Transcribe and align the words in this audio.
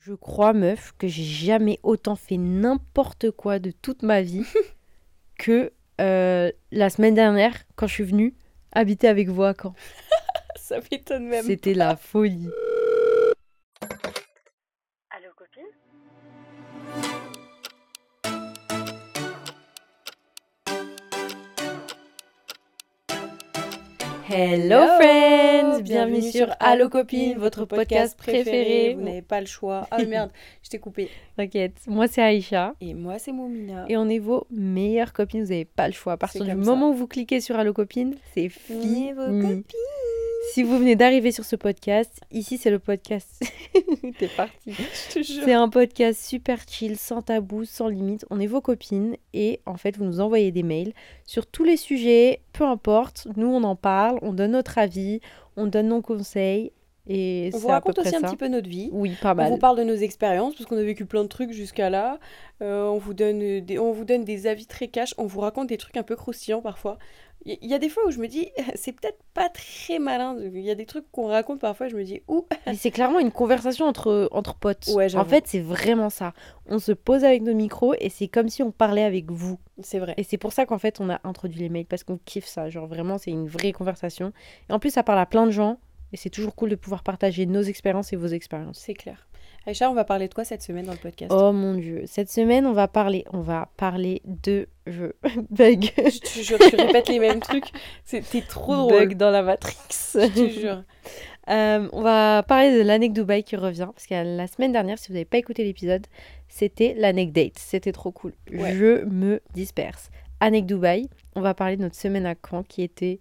Je 0.00 0.14
crois, 0.14 0.54
meuf, 0.54 0.94
que 0.96 1.06
j'ai 1.08 1.24
jamais 1.24 1.78
autant 1.82 2.16
fait 2.16 2.38
n'importe 2.38 3.30
quoi 3.30 3.58
de 3.58 3.70
toute 3.70 4.02
ma 4.02 4.22
vie 4.22 4.46
que 5.38 5.72
euh, 6.00 6.50
la 6.72 6.88
semaine 6.88 7.14
dernière 7.14 7.54
quand 7.76 7.86
je 7.86 7.92
suis 7.92 8.04
venue 8.04 8.34
habiter 8.72 9.08
avec 9.08 9.28
vous 9.28 9.42
à 9.42 9.52
Caen. 9.52 9.74
Ça 10.56 10.78
m'étonne 10.90 11.26
même. 11.26 11.44
C'était 11.44 11.74
la 11.74 11.96
folie. 11.96 12.48
Hello 24.32 24.86
friends, 25.00 25.82
bienvenue 25.82 26.22
sur 26.22 26.46
Allo 26.60 26.88
Copine, 26.88 27.36
votre 27.36 27.64
podcast 27.64 28.16
préféré. 28.16 28.94
Vous 28.94 29.02
n'avez 29.02 29.22
pas 29.22 29.40
le 29.40 29.46
choix. 29.46 29.88
Ah 29.90 30.04
merde, 30.08 30.30
je 30.62 30.68
t'ai 30.70 30.78
coupé. 30.78 31.08
T'inquiète, 31.36 31.74
moi 31.88 32.06
c'est 32.06 32.22
Aïcha 32.22 32.74
Et 32.80 32.94
moi, 32.94 33.18
c'est 33.18 33.32
Moumina. 33.32 33.86
et 33.88 33.96
on 33.96 34.08
est 34.08 34.20
vos 34.20 34.46
meilleures 34.50 35.12
copines, 35.12 35.42
vous 35.42 35.50
n'avez 35.50 35.64
pas 35.64 35.88
le 35.88 35.92
choix. 35.94 36.12
À 36.12 36.16
partir 36.16 36.44
du 36.44 36.54
moment 36.54 36.90
où 36.90 36.94
vous 36.94 37.08
cliquez 37.08 37.40
sur 37.40 37.56
Allo 37.56 37.72
Copine, 37.72 38.14
c'est 38.34 38.46
On 38.46 38.80
fini. 38.80 39.08
est 39.08 39.12
vos 39.14 39.26
copines. 39.26 39.62
Si 40.48 40.62
vous 40.62 40.78
venez 40.78 40.96
d'arriver 40.96 41.32
sur 41.32 41.44
ce 41.44 41.54
podcast, 41.54 42.20
ici 42.32 42.56
c'est 42.56 42.70
le 42.70 42.78
podcast. 42.78 43.42
T'es 44.18 44.28
parti. 44.28 44.74
C'est 45.08 45.52
un 45.52 45.68
podcast 45.68 46.24
super 46.24 46.58
chill, 46.66 46.96
sans 46.96 47.22
tabou, 47.22 47.64
sans 47.64 47.88
limite. 47.88 48.24
On 48.30 48.40
est 48.40 48.46
vos 48.46 48.60
copines 48.60 49.16
et 49.34 49.60
en 49.66 49.76
fait, 49.76 49.96
vous 49.96 50.04
nous 50.04 50.20
envoyez 50.20 50.50
des 50.50 50.62
mails 50.62 50.92
sur 51.24 51.46
tous 51.46 51.64
les 51.64 51.76
sujets, 51.76 52.40
peu 52.52 52.64
importe. 52.64 53.28
Nous, 53.36 53.46
on 53.46 53.62
en 53.62 53.76
parle, 53.76 54.18
on 54.22 54.32
donne 54.32 54.52
notre 54.52 54.78
avis, 54.78 55.20
on 55.56 55.66
donne 55.66 55.88
nos 55.88 56.00
conseils 56.00 56.72
et 57.06 57.50
On 57.54 57.58
vous 57.58 57.68
raconte 57.68 57.98
aussi 57.98 58.14
un 58.14 58.22
petit 58.22 58.36
peu 58.36 58.48
notre 58.48 58.68
vie. 58.68 58.88
Oui, 58.92 59.16
pas 59.20 59.32
On 59.32 59.36
mal. 59.36 59.50
vous 59.50 59.58
parle 59.58 59.76
de 59.78 59.84
nos 59.84 59.96
expériences 59.96 60.54
parce 60.54 60.66
qu'on 60.66 60.76
a 60.76 60.82
vécu 60.82 61.06
plein 61.06 61.22
de 61.22 61.28
trucs 61.28 61.50
jusqu'à 61.50 61.90
là. 61.90 62.18
Euh, 62.62 62.84
on, 62.84 62.98
vous 62.98 63.14
donne 63.14 63.60
des, 63.60 63.78
on 63.78 63.92
vous 63.92 64.04
donne 64.04 64.24
des 64.24 64.46
avis 64.46 64.66
très 64.66 64.88
cash. 64.88 65.14
On 65.18 65.26
vous 65.26 65.40
raconte 65.40 65.68
des 65.68 65.76
trucs 65.76 65.96
un 65.96 66.02
peu 66.02 66.14
croustillants 66.14 66.60
parfois. 66.60 66.98
Il 67.46 67.66
y, 67.66 67.72
a 67.72 67.78
des 67.78 67.88
fois 67.88 68.06
où 68.06 68.10
je 68.10 68.18
me 68.18 68.26
dis, 68.26 68.50
c'est 68.74 68.92
peut-être 68.92 69.18
pas 69.32 69.48
très 69.48 69.98
malin. 69.98 70.36
Il 70.40 70.60
y 70.60 70.70
a 70.70 70.74
des 70.74 70.84
trucs 70.84 71.10
qu'on 71.10 71.26
raconte 71.26 71.60
parfois, 71.60 71.88
je 71.88 71.96
me 71.96 72.04
dis, 72.04 72.20
ouh, 72.28 72.46
Mais 72.66 72.74
c'est 72.74 72.90
clairement 72.90 73.18
une 73.18 73.32
conversation 73.32 73.86
entre, 73.86 74.28
entre 74.32 74.54
potes. 74.54 74.90
Ouais, 74.94 75.14
en 75.16 75.24
fait, 75.24 75.44
c'est 75.46 75.60
vraiment 75.60 76.10
ça. 76.10 76.34
On 76.66 76.78
se 76.78 76.92
pose 76.92 77.24
avec 77.24 77.42
nos 77.42 77.54
micros 77.54 77.94
et 77.98 78.10
c'est 78.10 78.28
comme 78.28 78.48
si 78.48 78.62
on 78.62 78.72
parlait 78.72 79.04
avec 79.04 79.30
vous. 79.30 79.58
c'est 79.82 79.98
vrai. 79.98 80.14
Et 80.18 80.22
c'est 80.22 80.38
pour 80.38 80.52
ça 80.52 80.66
qu'en 80.66 80.78
fait, 80.78 81.00
on 81.00 81.08
a 81.08 81.20
introduit 81.24 81.60
les 81.60 81.68
mails 81.68 81.86
parce 81.86 82.04
qu'on 82.04 82.18
kiffe 82.24 82.46
ça. 82.46 82.68
Genre 82.68 82.86
vraiment, 82.86 83.16
c'est 83.16 83.30
une 83.30 83.48
vraie 83.48 83.72
conversation. 83.72 84.32
Et 84.68 84.72
en 84.72 84.78
plus, 84.78 84.90
ça 84.90 85.02
parle 85.02 85.18
à 85.18 85.26
plein 85.26 85.46
de 85.46 85.50
gens. 85.50 85.78
Et 86.12 86.16
c'est 86.16 86.30
toujours 86.30 86.54
cool 86.56 86.70
de 86.70 86.76
pouvoir 86.76 87.04
partager 87.04 87.46
nos 87.46 87.62
expériences 87.62 88.12
et 88.12 88.16
vos 88.16 88.26
expériences. 88.26 88.78
C'est 88.78 88.94
clair. 88.94 89.28
Aïcha, 89.66 89.90
on 89.90 89.94
va 89.94 90.04
parler 90.04 90.26
de 90.28 90.34
quoi 90.34 90.44
cette 90.44 90.62
semaine 90.62 90.86
dans 90.86 90.92
le 90.92 90.98
podcast? 90.98 91.30
Oh 91.34 91.52
mon 91.52 91.74
dieu, 91.74 92.02
cette 92.06 92.30
semaine 92.30 92.66
on 92.66 92.72
va 92.72 92.88
parler, 92.88 93.24
on 93.32 93.40
va 93.40 93.68
parler 93.76 94.22
de 94.24 94.66
jeux 94.86 95.16
bug, 95.50 95.90
Je 95.96 96.18
te 96.18 96.40
jure, 96.40 96.58
tu 96.58 96.76
répètes 96.76 97.08
les 97.08 97.18
mêmes 97.18 97.40
trucs. 97.40 97.70
C'était 98.04 98.40
trop 98.40 98.74
drôle. 98.74 98.92
bug 98.92 99.16
dans 99.16 99.30
la 99.30 99.42
Matrix. 99.42 99.76
Je 100.14 100.26
te 100.28 100.48
jure. 100.48 100.82
Euh, 101.48 101.88
on 101.92 102.02
va 102.02 102.44
parler 102.46 102.76
de 102.78 102.82
l'anecdote 102.82 103.24
Dubaï 103.24 103.42
qui 103.42 103.56
revient 103.56 103.88
parce 103.92 104.06
que 104.06 104.14
la 104.14 104.46
semaine 104.46 104.70
dernière, 104.70 104.98
si 104.98 105.08
vous 105.08 105.14
n'avez 105.14 105.24
pas 105.24 105.38
écouté 105.38 105.64
l'épisode, 105.64 106.06
c'était 106.46 106.94
l'anecdote. 106.96 107.54
C'était 107.56 107.90
trop 107.90 108.12
cool. 108.12 108.34
Ouais. 108.52 108.72
Je 108.74 109.04
me 109.04 109.40
disperse. 109.52 110.10
Anecdote 110.38 110.76
Dubaï. 110.76 111.08
On 111.34 111.40
va 111.40 111.54
parler 111.54 111.76
de 111.76 111.82
notre 111.82 111.96
semaine 111.96 112.24
à 112.26 112.34
Caen 112.36 112.62
qui 112.62 112.82
était 112.82 113.18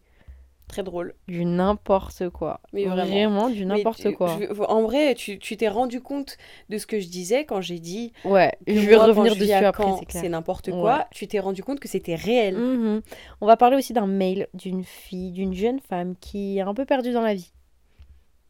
Très 0.69 0.83
drôle. 0.83 1.15
du 1.27 1.43
n'importe 1.45 2.29
quoi. 2.29 2.61
Mais 2.73 2.85
vraiment. 2.85 3.49
du 3.49 3.65
n'importe 3.65 4.11
quoi. 4.13 4.37
je- 4.39 4.61
en 4.63 4.81
vrai, 4.83 5.15
tu 5.15 5.37
tu 5.39 5.57
t'es 5.57 5.67
rendu 5.67 5.99
compte 5.99 6.37
de 6.69 6.77
ce 6.77 6.85
que 6.85 6.99
je 6.99 7.07
disais 7.07 7.43
quand 7.43 7.59
j'ai 7.59 7.79
dit 7.79 8.13
Ouais, 8.23 8.53
je 8.67 8.73
vais 8.79 8.95
revenir 8.95 9.35
dessus 9.35 9.51
à 9.51 9.67
après, 9.69 9.83
c'est 9.99 10.19
c'est 10.19 10.29
n'importe 10.29 10.67
Ouais. 10.67 10.73
quoi. 10.79 11.07
Tu 11.11 11.27
t'es 11.27 11.39
rendu 11.39 11.63
compte 11.63 11.79
que 11.79 11.87
c'était 11.87 12.13
réel. 12.15 12.55
Mhm. 12.55 13.01
On 13.41 13.47
va 13.47 13.57
parler 13.57 13.75
aussi 13.77 13.93
d'un 13.93 14.05
mail 14.07 14.47
d'une 14.53 14.83
fille, 14.83 15.31
d'une 15.31 15.53
jeune 15.55 15.79
femme 15.79 16.15
qui 16.21 16.59
est 16.59 16.61
un 16.61 16.73
peu 16.75 16.85
perdue 16.85 17.11
dans 17.13 17.21
la 17.21 17.33
vie. 17.33 17.51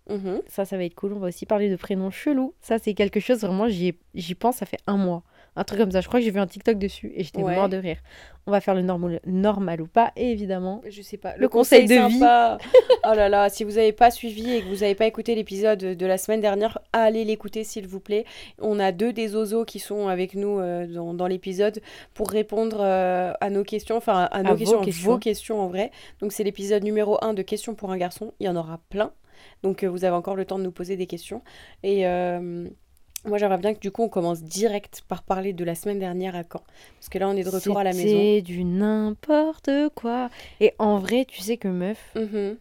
Mhm. 0.10 0.42
Ça, 0.48 0.66
ça 0.66 0.76
va 0.76 0.84
être 0.84 0.96
cool. 0.96 1.14
On 1.14 1.20
va 1.20 1.28
aussi 1.28 1.46
parler 1.46 1.70
de 1.70 1.76
prénoms 1.76 2.10
chelous. 2.12 2.54
Ça, 2.62 2.80
c'est 2.80 2.94
quelque 2.96 3.20
chose, 3.20 3.40
vraiment, 3.42 3.70
j'y 3.70 3.90
ai- 3.90 4.00
j'y 4.16 4.36
pense, 4.36 4.58
ça 4.58 4.66
fait 4.66 4.80
un 4.88 4.98
mois. 4.98 5.24
Un 5.56 5.64
truc 5.64 5.80
comme 5.80 5.92
ça. 5.92 6.02
Je 6.02 6.08
crois 6.08 6.20
que 6.20 6.26
j'ai 6.26 6.32
vu 6.32 6.40
un 6.40 6.48
TikTok 6.48 6.78
dessus 6.78 7.12
et 7.16 7.24
j'étais 7.24 7.42
Ouais. 7.44 7.56
mort 7.56 7.70
de 7.70 7.78
rire. 7.78 7.98
On 8.48 8.52
va 8.52 8.62
faire 8.62 8.74
le 8.74 8.82
normal, 8.82 9.20
normal 9.28 9.82
ou 9.82 9.88
pas, 9.88 10.12
et 10.16 10.32
évidemment. 10.32 10.82
Je 10.90 11.02
sais 11.02 11.18
pas. 11.18 11.36
Le 11.38 11.48
conseil 11.50 11.86
de 11.86 12.08
vie. 12.08 12.20
oh 12.22 13.14
là 13.14 13.30
là, 13.30 13.50
si 13.50 13.64
vous 13.64 13.72
n'avez 13.74 13.92
pas 13.92 14.10
suivi 14.12 14.50
et 14.52 14.62
que 14.62 14.68
vous 14.68 14.78
n'avez 14.78 14.96
pas 14.96 15.06
écouté 15.06 15.36
l'épisode 15.36 15.80
de 15.80 16.06
la 16.06 16.18
semaine 16.18 16.42
dernière, 16.42 16.80
allez 16.94 17.26
l'écouter 17.26 17.64
s'il 17.64 17.88
vous 17.88 18.00
plaît. 18.00 18.26
On 18.60 18.80
a 18.80 18.92
deux 18.92 19.14
des 19.14 19.36
osos 19.36 19.66
qui 19.66 19.80
sont 19.80 20.08
avec 20.08 20.34
nous 20.36 20.60
euh, 20.60 20.88
dans, 20.88 21.14
dans 21.14 21.28
l'épisode 21.28 21.80
pour 22.14 22.30
répondre 22.32 22.78
euh, 22.82 23.34
à 23.42 23.50
nos 23.50 23.64
questions, 23.64 23.98
enfin 23.98 24.28
à 24.32 24.42
nos 24.44 24.52
vos 24.52 24.58
questions, 24.58 24.82
questions. 24.82 25.12
vos 25.12 25.18
questions 25.20 25.60
en 25.62 25.68
vrai. 25.68 25.92
Donc 26.22 26.32
c'est 26.32 26.44
l'épisode 26.44 26.84
numéro 26.84 27.24
1 27.24 27.34
de 27.34 27.42
questions 27.44 27.76
pour 27.76 27.92
un 27.92 27.98
garçon. 27.98 28.34
Il 28.40 28.46
y 28.48 28.50
en 28.50 28.56
aura 28.56 28.80
plein. 28.90 29.12
Donc 29.64 29.84
euh, 29.84 29.88
vous 29.88 30.06
avez 30.06 30.16
encore 30.16 30.36
le 30.36 30.46
temps 30.46 30.58
de 30.58 30.64
nous 30.64 30.72
poser 30.72 30.96
des 30.96 31.06
questions. 31.08 31.42
Et 31.84 32.08
euh, 32.08 32.68
moi 33.26 33.38
j'aimerais 33.38 33.58
bien 33.58 33.74
que 33.74 33.80
du 33.80 33.92
coup 33.92 34.04
on 34.04 34.10
commence 34.10 34.42
direct 34.44 35.04
par 35.08 35.24
parler 35.24 35.54
de 35.54 35.64
la 35.64 35.76
semaine 35.76 36.00
dernière 36.00 36.36
à 36.36 36.44
Caen. 36.44 36.64
Parce 37.00 37.10
que 37.10 37.18
là 37.20 37.28
on 37.30 37.36
est 37.36 37.44
de 37.44 37.50
retour 37.50 37.78
à 37.78 37.84
la 37.84 37.92
maison. 37.94 38.04
C'était 38.08 38.42
du 38.42 38.64
n'importe 38.64 39.70
quoi. 39.96 40.30
Et 40.60 40.74
en 40.80 41.00
vrai, 41.00 41.26
tu 41.26 41.42
sais 41.42 41.58
que 41.58 41.68
meuf, 41.68 42.00
Mhm. 42.16 42.58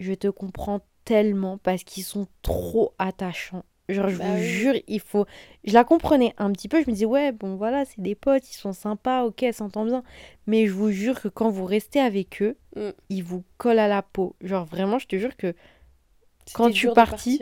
je 0.00 0.12
te 0.14 0.28
comprends 0.28 0.80
tellement 1.04 1.58
parce 1.58 1.84
qu'ils 1.84 2.04
sont 2.04 2.26
trop 2.42 2.92
attachants. 2.98 3.64
Genre, 3.88 4.08
je 4.08 4.16
Bah 4.16 4.24
vous 4.26 4.34
oui. 4.40 4.42
jure, 4.46 4.74
il 4.86 5.00
faut. 5.00 5.26
Je 5.64 5.74
la 5.74 5.82
comprenais 5.84 6.32
un 6.38 6.52
petit 6.52 6.68
peu. 6.68 6.80
Je 6.82 6.86
me 6.86 6.92
disais, 6.92 7.04
ouais, 7.04 7.32
bon, 7.32 7.56
voilà, 7.56 7.84
c'est 7.84 8.00
des 8.00 8.14
potes, 8.14 8.48
ils 8.50 8.54
sont 8.56 8.72
sympas, 8.72 9.24
ok, 9.24 9.42
elle 9.42 9.52
s'entend 9.52 9.84
bien. 9.84 10.04
Mais 10.46 10.66
je 10.66 10.72
vous 10.72 10.90
jure 10.92 11.20
que 11.20 11.28
quand 11.28 11.50
vous 11.50 11.64
restez 11.64 11.98
avec 12.00 12.40
eux, 12.42 12.56
Mm. 12.76 12.90
ils 13.10 13.24
vous 13.24 13.42
collent 13.58 13.80
à 13.80 13.88
la 13.88 14.00
peau. 14.02 14.34
Genre, 14.40 14.64
vraiment, 14.64 14.98
je 14.98 15.06
te 15.08 15.16
jure 15.16 15.36
que 15.36 15.54
Quand 16.54 16.68
je 16.68 16.74
suis 16.76 16.88
partie. 16.94 17.40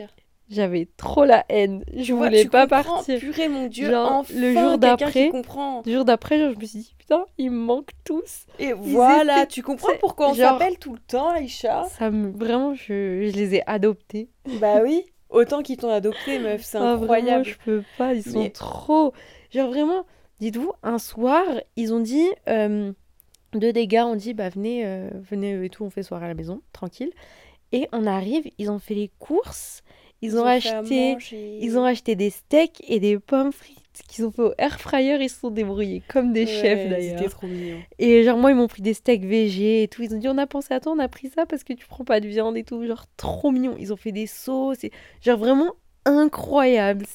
J'avais 0.51 0.87
trop 0.97 1.25
la 1.25 1.45
haine. 1.49 1.83
Je 1.95 2.13
voulais 2.13 2.43
tu 2.43 2.49
pas 2.49 2.67
comprends, 2.67 2.95
partir. 2.95 3.19
Purée, 3.19 3.47
mon 3.49 3.67
Dieu, 3.67 3.89
Genre, 3.89 4.11
enfin, 4.11 4.33
le 4.37 4.53
jour 4.53 4.77
d'après. 4.77 5.31
Le 5.85 5.91
jour 5.93 6.05
d'après, 6.05 6.37
je 6.37 6.59
me 6.59 6.65
suis 6.65 6.79
dit, 6.79 6.95
putain, 6.99 7.25
ils 7.37 7.49
me 7.49 7.57
manquent 7.57 7.91
tous. 8.03 8.45
Et 8.59 8.73
voilà, 8.73 9.37
étaient- 9.43 9.47
tu 9.47 9.63
comprends 9.63 9.93
pourquoi 9.99 10.29
on 10.29 10.33
s'appelle 10.35 10.77
tout 10.77 10.93
le 10.93 10.99
temps, 10.99 11.29
Aïcha? 11.29 11.85
Ça 11.97 12.11
me. 12.11 12.31
Vraiment, 12.31 12.73
je, 12.75 12.83
je 13.31 13.35
les 13.35 13.55
ai 13.55 13.63
adoptés. 13.67 14.29
Bah 14.59 14.81
oui, 14.83 15.05
autant 15.29 15.61
qu'ils 15.63 15.77
t'ont 15.77 15.89
adopté, 15.89 16.37
meuf, 16.39 16.61
c'est 16.63 16.77
Ah, 16.77 16.81
vraiment, 16.81 17.01
incroyable. 17.03 17.45
je 17.45 17.55
peux 17.63 17.83
pas, 17.97 18.13
ils 18.13 18.23
sont 18.23 18.39
Mais- 18.43 18.49
trop. 18.49 19.13
Genre 19.51 19.69
vraiment, 19.69 20.05
dites-vous, 20.39 20.71
un 20.83 20.97
soir, 20.97 21.43
ils 21.75 21.93
ont 21.93 21.99
dit, 21.99 22.27
euh, 22.47 22.91
deux 23.53 23.73
des 23.73 23.85
gars 23.87 24.05
ont 24.07 24.15
dit, 24.15 24.33
bah 24.33 24.49
venez, 24.49 24.85
euh, 24.85 25.09
venez 25.29 25.65
et 25.65 25.69
tout, 25.69 25.83
on 25.83 25.89
fait 25.89 26.03
soirée 26.03 26.25
à 26.25 26.29
la 26.29 26.33
maison, 26.35 26.61
tranquille. 26.71 27.11
Et 27.73 27.87
on 27.93 28.05
arrive, 28.05 28.49
ils 28.57 28.69
ont 28.69 28.79
fait 28.79 28.93
les 28.95 29.09
courses, 29.19 29.81
ils, 30.21 30.37
ont, 30.37 30.45
acheté, 30.45 31.17
ils 31.61 31.77
ont 31.77 31.83
acheté 31.83 32.15
des 32.15 32.29
steaks 32.29 32.81
et 32.87 32.99
des 32.99 33.19
pommes 33.19 33.51
frites 33.51 33.77
qu'ils 34.07 34.25
ont 34.25 34.31
fait 34.31 34.41
au 34.41 34.53
air 34.57 34.79
fryer, 34.79 35.17
ils 35.21 35.29
se 35.29 35.39
sont 35.39 35.51
débrouillés 35.51 36.01
comme 36.07 36.33
des 36.33 36.45
Ouais, 36.45 36.47
chefs 36.47 36.79
C'était 36.89 36.89
d'ailleurs. 36.89 37.29
trop 37.31 37.47
mignon. 37.47 37.77
Et 37.99 38.23
genre 38.23 38.37
moi 38.37 38.51
ils 38.51 38.55
m'ont 38.55 38.67
pris 38.67 38.81
des 38.81 38.93
steaks 38.93 39.23
végé 39.25 39.83
et 39.83 39.87
tout, 39.87 40.01
ils 40.03 40.13
ont 40.13 40.17
dit 40.17 40.27
on 40.27 40.37
a 40.37 40.47
pensé 40.47 40.73
à 40.73 40.79
toi, 40.79 40.93
on 40.93 40.99
a 40.99 41.07
pris 41.07 41.29
ça 41.29 41.45
parce 41.45 41.63
que 41.63 41.73
tu 41.73 41.85
prends 41.87 42.03
pas 42.05 42.19
de 42.19 42.27
viande 42.27 42.57
et 42.57 42.63
tout, 42.63 42.85
genre 42.85 43.05
trop 43.17 43.51
mignon. 43.51 43.75
Ils 43.79 43.93
ont 43.93 43.97
fait 43.97 44.11
des 44.11 44.27
sauces, 44.27 44.83
et... 44.83 44.91
genre 45.21 45.37
vraiment 45.37 45.73
incroyable, 46.05 47.05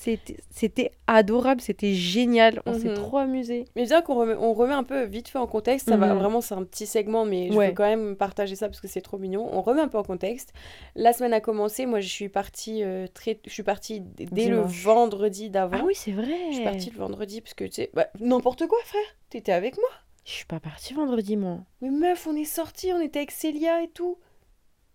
c'était 0.50 0.92
adorable, 1.06 1.60
c'était 1.60 1.94
génial, 1.94 2.62
on 2.66 2.74
s'est 2.78 2.88
Mhm. 2.88 2.94
trop 2.94 3.18
amusé. 3.18 3.64
Mais 3.74 3.84
bien 3.84 4.02
qu'on 4.02 4.14
remet, 4.14 4.34
on 4.34 4.52
remet 4.54 4.74
un 4.74 4.84
peu 4.84 5.02
vite 5.04 5.28
fait 5.28 5.38
en 5.38 5.46
contexte, 5.46 5.88
ça 5.88 5.96
va 5.96 6.12
Mhm. 6.12 6.18
vraiment, 6.18 6.40
c'est 6.40 6.54
un 6.54 6.62
petit 6.64 6.86
segment, 6.86 7.24
mais 7.24 7.48
je 7.50 7.56
Ouais. 7.56 7.68
veux 7.68 7.74
quand 7.74 7.84
même 7.84 8.16
partager 8.16 8.54
ça 8.56 8.68
parce 8.68 8.80
que 8.80 8.88
c'est 8.88 9.00
trop 9.00 9.18
mignon. 9.18 9.48
On 9.52 9.60
remet 9.62 9.80
un 9.80 9.88
peu 9.88 9.98
en 9.98 10.02
contexte. 10.04 10.52
La 10.94 11.12
semaine 11.12 11.32
a 11.32 11.40
commencé, 11.40 11.86
moi 11.86 12.00
je 12.00 12.08
suis 12.08 12.28
partie 12.28 12.82
euh, 12.84 13.06
très, 13.12 13.40
je 13.44 13.50
suis 13.52 13.62
partie 13.62 14.00
dès 14.00 14.48
le 14.48 14.60
vendredi 14.62 15.50
d'avant. 15.50 15.78
Ah 15.80 15.84
oui 15.84 15.94
c'est 15.94 16.12
vrai. 16.12 16.36
Je 16.50 16.54
suis 16.54 16.64
partie 16.64 16.90
le 16.90 16.98
vendredi 16.98 17.40
parce 17.40 17.54
que 17.54 17.64
tu 17.64 17.72
sais, 17.72 17.90
bah, 17.94 18.06
n'importe 18.20 18.66
quoi 18.66 18.78
frère, 18.84 19.02
t'étais 19.30 19.52
avec 19.52 19.76
moi. 19.76 19.88
Je 20.24 20.32
suis 20.32 20.44
pas 20.46 20.60
partie 20.60 20.94
vendredi 20.94 21.36
moi. 21.36 21.58
Mais 21.80 21.90
meuf, 21.90 22.26
on 22.26 22.34
est 22.36 22.44
sortis, 22.44 22.92
on 22.92 23.00
était 23.00 23.18
avec 23.20 23.30
Célia 23.30 23.82
et 23.82 23.88
tout. 23.88 24.18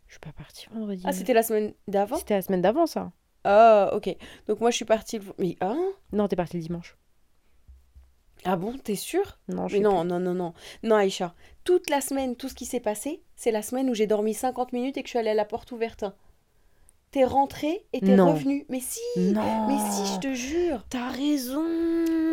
Je 0.08 0.14
suis 0.16 0.20
pas 0.20 0.34
partie 0.38 0.68
vendredi. 0.74 1.04
Ah, 1.06 1.14
c'était 1.14 1.34
la 1.34 1.42
semaine 1.44 1.74
d'avant? 1.88 2.18
C'était 2.18 2.34
la 2.34 2.42
semaine 2.42 2.62
d'avant 2.62 2.86
ça. 2.86 3.12
Ah, 3.44 3.92
ok. 3.94 4.16
Donc 4.48 4.60
moi 4.62 4.72
je 4.72 4.76
suis 4.76 4.86
partie 4.86 5.18
le... 5.20 5.26
Mais 5.40 5.56
hein? 5.62 5.78
Non 6.12 6.28
t'es 6.28 6.36
partie 6.36 6.58
le 6.58 6.64
dimanche. 6.64 6.98
Ah 8.44 8.56
bon, 8.56 8.76
t'es 8.78 8.96
sûre? 8.96 9.40
Non 9.48 9.68
je 9.68 9.78
Mais 9.78 9.84
sais 9.84 9.90
non, 9.90 10.04
non, 10.04 10.20
non, 10.20 10.34
non. 10.34 10.54
Non, 10.84 10.96
Aïcha, 10.96 11.36
toute 11.64 11.90
la 11.90 12.02
semaine, 12.02 12.36
tout 12.36 12.50
ce 12.50 12.56
qui 12.56 12.66
s'est 12.66 12.80
passé, 12.80 13.22
c'est 13.36 13.52
la 13.52 13.62
semaine 13.62 13.90
où 13.90 13.94
j'ai 13.94 14.08
dormi 14.08 14.34
50 14.34 14.74
minutes 14.74 14.98
et 14.98 15.04
que 15.04 15.08
je 15.08 15.12
suis 15.12 15.20
allée 15.20 15.30
à 15.30 15.36
la 15.36 15.46
porte 15.46 15.72
ouverte. 15.72 16.06
T'es 17.12 17.26
rentrée 17.26 17.86
et 17.92 18.00
t'es 18.00 18.16
Non. 18.16 18.32
revenue. 18.34 18.66
Mais 18.70 18.80
si. 18.80 19.02
Non. 19.18 19.68
Mais 19.68 19.78
si, 19.92 20.14
je 20.14 20.20
te 20.20 20.34
jure 20.34 20.86
T'as 20.90 21.10
raison. 21.10 21.66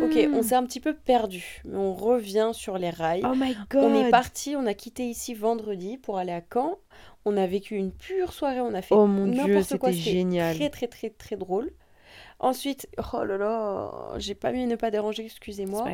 Ok, 0.05 0.17
on 0.33 0.41
s'est 0.41 0.55
un 0.55 0.63
petit 0.63 0.79
peu 0.79 0.95
perdu, 0.95 1.61
mais 1.65 1.75
on 1.77 1.93
revient 1.93 2.51
sur 2.53 2.77
les 2.77 2.89
rails. 2.89 3.21
Oh 3.25 3.35
my 3.35 3.55
god. 3.69 3.83
On 3.83 4.05
est 4.05 4.09
parti, 4.09 4.55
on 4.55 4.65
a 4.65 4.73
quitté 4.73 5.03
ici 5.09 5.33
vendredi 5.33 5.97
pour 5.97 6.17
aller 6.17 6.31
à 6.31 6.41
Caen. 6.53 6.77
On 7.25 7.37
a 7.37 7.45
vécu 7.47 7.75
une 7.75 7.91
pure 7.91 8.33
soirée, 8.33 8.61
on 8.61 8.73
a 8.73 8.81
fait 8.81 8.95
Oh 8.95 9.05
mon 9.05 9.27
dieu, 9.27 9.47
n'importe 9.47 9.77
quoi, 9.77 9.91
c'était 9.91 10.09
génial. 10.11 10.55
très 10.55 10.69
très 10.69 10.87
très 10.87 11.09
très 11.09 11.35
drôle. 11.35 11.71
Ensuite, 12.41 12.87
oh 13.13 13.23
là 13.25 13.37
là, 13.37 13.91
j'ai 14.17 14.33
pas 14.33 14.53
mis 14.53 14.65
ne 14.65 14.77
pas 14.77 14.91
déranger, 14.91 15.25
excusez-moi. 15.25 15.85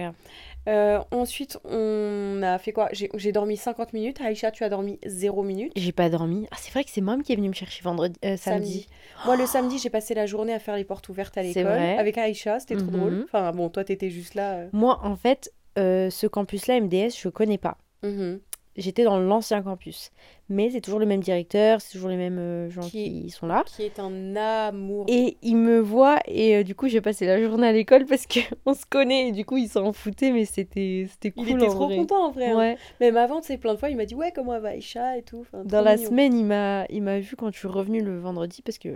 Euh, 0.67 0.99
ensuite, 1.11 1.57
on 1.63 2.39
a 2.43 2.59
fait 2.59 2.71
quoi? 2.71 2.89
J'ai 2.93 3.31
dormi 3.31 3.57
50 3.57 3.93
minutes. 3.93 4.21
Aïcha, 4.21 4.51
tu 4.51 4.63
as 4.63 4.69
dormi 4.69 4.99
0 5.05 5.41
minutes. 5.41 5.73
J'ai 5.75 5.91
pas 5.91 6.09
dormi. 6.09 6.47
Ah, 6.51 6.55
c'est 6.59 6.71
vrai 6.71 6.83
que 6.83 6.91
c'est 6.91 7.01
maman 7.01 7.23
qui 7.23 7.33
est 7.33 7.35
venue 7.35 7.49
me 7.49 7.53
chercher 7.53 7.81
vendredi, 7.83 8.19
euh, 8.23 8.37
samedi. 8.37 8.81
Samedi. 8.81 8.87
Moi, 9.25 9.35
le 9.37 9.45
samedi, 9.47 9.79
j'ai 9.79 9.89
passé 9.89 10.13
la 10.13 10.27
journée 10.27 10.53
à 10.53 10.59
faire 10.59 10.75
les 10.75 10.83
portes 10.83 11.09
ouvertes 11.09 11.35
à 11.37 11.41
l'école 11.41 11.65
avec 11.97 12.17
Aïcha. 12.19 12.59
C'était 12.59 12.75
trop 12.77 12.91
Mhm. 12.91 12.97
drôle. 12.99 13.23
Enfin, 13.25 13.51
bon, 13.51 13.69
toi, 13.69 13.83
t'étais 13.83 14.11
juste 14.11 14.35
là. 14.35 14.53
euh. 14.53 14.69
Moi, 14.71 14.99
en 15.03 15.15
fait, 15.15 15.51
ce 15.77 16.27
campus-là, 16.27 16.75
MDS, 16.79 17.19
je 17.19 17.29
connais 17.29 17.57
pas. 17.57 17.77
Mhm. 18.03 18.39
J'étais 18.77 19.03
dans 19.05 19.17
l'ancien 19.17 19.61
campus. 19.61 20.11
Mais 20.49 20.69
c'est 20.69 20.81
toujours 20.81 20.99
le 20.99 21.05
même 21.05 21.21
directeur, 21.21 21.79
c'est 21.81 21.93
toujours 21.93 22.09
les 22.09 22.17
mêmes 22.17 22.37
euh, 22.37 22.69
gens 22.69 22.81
Qui- 22.81 23.23
qui 23.23 23.29
sont 23.29 23.47
là. 23.47 23.63
Qui 23.65 23.83
est 23.83 23.99
un 23.99 24.35
amour. 24.35 25.05
Et 25.07 25.37
il 25.41 25.55
me 25.55 25.79
voit 25.79 26.19
et 26.25 26.57
euh, 26.57 26.63
du 26.63 26.75
coup 26.75 26.87
j'ai 26.87 27.01
passé 27.01 27.25
la 27.25 27.41
journée 27.41 27.67
à 27.67 27.71
l'école 27.71 28.05
parce 28.09 28.27
qu'on 28.27 28.73
se 28.73 28.85
connaît 28.89 29.29
et 29.29 29.31
du 29.31 29.45
coup 29.45 29.57
ils 29.57 29.69
s'en 29.69 29.91
foutaient 29.93 30.31
mais 30.31 30.45
c'était 30.45 31.07
c'était 31.09 31.31
cool 31.31 31.47
Il 31.49 31.55
était 31.55 31.67
en 31.67 31.69
trop 31.73 31.85
vrai. 31.87 31.95
content 31.95 32.25
en 32.27 32.31
vrai. 32.31 32.51
hein. 32.51 32.57
Ouais. 32.57 32.77
Même 32.99 33.17
avant, 33.17 33.41
tu 33.41 33.47
sais, 33.47 33.57
plein 33.57 33.73
de 33.73 33.79
fois, 33.79 33.89
il 33.89 33.97
m'a 33.97 34.05
dit 34.05 34.13
Ouais, 34.15 34.31
comment 34.35 34.59
va 34.59 34.69
Aïcha 34.69 35.17
et 35.17 35.23
tout. 35.23 35.39
Enfin, 35.41 35.63
Dans 35.65 35.81
la 35.81 35.95
mignon. 35.95 36.09
semaine, 36.09 36.37
il 36.37 36.45
m'a 36.45 36.85
il 36.89 37.01
m'a 37.01 37.19
vu 37.19 37.35
quand 37.35 37.51
je 37.51 37.57
suis 37.57 37.67
revenue 37.67 38.01
le 38.03 38.19
vendredi 38.19 38.61
parce 38.61 38.77
que 38.77 38.89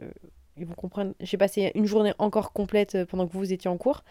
ils 0.57 0.65
vont 0.65 0.73
comprendre, 0.75 1.13
j'ai 1.21 1.37
passé 1.37 1.71
une 1.73 1.85
journée 1.85 2.11
encore 2.19 2.51
complète 2.51 2.95
euh, 2.95 3.05
pendant 3.05 3.25
que 3.27 3.31
vous 3.33 3.53
étiez 3.53 3.69
en 3.69 3.77
cours. 3.77 4.03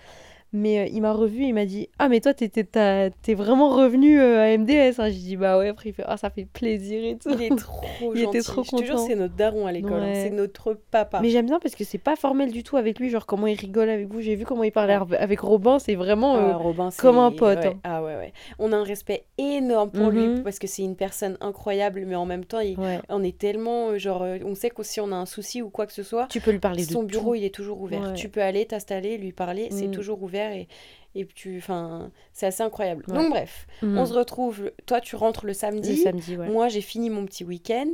Mais 0.54 0.78
euh, 0.78 0.86
il 0.90 1.02
m'a 1.02 1.12
revu 1.12 1.42
et 1.44 1.48
il 1.48 1.52
m'a 1.54 1.66
dit 1.66 1.88
"Ah 1.98 2.08
mais 2.08 2.20
toi 2.20 2.32
t'as- 2.32 3.10
t'es 3.10 3.34
vraiment 3.34 3.68
revenu 3.76 4.18
euh, 4.18 4.40
à 4.42 4.48
MDS." 4.56 4.98
hein. 4.98 5.10
J'ai 5.10 5.18
dit 5.18 5.36
"Bah 5.36 5.58
ouais." 5.58 5.68
Après 5.68 5.90
il 5.90 5.92
fait 5.92 6.04
"Ah 6.06 6.16
ça 6.16 6.30
fait 6.30 6.46
plaisir 6.46 7.04
et 7.04 7.16
tout." 7.18 7.28
Il 7.34 7.42
est 7.42 7.56
trop 7.56 7.84
Il 8.14 8.22
était 8.22 8.40
gentil. 8.40 8.44
trop 8.44 8.62
Je 8.64 8.82
te 8.82 8.86
jure, 8.86 8.98
c'est 8.98 9.14
notre 9.14 9.34
daron 9.34 9.66
à 9.66 9.72
l'école. 9.72 10.02
hein. 10.02 10.12
C'est 10.14 10.30
notre 10.30 10.72
papa. 10.90 11.20
Mais 11.20 11.28
j'aime 11.28 11.44
bien 11.46 11.58
parce 11.58 11.74
que 11.74 11.84
c'est 11.84 11.98
pas 11.98 12.16
formel 12.16 12.50
du 12.50 12.62
tout 12.62 12.78
avec 12.78 12.98
lui, 12.98 13.10
genre 13.10 13.26
comment 13.26 13.46
il 13.46 13.58
rigole 13.58 13.90
avec 13.90 14.08
vous. 14.08 14.22
J'ai 14.22 14.36
vu 14.36 14.46
comment 14.46 14.64
il 14.64 14.72
parlait 14.72 14.98
avec 15.18 15.40
Robin, 15.40 15.78
c'est 15.78 15.94
vraiment 15.96 16.36
euh, 16.36 16.50
Ah, 16.52 16.56
Robin, 16.56 16.90
c'est- 16.90 17.02
comme 17.02 17.18
un 17.18 17.30
pote, 17.30 17.58
ouais. 17.58 17.66
hein. 17.66 17.80
Ah 17.84 18.02
ouais, 18.02 18.16
ouais. 18.16 18.32
On 18.58 18.72
a 18.72 18.76
un 18.76 18.84
respect 18.84 19.24
énorme 19.36 19.90
pour 19.90 20.08
lui 20.10 20.26
Mhm. 20.28 20.42
parce 20.44 20.58
que 20.58 20.66
c'est 20.66 20.82
une 20.82 20.96
personne 20.96 21.36
incroyable, 21.42 22.04
mais 22.06 22.14
en 22.16 22.24
même 22.24 22.46
temps, 22.46 22.60
il- 22.60 22.78
ouais. 22.78 23.00
on 23.10 23.22
est 23.22 23.36
tellement, 23.36 23.98
genre, 23.98 24.24
on 24.46 24.54
sait 24.54 24.70
que 24.70 24.82
si 24.82 24.98
on 25.00 25.12
a 25.12 25.16
un 25.16 25.26
souci 25.26 25.60
ou 25.60 25.68
quoi 25.68 25.86
que 25.86 25.92
ce 25.92 26.02
soit, 26.02 26.26
Tu 26.30 26.40
peux 26.40 26.52
lui 26.52 26.58
parler 26.58 26.86
de 26.86 26.90
son 26.90 27.02
bureau, 27.02 27.32
tout. 27.32 27.34
il 27.34 27.44
est 27.44 27.54
toujours 27.54 27.82
ouvert. 27.82 28.14
Tu 28.14 28.30
peux 28.30 28.40
aller 28.40 28.64
t'installer, 28.64 29.18
lui 29.18 29.32
parler, 29.32 29.68
c'est 29.70 29.88
Mm. 29.88 29.92
toujours 29.92 30.22
ouvert 30.22 30.37
et, 30.38 30.68
et 31.14 31.26
tu, 31.26 31.58
enfin, 31.58 32.10
c'est 32.32 32.46
assez 32.46 32.62
incroyable. 32.62 33.04
Ouais. 33.08 33.14
Donc 33.16 33.30
bref, 33.30 33.66
Mhm. 33.82 33.98
on 33.98 34.06
se 34.06 34.12
retrouve. 34.14 34.70
Toi, 34.86 35.00
tu 35.00 35.16
rentres 35.16 35.44
le 35.44 35.48
le 35.48 35.54
samedi. 35.54 36.36
ouais. 36.36 36.48
Moi, 36.48 36.68
j'ai 36.68 36.80
fini 36.80 37.10
mon 37.10 37.24
petit 37.26 37.44
week-end 37.44 37.90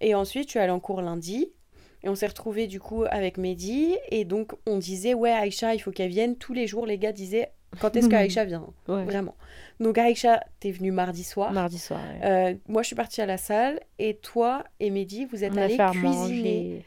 et 0.00 0.14
ensuite, 0.14 0.48
tu 0.48 0.58
es 0.58 0.60
allé 0.60 0.72
en 0.72 0.80
cours 0.80 1.02
lundi. 1.02 1.50
Et 2.04 2.08
on 2.08 2.14
s'est 2.14 2.28
retrouvés 2.28 2.68
du 2.68 2.78
coup 2.78 3.04
avec 3.10 3.38
Mehdi. 3.38 3.96
Et 4.10 4.24
donc, 4.24 4.52
on 4.66 4.76
disait, 4.78 5.14
ouais, 5.14 5.32
Aïcha, 5.32 5.74
il 5.74 5.80
faut 5.80 5.90
qu'elle 5.90 6.10
vienne. 6.10 6.36
Tous 6.36 6.52
les 6.52 6.68
jours, 6.68 6.86
les 6.86 6.96
gars 6.96 7.10
disaient, 7.10 7.50
quand 7.80 7.96
est-ce 7.96 8.08
qu'Aïcha 8.08 8.44
vient? 8.44 8.68
Ouais. 8.86 9.04
Vraiment. 9.04 9.34
Donc, 9.80 9.98
Aïcha, 9.98 10.40
t'es 10.60 10.70
venue 10.70 10.92
mardi 10.92 11.24
soir. 11.24 11.52
Mardi 11.52 11.78
soir. 11.78 11.98
ouais. 12.22 12.28
Euh, 12.28 12.54
moi, 12.68 12.82
je 12.82 12.86
suis 12.86 12.94
partie 12.96 13.20
à 13.20 13.26
la 13.26 13.36
salle. 13.36 13.80
Et 13.98 14.14
toi 14.14 14.62
et 14.78 14.90
Mehdi, 14.90 15.24
vous 15.24 15.42
êtes 15.42 15.58
allés 15.58 15.76
cuisiner. 15.76 16.08
manger. 16.08 16.84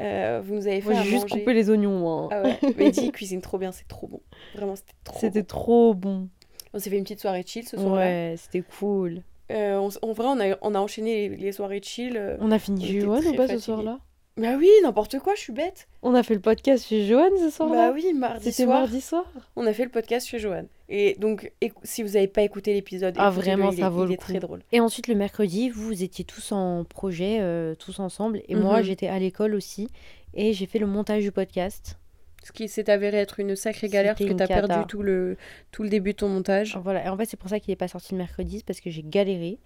Euh, 0.00 0.40
vous 0.44 0.54
nous 0.54 0.66
avez 0.66 0.80
fait 0.80 0.90
Moi, 0.92 1.02
j'ai 1.02 1.10
juste 1.10 1.28
coupé 1.28 1.52
les 1.54 1.68
oignons, 1.70 1.98
moi. 1.98 2.28
Ah 2.32 2.42
ouais, 2.42 2.58
Mehdi 2.78 3.06
il 3.06 3.12
cuisine 3.12 3.40
trop 3.40 3.58
bien, 3.58 3.72
c'est 3.72 3.86
trop 3.88 4.06
bon. 4.08 4.20
Vraiment, 4.54 4.74
c'était 4.76 4.92
trop 5.04 5.18
C'était 5.18 5.40
bon. 5.42 5.46
trop 5.46 5.94
bon. 5.94 6.28
On 6.74 6.78
s'est 6.78 6.88
fait 6.90 6.96
une 6.96 7.04
petite 7.04 7.20
soirée 7.20 7.42
chill 7.46 7.66
ce 7.68 7.76
soir-là. 7.76 8.00
Ouais, 8.00 8.34
c'était 8.38 8.62
cool. 8.78 9.22
Euh, 9.50 9.76
on 9.76 9.90
en 10.08 10.12
vrai, 10.12 10.26
on 10.28 10.40
a, 10.40 10.56
on 10.62 10.74
a 10.74 10.78
enchaîné 10.78 11.28
les, 11.28 11.36
les 11.36 11.52
soirées 11.52 11.80
chill. 11.82 12.16
euh. 12.16 12.36
On 12.40 12.50
a 12.50 12.58
fini 12.58 12.82
On 12.82 12.86
chez 12.86 12.92
était 12.96 13.04
Johan 13.04 13.20
très 13.20 13.28
ou 13.28 13.34
pas 13.34 13.48
ce 13.48 13.58
soir-là? 13.58 13.98
Bah 14.38 14.54
oui, 14.58 14.70
n'importe 14.82 15.18
quoi, 15.18 15.34
je 15.34 15.40
suis 15.42 15.52
bête. 15.52 15.88
On 16.00 16.14
a 16.14 16.22
fait 16.22 16.32
le 16.34 16.40
podcast 16.40 16.86
chez 16.86 17.06
Johan 17.06 17.28
ce 17.38 17.50
soir-là 17.50 17.88
Bah 17.88 17.92
oui, 17.94 18.14
mardi 18.14 18.44
C'était 18.50 18.64
soir, 18.64 18.80
mardi 18.80 19.00
soir 19.02 19.24
on 19.56 19.66
a 19.66 19.74
fait 19.74 19.84
le 19.84 19.90
podcast 19.90 20.26
chez 20.26 20.38
Johan. 20.38 20.64
Et 20.88 21.16
donc, 21.18 21.52
si 21.82 22.02
vous 22.02 22.10
n'avez 22.12 22.28
pas 22.28 22.40
écouté 22.42 22.72
l'épisode, 22.72 23.14
Ah, 23.18 23.28
vraiment, 23.28 23.70
il 23.72 23.78
ça 23.78 23.86
est, 23.86 23.90
vaut 23.90 24.04
il 24.04 24.08
le 24.08 24.14
est 24.14 24.16
très 24.16 24.34
coup. 24.34 24.40
drôle. 24.40 24.62
Et 24.72 24.80
ensuite, 24.80 25.06
le 25.08 25.14
mercredi, 25.16 25.68
vous 25.68 26.02
étiez 26.02 26.24
tous 26.24 26.50
en 26.52 26.84
projet, 26.84 27.38
euh, 27.40 27.74
tous 27.74 27.98
ensemble. 27.98 28.40
Et 28.48 28.54
moi, 28.54 28.78
Mhm. 28.78 28.84
j'étais 28.84 29.08
à 29.08 29.18
l'école 29.18 29.54
aussi. 29.54 29.88
Et 30.32 30.54
j'ai 30.54 30.64
fait 30.66 30.78
le 30.78 30.86
montage 30.86 31.22
du 31.22 31.30
podcast. 31.32 31.98
Ce 32.42 32.52
qui 32.52 32.68
s'est 32.68 32.88
avéré 32.90 33.18
être 33.18 33.38
une 33.38 33.54
sacrée 33.54 33.88
galère 33.88 34.14
parce 34.14 34.20
C'était 34.22 34.32
que 34.32 34.38
t'as 34.38 34.46
perdu 34.66 34.86
tout 34.88 35.02
le, 35.02 35.36
tout 35.70 35.82
le 35.82 35.88
début 35.90 36.12
de 36.12 36.16
ton 36.16 36.28
montage. 36.28 36.76
Voilà. 36.82 37.04
Et 37.04 37.08
en 37.08 37.16
fait, 37.18 37.26
c'est 37.26 37.36
pour 37.36 37.50
ça 37.50 37.60
qu'il 37.60 37.70
n'est 37.70 37.76
pas 37.76 37.86
sorti 37.86 38.12
le 38.14 38.18
mercredi, 38.18 38.58
c'est 38.58 38.64
parce 38.66 38.80
que 38.80 38.90
j'ai 38.90 39.02
galéré. 39.04 39.58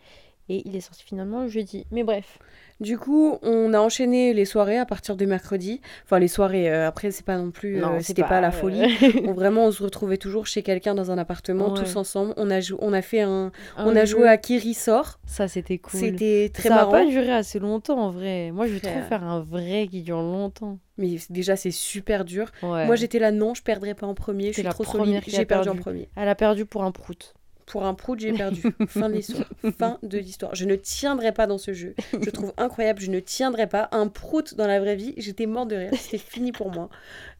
Et 0.49 0.63
il 0.65 0.77
est 0.77 0.81
sorti 0.81 1.03
finalement 1.05 1.43
le 1.43 1.49
jeudi. 1.49 1.87
Mais 1.91 2.05
bref. 2.05 2.39
Du 2.79 2.99
coup, 2.99 3.39
on 3.43 3.73
a 3.73 3.81
enchaîné 3.81 4.35
les 4.35 4.45
soirées 4.45 4.77
à 4.79 4.85
partir 4.85 5.17
de 5.17 5.25
mercredi. 5.25 5.81
Enfin, 6.05 6.19
les 6.19 6.29
soirées, 6.29 6.71
euh, 6.71 6.87
après, 6.87 7.11
c'est 7.11 7.25
pas 7.25 7.37
non 7.39 7.51
plus. 7.51 7.79
Non, 7.79 7.95
euh, 7.95 7.99
C'était 8.01 8.23
pas, 8.23 8.41
la 8.43 8.49
euh, 8.49 8.53
folie. 8.53 8.83
On, 9.27 9.33
vraiment, 9.33 9.65
on 9.65 9.71
se 9.73 9.83
retrouvait 9.83 10.19
toujours 10.19 10.47
chez 10.47 10.63
quelqu'un 10.63 10.95
dans 10.95 11.11
un 11.11 11.17
appartement, 11.19 11.73
Ouais. 11.73 11.81
tous 11.83 11.97
ensemble. 11.97 12.35
On 12.37 12.51
a, 12.51 12.61
on 12.81 12.93
a 12.93 13.01
fait 13.03 13.23
un. 13.23 13.51
un 13.79 13.87
on 13.87 13.97
a 13.97 14.05
jeu. 14.05 14.19
joué 14.19 14.29
à 14.29 14.37
Kiri 14.37 14.75
sort. 14.75 15.19
Ça, 15.27 15.49
c'était 15.49 15.79
cool. 15.79 15.99
C'était 15.99 16.51
très 16.53 16.69
ça 16.69 16.75
marrant. 16.77 16.93
n'a 16.93 16.99
pas 16.99 17.07
duré 17.07 17.33
assez 17.33 17.59
longtemps 17.59 17.99
en 17.99 18.11
vrai. 18.11 18.51
Moi, 18.53 18.67
je 18.67 18.75
veux 18.75 18.81
trop 18.81 19.01
faire 19.09 19.25
un 19.25 19.41
vrai 19.41 19.89
qui 19.91 20.03
dure 20.03 20.21
longtemps. 20.21 20.79
Mais 20.99 21.17
déjà, 21.31 21.57
c'est 21.57 21.71
super 21.71 22.25
dur. 22.27 22.53
Ouais. 22.63 22.85
Moi, 22.87 22.95
j'étais 22.95 23.19
là, 23.19 23.33
non, 23.33 23.55
je 23.55 23.63
perdrai 23.63 23.95
pas 23.95 24.07
en 24.07 24.15
premier. 24.15 24.49
Je 24.49 24.53
suis 24.53 24.63
la 24.63 24.71
trop 24.71 24.85
première 24.85 25.07
solide. 25.07 25.25
qui 25.25 25.31
J'ai 25.31 25.43
a 25.43 25.47
perdu 25.47 25.69
en 25.71 25.73
perdu. 25.73 25.81
premier. 25.83 26.09
Elle 26.15 26.29
a 26.29 26.35
perdu 26.35 26.67
pour 26.67 26.85
un 26.85 26.93
prout. 26.93 27.35
Pour 27.67 27.85
un 27.85 27.95
prout, 27.95 28.19
j'ai 28.19 28.33
perdu. 28.33 28.63
fin 28.89 29.09
de 29.09 29.15
l'histoire. 29.15 29.49
Fin 29.77 29.99
de 30.03 30.19
l'histoire. 30.19 30.55
Je 30.55 30.65
ne 30.65 30.77
tiendrai 30.77 31.33
pas 31.33 31.49
dans 31.49 31.59
ce 31.59 31.73
jeu. 31.73 31.95
Je 32.13 32.31
trouve 32.31 32.53
incroyable. 32.57 33.01
Je 33.01 33.11
ne 33.11 33.19
tiendrai 33.19 33.67
pas. 33.67 33.89
Un 33.91 34.07
prout 34.07 34.55
dans 34.55 34.69
la 34.69 34.79
vraie 34.79 34.95
vie, 34.95 35.15
j'étais 35.17 35.47
mort 35.47 35.67
de 35.67 35.75
rire. 35.77 35.91
C'était 35.99 36.19
fini 36.19 36.53
pour 36.53 36.71
moi. 36.71 36.89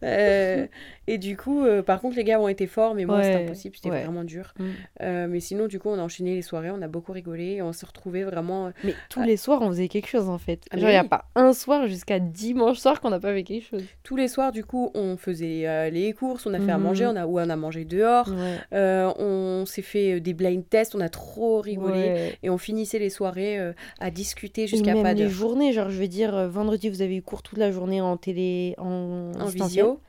Euh, 0.03 0.67
et 1.07 1.19
du 1.19 1.37
coup, 1.37 1.65
euh, 1.65 1.83
par 1.83 2.01
contre, 2.01 2.17
les 2.17 2.25
gars 2.25 2.41
ont 2.41 2.49
été 2.49 2.67
forts, 2.67 2.95
mais 2.95 3.05
moi, 3.05 3.23
c'était 3.23 3.45
impossible. 3.45 3.77
C'était 3.77 3.91
ouais. 3.91 4.03
vraiment 4.05 4.25
dur. 4.25 4.53
Mm. 4.59 4.65
Euh, 5.03 5.27
mais 5.29 5.41
sinon, 5.41 5.67
du 5.67 5.79
coup, 5.79 5.89
on 5.89 5.99
a 5.99 6.03
enchaîné 6.03 6.35
les 6.35 6.43
soirées. 6.43 6.71
On 6.71 6.83
a 6.83 6.89
beaucoup 6.89 7.13
rigolé. 7.13 7.45
Et 7.57 7.63
on 7.63 7.73
se 7.73 7.85
retrouvait 7.87 8.25
vraiment. 8.25 8.67
euh, 8.67 8.71
Mais 8.85 8.95
tous 9.09 9.23
les 9.23 9.37
soirs, 9.37 9.63
on 9.63 9.69
faisait 9.69 9.89
quelque 9.89 10.09
chose 10.09 10.29
en 10.29 10.39
fait. 10.39 10.65
Ah, 10.71 10.79
Genre, 10.79 10.89
il 10.89 10.93
n'y 10.93 10.99
a 10.99 11.05
pas 11.05 11.27
un 11.35 11.53
soir 11.53 11.87
jusqu'à 11.87 12.19
dimanche 12.19 12.79
soir 12.79 13.01
qu'on 13.01 13.11
n'a 13.11 13.21
pas 13.21 13.33
fait 13.33 13.43
quelque 13.45 13.65
chose. 13.67 13.85
Tous 14.03 14.17
les 14.17 14.29
soirs, 14.29 14.53
du 14.53 14.65
coup, 14.65 14.91
on 14.95 15.17
faisait 15.17 15.91
les 15.91 16.13
courses. 16.13 16.47
On 16.47 16.55
a 16.55 16.59
fait 16.61 16.73
à 16.73 16.79
Mhm. 16.79 16.83
manger. 16.85 17.07
On 17.07 17.17
a, 17.17 17.27
ou 17.27 17.39
on 17.39 17.49
a 17.51 17.57
mangé 17.57 17.85
dehors. 17.85 18.29
On 18.73 19.65
s'est 19.67 19.83
fait 19.83 20.21
des 20.21 20.35
blind 20.35 20.69
tests. 20.69 20.95
On 20.95 21.01
a 21.01 21.09
trop 21.09 21.61
rigolé. 21.61 22.33
Et 22.43 22.51
on 22.51 22.59
finissait 22.59 22.99
les 22.99 23.11
soirées 23.11 23.59
à 24.01 24.11
discuter 24.11 24.67
jusqu'à 24.67 24.95
pas 24.95 25.15
les 25.15 25.23
d'heure. 25.23 25.31
journées, 25.31 25.73
genre 25.73 25.91
je 25.91 25.99
veux 26.01 26.09
dire, 26.09 26.49
vendredi 26.49 26.89
vous 26.89 27.03
avez 27.03 27.17
eu 27.17 27.23
cours 27.23 27.43
toute 27.43 27.59
la 27.59 27.71
journée 27.71 28.01
en 28.01 28.17
télé, 28.17 28.75
en, 28.79 29.33
visio. 29.47 30.01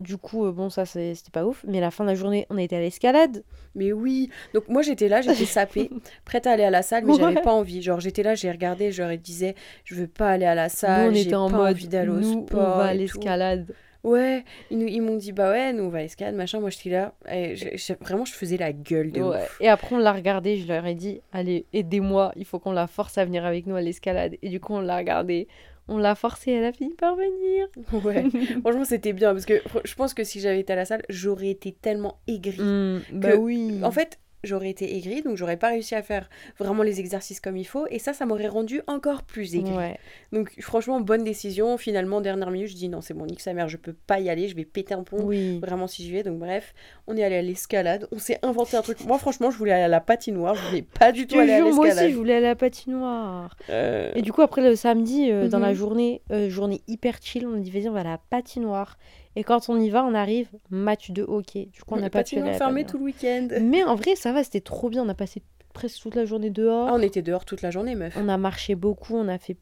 Du 0.00 0.16
coup, 0.16 0.46
euh, 0.46 0.52
bon, 0.52 0.70
ça 0.70 0.86
c'était 0.86 1.14
pas 1.32 1.44
ouf. 1.44 1.64
Mais 1.66 1.80
la 1.80 1.90
fin 1.90 2.04
de 2.04 2.10
la 2.10 2.14
journée, 2.14 2.46
on 2.50 2.56
été 2.58 2.76
à 2.76 2.80
l'escalade. 2.80 3.42
Mais 3.74 3.92
oui. 3.92 4.30
Donc 4.54 4.68
moi 4.68 4.82
j'étais 4.82 5.08
là, 5.08 5.20
j'étais 5.22 5.44
sapée, 5.44 5.90
prête 6.24 6.46
à 6.46 6.52
aller 6.52 6.62
à 6.64 6.70
la 6.70 6.82
salle, 6.82 7.04
mais 7.04 7.14
j'avais 7.14 7.36
Ouais. 7.36 7.42
pas 7.42 7.52
envie. 7.52 7.82
Genre 7.82 7.98
j'étais 8.00 8.22
là, 8.22 8.34
j'ai 8.34 8.50
regardé, 8.50 8.92
je 8.92 9.02
leur 9.02 9.16
disais, 9.18 9.54
je 9.84 9.94
veux 9.96 10.06
pas 10.06 10.30
aller 10.30 10.46
à 10.46 10.54
la 10.54 10.64
Nous, 10.64 10.70
salle, 10.70 11.10
on 11.10 11.14
j'ai 11.14 11.20
était 11.22 11.30
pas 11.32 11.38
en 11.38 11.50
mode, 11.50 11.70
envie 11.72 11.88
d'aller 11.88 12.10
au 12.10 12.14
nous, 12.20 12.46
sport. 12.46 12.60
on 12.60 12.78
va 12.78 12.84
à 12.84 12.94
l'escalade. 12.94 13.74
Ouais, 14.04 14.44
ils, 14.70 14.78
nous- 14.78 14.86
ils 14.86 15.02
m'ont 15.02 15.16
dit 15.16 15.32
bah 15.32 15.50
ouais, 15.50 15.72
nous 15.72 15.82
on 15.82 15.88
va 15.88 15.98
à 15.98 16.02
l'escalade, 16.02 16.36
machin. 16.36 16.60
Moi 16.60 16.70
j'étais 16.70 16.90
là, 16.90 17.12
et 17.30 17.56
j'ai- 17.56 17.76
vraiment 18.00 18.24
je 18.24 18.32
faisais 18.32 18.56
la 18.56 18.72
gueule 18.72 19.10
de 19.10 19.20
Ouais. 19.20 19.36
ouf. 19.42 19.56
Et 19.60 19.68
après, 19.68 19.96
on 19.96 19.98
l'a 19.98 20.12
regardé, 20.12 20.56
je 20.58 20.68
leur 20.68 20.86
ai 20.86 20.94
dit, 20.94 21.20
allez, 21.32 21.66
aidez-moi, 21.72 22.30
il 22.36 22.44
faut 22.44 22.60
qu'on 22.60 22.70
la 22.70 22.86
force 22.86 23.18
à 23.18 23.24
venir 23.24 23.44
avec 23.44 23.66
nous 23.66 23.74
à 23.74 23.80
l'escalade. 23.80 24.36
Et 24.42 24.48
du 24.48 24.60
coup, 24.60 24.74
on 24.74 24.80
l'a 24.80 24.96
regardé, 24.96 25.48
on 25.88 25.98
l'a 25.98 26.14
forcée, 26.14 26.52
elle 26.52 26.64
a 26.64 26.72
fini 26.72 26.94
par 26.94 27.16
venir. 27.16 27.66
Ouais. 28.04 28.24
Franchement 28.60 28.84
c'était 28.84 29.12
bien 29.12 29.32
parce 29.32 29.46
que 29.46 29.60
je 29.84 29.94
pense 29.94 30.14
que 30.14 30.22
si 30.24 30.40
j'avais 30.40 30.60
été 30.60 30.72
à 30.72 30.76
la 30.76 30.84
salle, 30.84 31.02
j'aurais 31.08 31.48
été 31.50 31.72
tellement 31.72 32.20
aigrie. 32.26 32.60
Hmm, 32.60 33.00
bah 33.12 33.32
Que- 33.32 33.36
oui. 33.36 33.80
En 33.82 33.90
fait, 33.90 34.18
j'aurais 34.44 34.70
été 34.70 34.96
aigrie, 34.96 35.22
donc 35.22 35.36
j'aurais 35.36 35.56
pas 35.56 35.68
réussi 35.68 35.94
à 35.94 36.02
faire 36.02 36.28
vraiment 36.58 36.82
les 36.82 37.00
exercices 37.00 37.40
comme 37.40 37.56
il 37.56 37.64
faut, 37.64 37.86
et 37.90 37.98
ça, 37.98 38.12
ça 38.12 38.24
m'aurait 38.26 38.48
rendu 38.48 38.80
encore 38.86 39.22
plus 39.22 39.54
aigrie. 39.56 39.72
Ouais. 39.76 39.98
Donc 40.32 40.52
franchement, 40.60 41.00
bonne 41.00 41.24
décision. 41.24 41.76
Finalement, 41.78 42.20
dernière 42.20 42.50
minute, 42.50 42.68
je 42.68 42.74
dis 42.76 42.88
non, 42.88 43.00
c'est 43.00 43.14
bon, 43.14 43.26
nique 43.26 43.40
sa 43.40 43.52
mère, 43.54 43.68
je 43.68 43.76
peux 43.76 43.92
pas 44.06 44.20
y 44.20 44.30
aller, 44.30 44.48
je 44.48 44.54
vais 44.56 44.64
péter 44.64 44.94
un 44.94 45.02
pont. 45.02 45.22
Oui. 45.24 45.58
Vraiment 45.60 45.86
si 45.86 46.02
j'y 46.04 46.12
vais. 46.12 46.22
Donc 46.22 46.38
bref, 46.38 46.74
on 47.06 47.16
est 47.16 47.24
allé 47.24 47.36
à 47.36 47.42
l'escalade. 47.42 48.06
On 48.12 48.18
s'est 48.18 48.38
inventé 48.42 48.76
un 48.76 48.82
truc. 48.82 49.04
Moi 49.04 49.18
franchement, 49.18 49.50
je 49.50 49.58
voulais 49.58 49.72
aller 49.72 49.82
à 49.84 49.88
la 49.88 50.00
patinoire. 50.00 50.54
Je 50.54 50.66
voulais 50.68 50.82
pas 50.82 51.12
du 51.12 51.20
Je 51.22 51.26
tout 51.26 51.34
te 51.34 51.40
aller 51.40 51.52
à 51.52 51.56
jure, 51.58 51.66
moi 51.74 51.78
aussi, 51.78 51.88
l'escalade. 51.88 52.10
je 52.12 52.16
voulais 52.16 52.34
aller 52.34 52.46
à 52.46 52.50
la 52.50 52.56
patinoire. 52.56 53.56
Euh, 53.70 54.12
Et 54.14 54.22
du 54.22 54.32
coup, 54.32 54.42
après 54.42 54.62
le 54.62 54.76
samedi, 54.76 55.30
euh, 55.30 55.48
dans 55.48 55.58
la 55.58 55.68
Mhm. 55.70 55.74
journée, 55.74 56.22
euh, 56.32 56.48
journée 56.48 56.80
hyper 56.88 57.16
chill, 57.20 57.46
on 57.46 57.54
a 57.54 57.58
dit, 57.58 57.70
vas-y, 57.70 57.88
on 57.88 57.92
va 57.92 58.00
à 58.00 58.04
la 58.04 58.18
patinoire. 58.30 58.98
Et 59.38 59.44
quand 59.44 59.68
on 59.68 59.78
y 59.78 59.88
va, 59.88 60.04
on 60.04 60.14
arrive, 60.14 60.48
match 60.68 61.10
de 61.10 61.22
hockey. 61.22 61.66
Du 61.72 61.82
coup, 61.82 61.94
on 61.94 62.00
n'a 62.00 62.10
pas 62.10 62.24
fermée 62.24 62.58
patinoire. 62.58 62.86
tout 62.86 62.98
le 62.98 63.04
week-end. 63.04 63.48
Mais 63.62 63.84
en 63.84 63.94
vrai, 63.94 64.16
ça 64.16 64.32
va, 64.32 64.42
c'était 64.42 64.60
trop 64.60 64.90
bien. 64.90 65.04
On 65.04 65.08
a 65.08 65.14
passé 65.14 65.42
presque 65.72 66.02
toute 66.02 66.16
la 66.16 66.24
journée 66.24 66.50
dehors. 66.50 66.88
Ah, 66.88 66.94
on 66.94 67.00
était 67.00 67.22
dehors 67.22 67.44
toute 67.44 67.62
la 67.62 67.70
journée, 67.70 67.94
meuf. 67.94 68.16
On 68.18 68.28
a 68.28 68.36
marché 68.36 68.74
beaucoup, 68.74 69.14
on 69.16 69.28
a 69.28 69.38
fait 69.38 69.56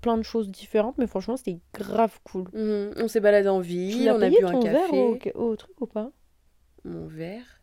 plein 0.00 0.18
de 0.18 0.22
choses 0.22 0.48
différentes, 0.48 0.98
mais 0.98 1.06
franchement, 1.06 1.36
c'était 1.36 1.60
grave 1.74 2.18
cool. 2.24 2.48
Mhm. 2.52 2.94
On 2.96 3.06
s'est 3.06 3.20
baladé 3.20 3.48
en 3.48 3.60
ville, 3.60 4.10
on 4.10 4.20
a 4.20 4.28
bu 4.28 4.44
un 4.44 4.50
ton 4.50 4.60
verre 4.62 4.92
au, 4.94 5.14
café. 5.14 5.32
au 5.36 5.54
truc 5.54 5.80
ou 5.80 5.86
pas? 5.86 6.10
Mon 6.84 7.06
verre? 7.06 7.60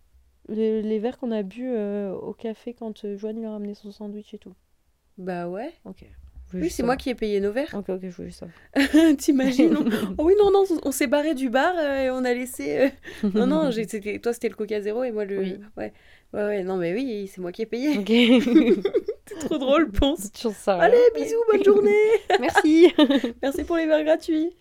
les, 0.50 0.82
les 0.82 1.00
verres 1.00 1.18
qu'on 1.18 1.32
a 1.32 1.44
bu 1.44 1.68
euh, 1.68 2.14
au 2.14 2.34
café 2.34 2.74
quand 2.74 3.06
euh, 3.06 3.18
Joanne 3.18 3.38
lui 3.38 3.46
a 3.46 3.52
ramené 3.52 3.74
son 3.74 3.92
sandwich 3.92 4.34
et 4.34 4.38
tout. 4.38 4.54
Bah 5.18 5.48
ouais. 5.48 5.74
Ok. 5.86 6.06
Oui, 6.54 6.70
c'est 6.70 6.84
moi 6.84 6.96
qui 6.96 7.10
ai 7.10 7.16
payé 7.16 7.40
nos 7.42 7.52
verres. 7.52 7.74
Ok, 7.74 7.90
ok, 7.90 8.00
je 8.04 8.24
juste 8.24 8.40
savoir. 8.40 9.16
T'imagines 9.18 9.76
Oh 10.18 10.24
oui, 10.24 10.34
non, 10.40 10.50
non, 10.52 10.64
on 10.84 10.92
s'est 10.92 11.08
barré 11.08 11.34
du 11.36 11.50
bar 11.50 11.74
euh, 11.78 12.04
et 12.04 12.10
on 12.10 12.24
a 12.24 12.34
laissé. 12.34 12.78
euh, 13.26 13.30
Non, 13.34 13.48
non, 13.48 13.70
toi 14.22 14.34
c'était 14.34 14.50
le 14.50 14.56
Coca 14.56 14.80
Zéro 14.80 15.04
et 15.04 15.12
moi 15.12 15.26
le. 15.26 15.40
Oui. 15.40 15.60
Ouais. 15.76 15.92
ouais, 16.34 16.44
ouais, 16.44 16.64
non, 16.64 16.78
mais 16.78 16.94
oui, 16.94 17.30
c'est 17.34 17.42
moi 17.42 17.52
qui 17.52 17.64
ai 17.64 17.66
payé. 17.66 17.98
Ok. 17.98 18.08
C'est 19.30 19.40
trop 19.46 19.58
drôle, 19.58 19.92
pense. 19.92 20.32
Toujours 20.32 20.56
ça. 20.56 20.76
Allez, 20.80 20.98
bisous, 21.14 21.36
bonne 21.52 21.64
journée. 21.64 21.92
Merci. 22.40 22.94
Merci 23.42 23.66
pour 23.66 23.76
les 23.76 23.86
verres 23.86 24.06
gratuits. 24.06 24.56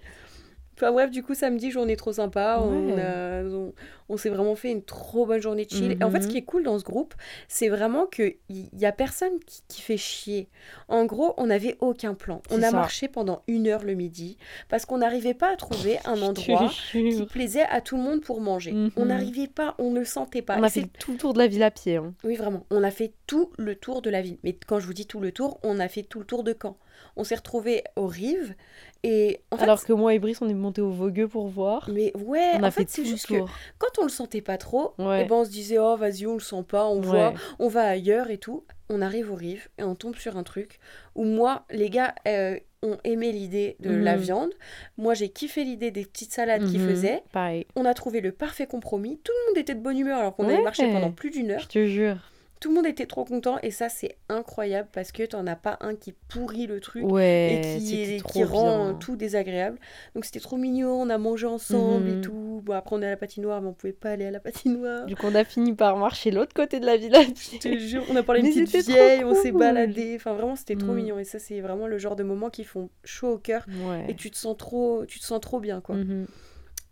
Enfin 0.74 0.90
bref, 0.92 1.10
du 1.12 1.22
coup, 1.22 1.34
samedi, 1.34 1.70
journée 1.70 1.94
trop 1.96 2.12
sympa. 2.12 2.58
On, 2.60 2.94
Ouais. 2.94 3.00
a- 3.00 3.42
on, 3.44 3.72
on 4.08 4.16
s'est 4.16 4.28
vraiment 4.30 4.54
fait 4.56 4.70
une 4.70 4.82
trop 4.82 5.26
bonne 5.26 5.40
journée 5.40 5.64
de 5.64 5.70
chill. 5.70 5.96
Et 6.00 6.04
en 6.04 6.10
fait, 6.10 6.20
ce 6.20 6.26
Mhm. 6.26 6.32
qui 6.32 6.38
est 6.38 6.44
cool 6.44 6.62
dans 6.62 6.78
ce 6.78 6.84
groupe, 6.84 7.14
c'est 7.48 7.68
vraiment 7.68 8.06
qu'il 8.06 8.36
n'y 8.50 8.84
a 8.86 8.92
personne 8.92 9.38
qui, 9.46 9.62
qui 9.68 9.82
fait 9.82 9.96
chier. 9.96 10.48
En 10.88 11.04
gros, 11.06 11.34
on 11.36 11.46
n'avait 11.46 11.76
aucun 11.80 12.14
plan. 12.14 12.40
On 12.50 12.62
a 12.62 12.70
ça. 12.70 12.76
marché 12.76 13.08
pendant 13.08 13.42
une 13.48 13.66
heure 13.68 13.82
le 13.84 13.94
midi 13.94 14.36
parce 14.68 14.86
qu'on 14.86 14.98
n'arrivait 14.98 15.34
pas 15.34 15.52
à 15.52 15.56
trouver 15.56 15.98
un 16.04 16.20
endroit 16.22 16.70
qui 16.92 17.26
plaisait 17.26 17.62
à 17.68 17.80
tout 17.80 17.96
le 17.96 18.02
monde 18.02 18.20
pour 18.22 18.40
manger. 18.40 18.72
On 18.96 19.02
Mhm. 19.02 19.08
n'arrivait 19.08 19.48
pas, 19.48 19.74
on 19.78 19.90
ne 19.90 19.98
le 20.00 20.04
sentait 20.04 20.42
pas. 20.42 20.56
On 20.58 20.62
a 20.62 20.70
fait 20.70 20.88
tout 20.98 21.12
le 21.12 21.18
tour 21.18 21.32
de 21.32 21.38
la 21.38 21.46
ville 21.46 21.62
à 21.62 21.70
pied. 21.70 21.96
hein. 21.96 22.14
Oui, 22.24 22.36
vraiment. 22.36 22.64
On 22.70 22.82
a 22.82 22.90
fait 22.90 23.12
tout 23.26 23.50
le 23.58 23.74
tour 23.74 24.02
de 24.02 24.10
la 24.10 24.22
ville. 24.22 24.38
Mais 24.44 24.56
quand 24.66 24.78
je 24.80 24.86
vous 24.86 24.94
dis 24.94 25.06
tout 25.06 25.20
le 25.20 25.32
tour, 25.32 25.58
on 25.62 25.78
a 25.80 25.88
fait 25.88 26.02
tout 26.02 26.18
le 26.20 26.24
tour 26.26 26.44
de 26.44 26.54
Caen. 26.60 26.76
On 27.16 27.24
s'est 27.24 27.34
retrouvés 27.34 27.82
aux 27.96 28.06
rives 28.06 28.54
et 29.02 29.40
en 29.50 29.56
fait, 29.56 29.62
Alors 29.64 29.84
que 29.84 29.92
moi 29.92 30.14
et 30.14 30.18
Brice, 30.18 30.40
on 30.42 30.48
est 30.48 30.54
montés 30.54 30.80
au 30.82 30.90
Vogueux 30.90 31.28
pour 31.28 31.46
voir. 31.48 31.88
mais 31.92 32.12
ouais, 32.16 32.52
On 32.54 32.62
a 32.62 32.68
en 32.68 32.70
fait, 32.70 32.82
fait 32.82 32.90
c'est 32.90 33.04
juste 33.04 33.26
que 33.26 33.38
quand 33.78 33.95
on 33.98 34.04
le 34.04 34.08
sentait 34.08 34.40
pas 34.42 34.58
trop, 34.58 34.94
Ouais. 34.98 35.22
et 35.22 35.24
ben 35.24 35.36
on 35.36 35.44
se 35.44 35.50
disait 35.50 35.78
oh 35.78 35.96
vas-y 35.96 36.26
on 36.26 36.34
le 36.34 36.40
sent 36.40 36.64
pas, 36.68 36.86
on 36.86 37.00
voit, 37.00 37.34
on 37.58 37.68
va 37.68 37.88
ailleurs 37.88 38.30
et 38.30 38.38
tout. 38.38 38.64
On 38.88 39.02
arrive 39.02 39.32
aux 39.32 39.36
rives 39.36 39.68
et 39.78 39.82
on 39.82 39.94
tombe 39.96 40.14
sur 40.16 40.36
un 40.36 40.44
truc 40.44 40.78
où 41.16 41.24
moi 41.24 41.64
les 41.70 41.90
gars 41.90 42.14
euh, 42.28 42.56
ont 42.82 42.98
aimé 43.02 43.32
l'idée 43.32 43.76
de 43.80 43.90
la 43.94 44.14
Mhm. 44.16 44.22
viande, 44.22 44.50
moi 44.96 45.14
j'ai 45.14 45.28
kiffé 45.28 45.64
l'idée 45.64 45.90
des 45.90 46.04
petites 46.04 46.32
salades 46.32 46.64
qu'ils 46.70 46.80
Mhm. 46.80 46.88
faisaient. 46.90 47.22
Pareil. 47.32 47.66
On 47.74 47.84
a 47.84 47.94
trouvé 47.94 48.20
le 48.20 48.30
parfait 48.30 48.66
compromis. 48.68 49.18
Tout 49.24 49.32
le 49.42 49.50
monde 49.50 49.58
était 49.58 49.74
de 49.74 49.80
bonne 49.80 49.98
humeur 49.98 50.18
alors 50.20 50.36
qu'on 50.36 50.44
avait 50.48 50.62
marché 50.62 50.92
pendant 50.92 51.10
plus 51.10 51.30
d'une 51.30 51.50
heure. 51.50 51.60
Je 51.60 51.66
te 51.68 51.86
jure. 51.86 52.30
Tout 52.58 52.70
le 52.70 52.74
monde 52.76 52.86
était 52.86 53.04
trop 53.04 53.24
content 53.26 53.58
et 53.62 53.70
ça 53.70 53.90
c'est 53.90 54.16
incroyable 54.30 54.88
parce 54.90 55.12
que 55.12 55.22
t'en 55.24 55.46
as 55.46 55.56
pas 55.56 55.76
un 55.82 55.94
qui 55.94 56.12
pourrit 56.28 56.66
le 56.66 56.80
truc 56.80 57.04
Ouais, 57.04 57.60
et 57.76 57.78
qui, 57.78 58.02
est- 58.02 58.44
rend 58.44 58.86
bien. 58.90 58.94
tout 58.98 59.14
désagréable. 59.14 59.78
Donc 60.14 60.24
c'était 60.24 60.40
trop 60.40 60.56
mignon, 60.56 60.90
on 61.02 61.10
a 61.10 61.18
mangé 61.18 61.46
ensemble 61.46 62.08
et 62.08 62.12
Mhm. 62.14 62.20
tout. 62.22 62.62
Bon 62.64 62.72
après 62.72 62.96
on 62.96 63.02
est 63.02 63.06
à 63.06 63.10
la 63.10 63.16
patinoire 63.18 63.60
mais 63.60 63.68
on 63.68 63.72
pouvait 63.74 63.92
pas 63.92 64.10
aller 64.12 64.24
à 64.24 64.30
la 64.30 64.40
patinoire. 64.40 65.04
Du 65.04 65.14
coup, 65.16 65.26
on 65.26 65.34
a 65.34 65.44
fini 65.44 65.74
par 65.74 65.98
marcher 65.98 66.30
l'autre 66.30 66.54
côté 66.54 66.80
de 66.80 66.86
la 66.86 66.96
ville 66.96 67.14
à 67.14 67.20
Je 67.52 67.58
te 67.58 67.76
jure, 67.78 68.02
on 68.10 68.16
a 68.16 68.22
parlé 68.22 68.40
une 68.40 68.64
petite 68.64 68.86
vieille, 68.88 69.22
on 69.24 69.34
s'est 69.34 69.52
baladé. 69.52 70.14
Enfin 70.16 70.32
vraiment 70.32 70.56
c'était 70.56 70.76
trop 70.76 70.92
Mhm. 70.92 70.96
mignon 70.96 71.18
et 71.18 71.24
ça 71.24 71.38
c'est 71.38 71.60
vraiment 71.60 71.86
le 71.86 71.98
genre 71.98 72.16
de 72.16 72.22
moments 72.22 72.48
qui 72.48 72.64
font 72.64 72.88
chaud 73.04 73.32
au 73.34 73.38
cœur 73.38 73.66
Ouais. 73.86 74.06
et 74.08 74.14
tu 74.14 74.30
te 74.30 74.36
sens 74.38 74.56
trop, 74.56 75.04
tu 75.06 75.20
te 75.20 75.24
sens 75.26 75.40
trop 75.42 75.60
bien 75.60 75.82
quoi. 75.82 75.96
Mhm. 75.96 76.26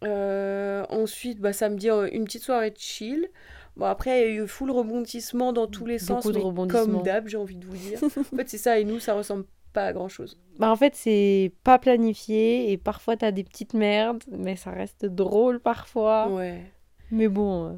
Euh, 0.04 0.84
ensuite, 0.90 1.40
bah, 1.40 1.52
samedi, 1.54 1.88
euh, 1.88 2.08
une 2.12 2.24
petite 2.24 2.42
soirée 2.42 2.70
de 2.70 2.76
chill. 2.78 3.28
Bon, 3.76 3.86
après, 3.86 4.20
il 4.30 4.34
y 4.34 4.38
a 4.38 4.42
eu 4.44 4.46
full 4.46 4.70
rebondissement 4.70 5.52
dans 5.52 5.66
tous 5.66 5.84
les 5.86 5.98
sens, 5.98 6.26
de 6.26 6.32
mais 6.32 6.38
rebondissements. 6.40 6.84
comme 6.84 7.02
d'hab, 7.02 7.26
j'ai 7.28 7.36
envie 7.36 7.56
de 7.56 7.66
vous 7.66 7.76
dire. 7.76 7.98
en 8.32 8.36
fait, 8.36 8.48
c'est 8.48 8.58
ça, 8.58 8.78
et 8.78 8.84
nous, 8.84 9.00
ça 9.00 9.14
ressemble 9.14 9.44
pas 9.72 9.86
à 9.86 9.92
grand 9.92 10.08
chose. 10.08 10.38
Bah, 10.58 10.70
en 10.70 10.76
fait, 10.76 10.94
c'est 10.94 11.50
pas 11.64 11.78
planifié 11.80 12.70
et 12.70 12.78
parfois 12.78 13.16
t'as 13.16 13.32
des 13.32 13.42
petites 13.42 13.74
merdes, 13.74 14.22
mais 14.30 14.54
ça 14.54 14.70
reste 14.70 15.04
drôle 15.06 15.58
parfois. 15.58 16.28
Ouais. 16.32 16.62
Mais 17.10 17.26
bon, 17.26 17.66
euh, 17.66 17.72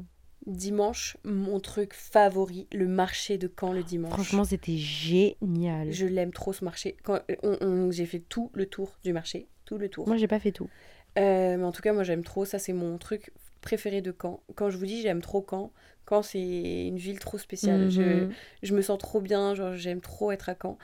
Dimanche, 0.45 1.17
mon 1.23 1.59
truc 1.59 1.93
favori, 1.95 2.67
le 2.71 2.87
marché 2.87 3.37
de 3.39 3.51
Caen 3.59 3.73
le 3.73 3.83
dimanche. 3.83 4.13
franchement, 4.13 4.43
c'était 4.45 4.77
génial. 4.77 5.91
je 5.91 6.05
l'aime 6.05 6.31
trop 6.31 6.53
ce 6.53 6.63
marché. 6.63 6.95
Quand, 7.03 7.19
on- 7.43 7.57
on- 7.61 7.91
j'ai 7.91 8.05
fait 8.05 8.19
tout 8.19 8.51
le 8.53 8.67
tour 8.67 8.97
du 9.03 9.11
marché, 9.11 9.47
tout 9.65 9.77
le 9.79 9.89
tour. 9.89 10.07
Moi, 10.07 10.17
j'ai 10.17 10.27
pas 10.27 10.39
fait 10.39 10.51
tout. 10.51 10.69
Euh, 11.17 11.57
mais 11.57 11.63
en 11.63 11.71
tout 11.71 11.81
cas, 11.81 11.93
moi 11.93 12.03
j'aime 12.03 12.23
trop. 12.23 12.45
Ça, 12.45 12.59
c'est 12.59 12.73
mon 12.73 12.97
truc 12.99 13.31
préféré 13.67 14.01
de 14.01 14.15
Caen. 14.21 14.39
Quand 14.55 14.69
je 14.69 14.77
vous 14.77 14.85
dis 14.85 15.01
j'aime 15.01 15.21
trop 15.21 15.45
Caen, 15.49 15.71
Caen 16.09 16.21
c'est 16.21 16.87
une 16.87 16.95
ville 16.97 17.19
trop 17.19 17.37
spéciale. 17.37 17.89
Je, 17.89 18.23
Mhm. 18.23 18.33
je 18.63 18.73
me 18.73 18.81
sens 18.81 18.97
trop 18.97 19.19
bien, 19.19 19.55
genre 19.55 19.73
j'aime 19.75 19.99
trop 19.99 20.31
être 20.31 20.47
à 20.47 20.55
Caen. 20.61 20.77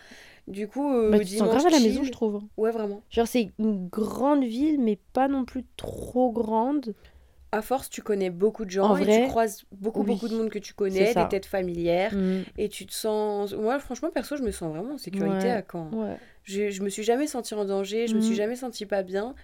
Du 0.49 0.67
coup, 0.67 0.93
euh, 0.93 1.11
Bah, 1.11 1.19
tu 1.19 1.23
te 1.23 1.29
sens 1.29 1.37
dimanche 1.37 1.51
grave 1.63 1.67
à 1.67 1.69
la 1.69 1.79
maison, 1.79 2.03
je 2.03 2.11
trouve. 2.11 2.41
Ouais, 2.57 2.71
vraiment. 2.71 3.01
Genre, 3.09 3.25
c'est 3.27 3.51
une 3.57 3.87
grande 3.87 4.43
ville, 4.43 4.81
mais 4.81 4.97
pas 5.13 5.29
non 5.29 5.45
plus 5.45 5.63
trop 5.77 6.33
grande. 6.33 6.93
À 7.53 7.61
force, 7.61 7.89
tu 7.89 8.01
connais 8.01 8.29
beaucoup 8.29 8.65
de 8.65 8.71
gens 8.71 8.83
En 8.91 8.97
et 8.97 9.03
vrai, 9.03 9.21
tu 9.23 9.29
croises 9.29 9.63
beaucoup, 9.71 10.01
oui, 10.01 10.07
beaucoup 10.07 10.27
de 10.27 10.35
monde 10.35 10.49
que 10.49 10.59
tu 10.59 10.73
connais, 10.73 11.13
des 11.13 11.27
têtes 11.29 11.45
familières. 11.45 12.13
Mhm. 12.13 12.43
Et 12.57 12.67
tu 12.67 12.85
te 12.85 12.93
sens. 12.93 13.53
Moi, 13.53 13.79
franchement, 13.79 14.09
perso, 14.11 14.35
je 14.35 14.43
me 14.43 14.51
sens 14.51 14.69
vraiment 14.75 14.95
en 14.95 14.97
sécurité 14.97 15.47
Ouais. 15.47 15.51
à 15.51 15.63
Caen. 15.71 15.89
Ouais. 15.93 16.17
Je, 16.43 16.69
je 16.71 16.81
me 16.81 16.89
suis 16.89 17.03
jamais 17.03 17.27
sentie 17.27 17.53
en 17.53 17.63
danger, 17.63 18.07
je 18.07 18.15
me 18.15 18.19
suis 18.19 18.31
Mhm. 18.31 18.37
jamais 18.37 18.55
sentie 18.57 18.85
pas 18.85 19.03
bien. 19.03 19.35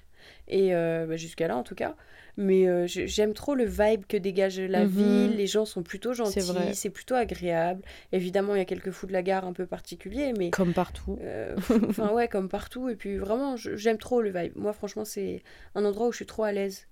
Et 0.50 0.75
euh, 0.75 1.05
bah, 1.08 1.15
jusqu'à 1.15 1.48
là, 1.48 1.55
en 1.55 1.63
tout 1.63 1.75
cas. 1.75 1.96
Mais 2.38 2.68
euh, 2.68 2.86
j'aime 2.88 3.34
trop 3.34 3.56
le 3.56 3.66
vibe 3.66 4.06
que 4.08 4.18
dégage 4.18 4.60
la 4.60 4.84
Mhm. 4.86 4.90
ville. 4.90 5.36
Les 5.36 5.48
gens 5.48 5.66
sont 5.66 5.84
plutôt 5.84 6.14
gentils, 6.14 6.42
c'est 6.74 6.90
plutôt 6.90 7.16
agréable. 7.16 7.82
Évidemment, 8.12 8.56
il 8.56 8.60
y 8.60 8.62
a 8.62 8.66
quelques 8.66 8.92
fous 8.92 9.08
de 9.08 9.14
la 9.14 9.22
gare 9.24 9.46
un 9.46 9.54
peu 9.54 9.66
particuliers, 9.66 10.34
mais. 10.38 10.52
Comme 10.52 10.74
partout. 10.74 11.18
euh, 11.22 11.56
Enfin, 11.90 12.12
ouais, 12.14 12.28
comme 12.28 12.50
partout. 12.50 12.90
Et 12.90 12.96
puis, 12.96 13.18
vraiment, 13.18 13.56
j'aime 13.58 13.98
trop 13.98 14.22
le 14.22 14.32
vibe. 14.32 14.54
Moi, 14.56 14.74
franchement, 14.74 15.06
c'est 15.06 15.44
un 15.76 15.86
endroit 15.86 16.08
où 16.08 16.12
je 16.12 16.18
suis 16.18 16.26
trop 16.26 16.44
à 16.44 16.52
l'aise. 16.52 16.88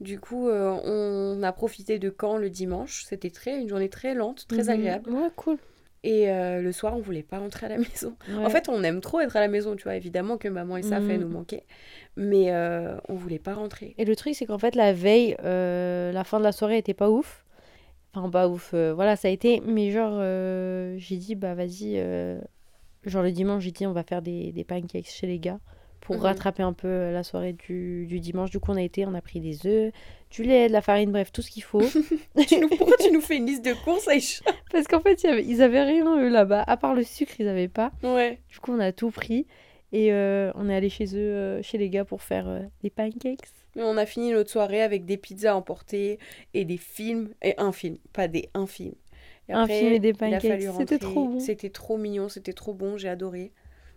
Du 0.00 0.18
coup, 0.18 0.48
euh, 0.48 0.70
on 0.84 1.42
a 1.42 1.52
profité 1.52 1.98
de 2.00 2.12
Caen 2.20 2.36
le 2.36 2.50
dimanche. 2.50 3.04
C'était 3.04 3.30
très, 3.30 3.60
une 3.60 3.68
journée 3.68 3.88
très 3.88 4.14
lente, 4.14 4.46
très 4.48 4.64
Mhm. 4.64 4.70
agréable. 4.70 5.10
Ouais, 5.10 5.28
cool. 5.36 5.58
Et 6.04 6.28
euh, 6.30 6.60
le 6.60 6.72
soir, 6.72 6.96
on 6.96 7.00
voulait 7.00 7.22
pas 7.22 7.38
rentrer 7.38 7.66
à 7.66 7.68
la 7.68 7.78
maison. 7.78 8.16
En 8.42 8.50
fait, 8.50 8.68
on 8.68 8.82
aime 8.82 9.00
trop 9.00 9.20
être 9.20 9.36
à 9.36 9.40
la 9.40 9.48
maison, 9.48 9.76
tu 9.76 9.84
vois. 9.84 9.94
Évidemment 9.94 10.36
que 10.36 10.48
maman 10.48 10.76
et 10.76 10.82
ça 10.82 11.00
fait 11.00 11.16
Mhm. 11.16 11.22
nous 11.24 11.28
manquer. 11.28 11.62
Mais 12.16 12.52
euh, 12.52 12.96
on 13.08 13.14
voulait 13.14 13.38
pas 13.38 13.54
rentrer. 13.54 13.94
Et 13.98 14.04
le 14.04 14.16
truc, 14.16 14.34
c'est 14.34 14.46
qu'en 14.46 14.58
fait, 14.58 14.74
la 14.74 14.92
veille, 14.92 15.36
euh, 15.44 16.10
la 16.12 16.24
fin 16.24 16.38
de 16.38 16.44
la 16.44 16.52
soirée 16.52 16.78
était 16.78 16.94
pas 16.94 17.08
ouf. 17.08 17.44
Enfin, 18.14 18.28
pas 18.28 18.48
ouf, 18.48 18.72
euh, 18.74 18.92
voilà, 18.92 19.16
ça 19.16 19.28
a 19.28 19.30
été. 19.30 19.60
Mais 19.64 19.90
genre, 19.90 20.18
j'ai 20.98 21.16
dit, 21.16 21.34
bah 21.34 21.54
vas-y. 21.54 21.94
Genre, 23.04 23.22
le 23.22 23.32
dimanche, 23.32 23.62
j'ai 23.64 23.70
dit, 23.72 23.86
on 23.86 23.92
va 23.92 24.02
faire 24.02 24.22
des, 24.22 24.52
des 24.52 24.64
pancakes 24.64 25.06
chez 25.08 25.26
les 25.26 25.38
gars 25.38 25.58
pour 26.02 26.16
Mhm. 26.16 26.22
rattraper 26.22 26.62
un 26.62 26.74
peu 26.74 26.86
euh, 26.88 27.12
la 27.12 27.22
soirée 27.22 27.54
du, 27.54 28.04
du 28.06 28.20
dimanche. 28.20 28.50
Du 28.50 28.60
coup, 28.60 28.70
on 28.72 28.76
a 28.76 28.82
été, 28.82 29.06
on 29.06 29.14
a 29.14 29.20
pris 29.22 29.40
des 29.40 29.66
œufs, 29.66 29.92
du 30.30 30.42
lait, 30.42 30.68
de 30.68 30.72
la 30.72 30.82
farine, 30.82 31.10
bref, 31.12 31.32
tout 31.32 31.40
ce 31.42 31.50
qu'il 31.50 31.62
faut. 31.62 31.80
Tu 32.48 32.58
nous- 32.60 32.68
Pourquoi 32.68 32.96
tu 32.98 33.10
nous 33.10 33.20
fais 33.20 33.36
une 33.36 33.46
liste 33.46 33.64
de 33.64 33.72
courses, 33.72 34.06
Aïcha? 34.08 34.44
Parce 34.72 34.86
qu'en 34.86 35.00
fait, 35.00 35.22
il 35.22 35.26
y 35.26 35.32
avait- 35.32 35.44
ils 35.44 35.62
avaient 35.62 35.82
rien, 35.84 36.18
eux, 36.18 36.28
là-bas. 36.28 36.62
À 36.66 36.76
part 36.76 36.94
le 36.94 37.02
sucre, 37.04 37.32
ils 37.38 37.48
avaient 37.48 37.68
pas. 37.68 37.92
Ouais. 38.02 38.38
Du 38.50 38.58
coup, 38.60 38.72
on 38.72 38.80
a 38.80 38.92
tout 38.92 39.10
pris. 39.10 39.46
Et 39.94 40.12
euh, 40.12 40.50
on 40.54 40.68
est 40.70 40.74
allé 40.74 40.88
chez 40.88 41.04
eux, 41.14 41.18
euh, 41.18 41.62
chez 41.62 41.76
les 41.78 41.90
gars, 41.90 42.04
pour 42.04 42.22
faire 42.22 42.48
euh, 42.48 42.60
des 42.82 42.88
pancakes. 42.90 43.40
Mais 43.76 43.82
on 43.82 43.96
a 43.96 44.06
fini 44.06 44.32
notre 44.32 44.50
soirée 44.50 44.82
avec 44.82 45.04
des 45.04 45.16
pizzas 45.18 45.54
emportées 45.54 46.18
et 46.54 46.64
des 46.64 46.78
films. 46.78 47.28
Et 47.42 47.54
un 47.58 47.72
film, 47.72 47.96
pas 48.12 48.26
des, 48.26 48.48
un 48.54 48.66
film. 48.66 48.94
Et 49.48 49.52
Un 49.52 49.66
film 49.66 49.92
et 49.92 49.98
des 49.98 50.12
pancakes, 50.14 50.62
c'était 50.78 50.98
trop 50.98 51.28
bon. 51.28 51.40
C'était 51.40 51.68
trop 51.70 51.98
mignon, 51.98 52.28
c'était 52.28 52.52
trop 52.54 52.72
bon, 52.74 52.96
j'ai 52.96 53.08
adoré. 53.08 53.52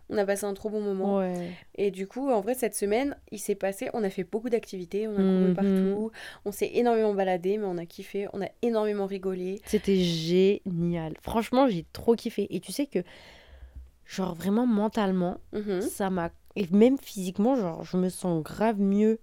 On 0.10 0.18
a 0.18 0.26
passé 0.26 0.46
un 0.46 0.54
trop 0.54 0.70
bon 0.70 0.82
moment. 0.82 1.18
Ouais. 1.18 1.50
Et 1.76 1.90
du 1.92 2.08
coup, 2.08 2.30
en 2.30 2.40
vrai, 2.42 2.54
cette 2.54 2.76
semaine, 2.76 3.16
il 3.32 3.40
s'est 3.40 3.56
passé, 3.56 3.90
on 3.94 4.04
a 4.04 4.10
fait 4.10 4.24
beaucoup 4.24 4.50
d'activités, 4.50 5.08
on 5.08 5.14
a 5.16 5.24
couru 5.24 5.48
Mhm. 5.48 5.54
partout, 5.56 6.12
on 6.46 6.52
s'est 6.52 6.70
énormément 6.76 7.14
baladé, 7.14 7.58
mais 7.58 7.66
on 7.66 7.78
a 7.78 7.86
kiffé, 7.86 8.28
on 8.34 8.42
a 8.42 8.50
énormément 8.62 9.06
rigolé. 9.08 9.62
C'était 9.66 9.96
génial. 9.98 11.14
Franchement, 11.22 11.68
j'ai 11.68 11.86
trop 11.92 12.16
kiffé. 12.16 12.48
Et 12.56 12.60
tu 12.60 12.72
sais 12.72 12.86
que, 12.86 13.00
genre, 14.06 14.36
vraiment 14.36 14.68
mentalement, 14.68 15.38
Mhm. 15.54 15.82
ça 15.82 16.10
m'a. 16.10 16.30
Et 16.56 16.68
même 16.72 16.98
physiquement, 16.98 17.56
genre, 17.56 17.84
je 17.84 17.98
me 17.98 18.10
sens 18.10 18.42
grave 18.44 18.80
mieux. 18.80 19.20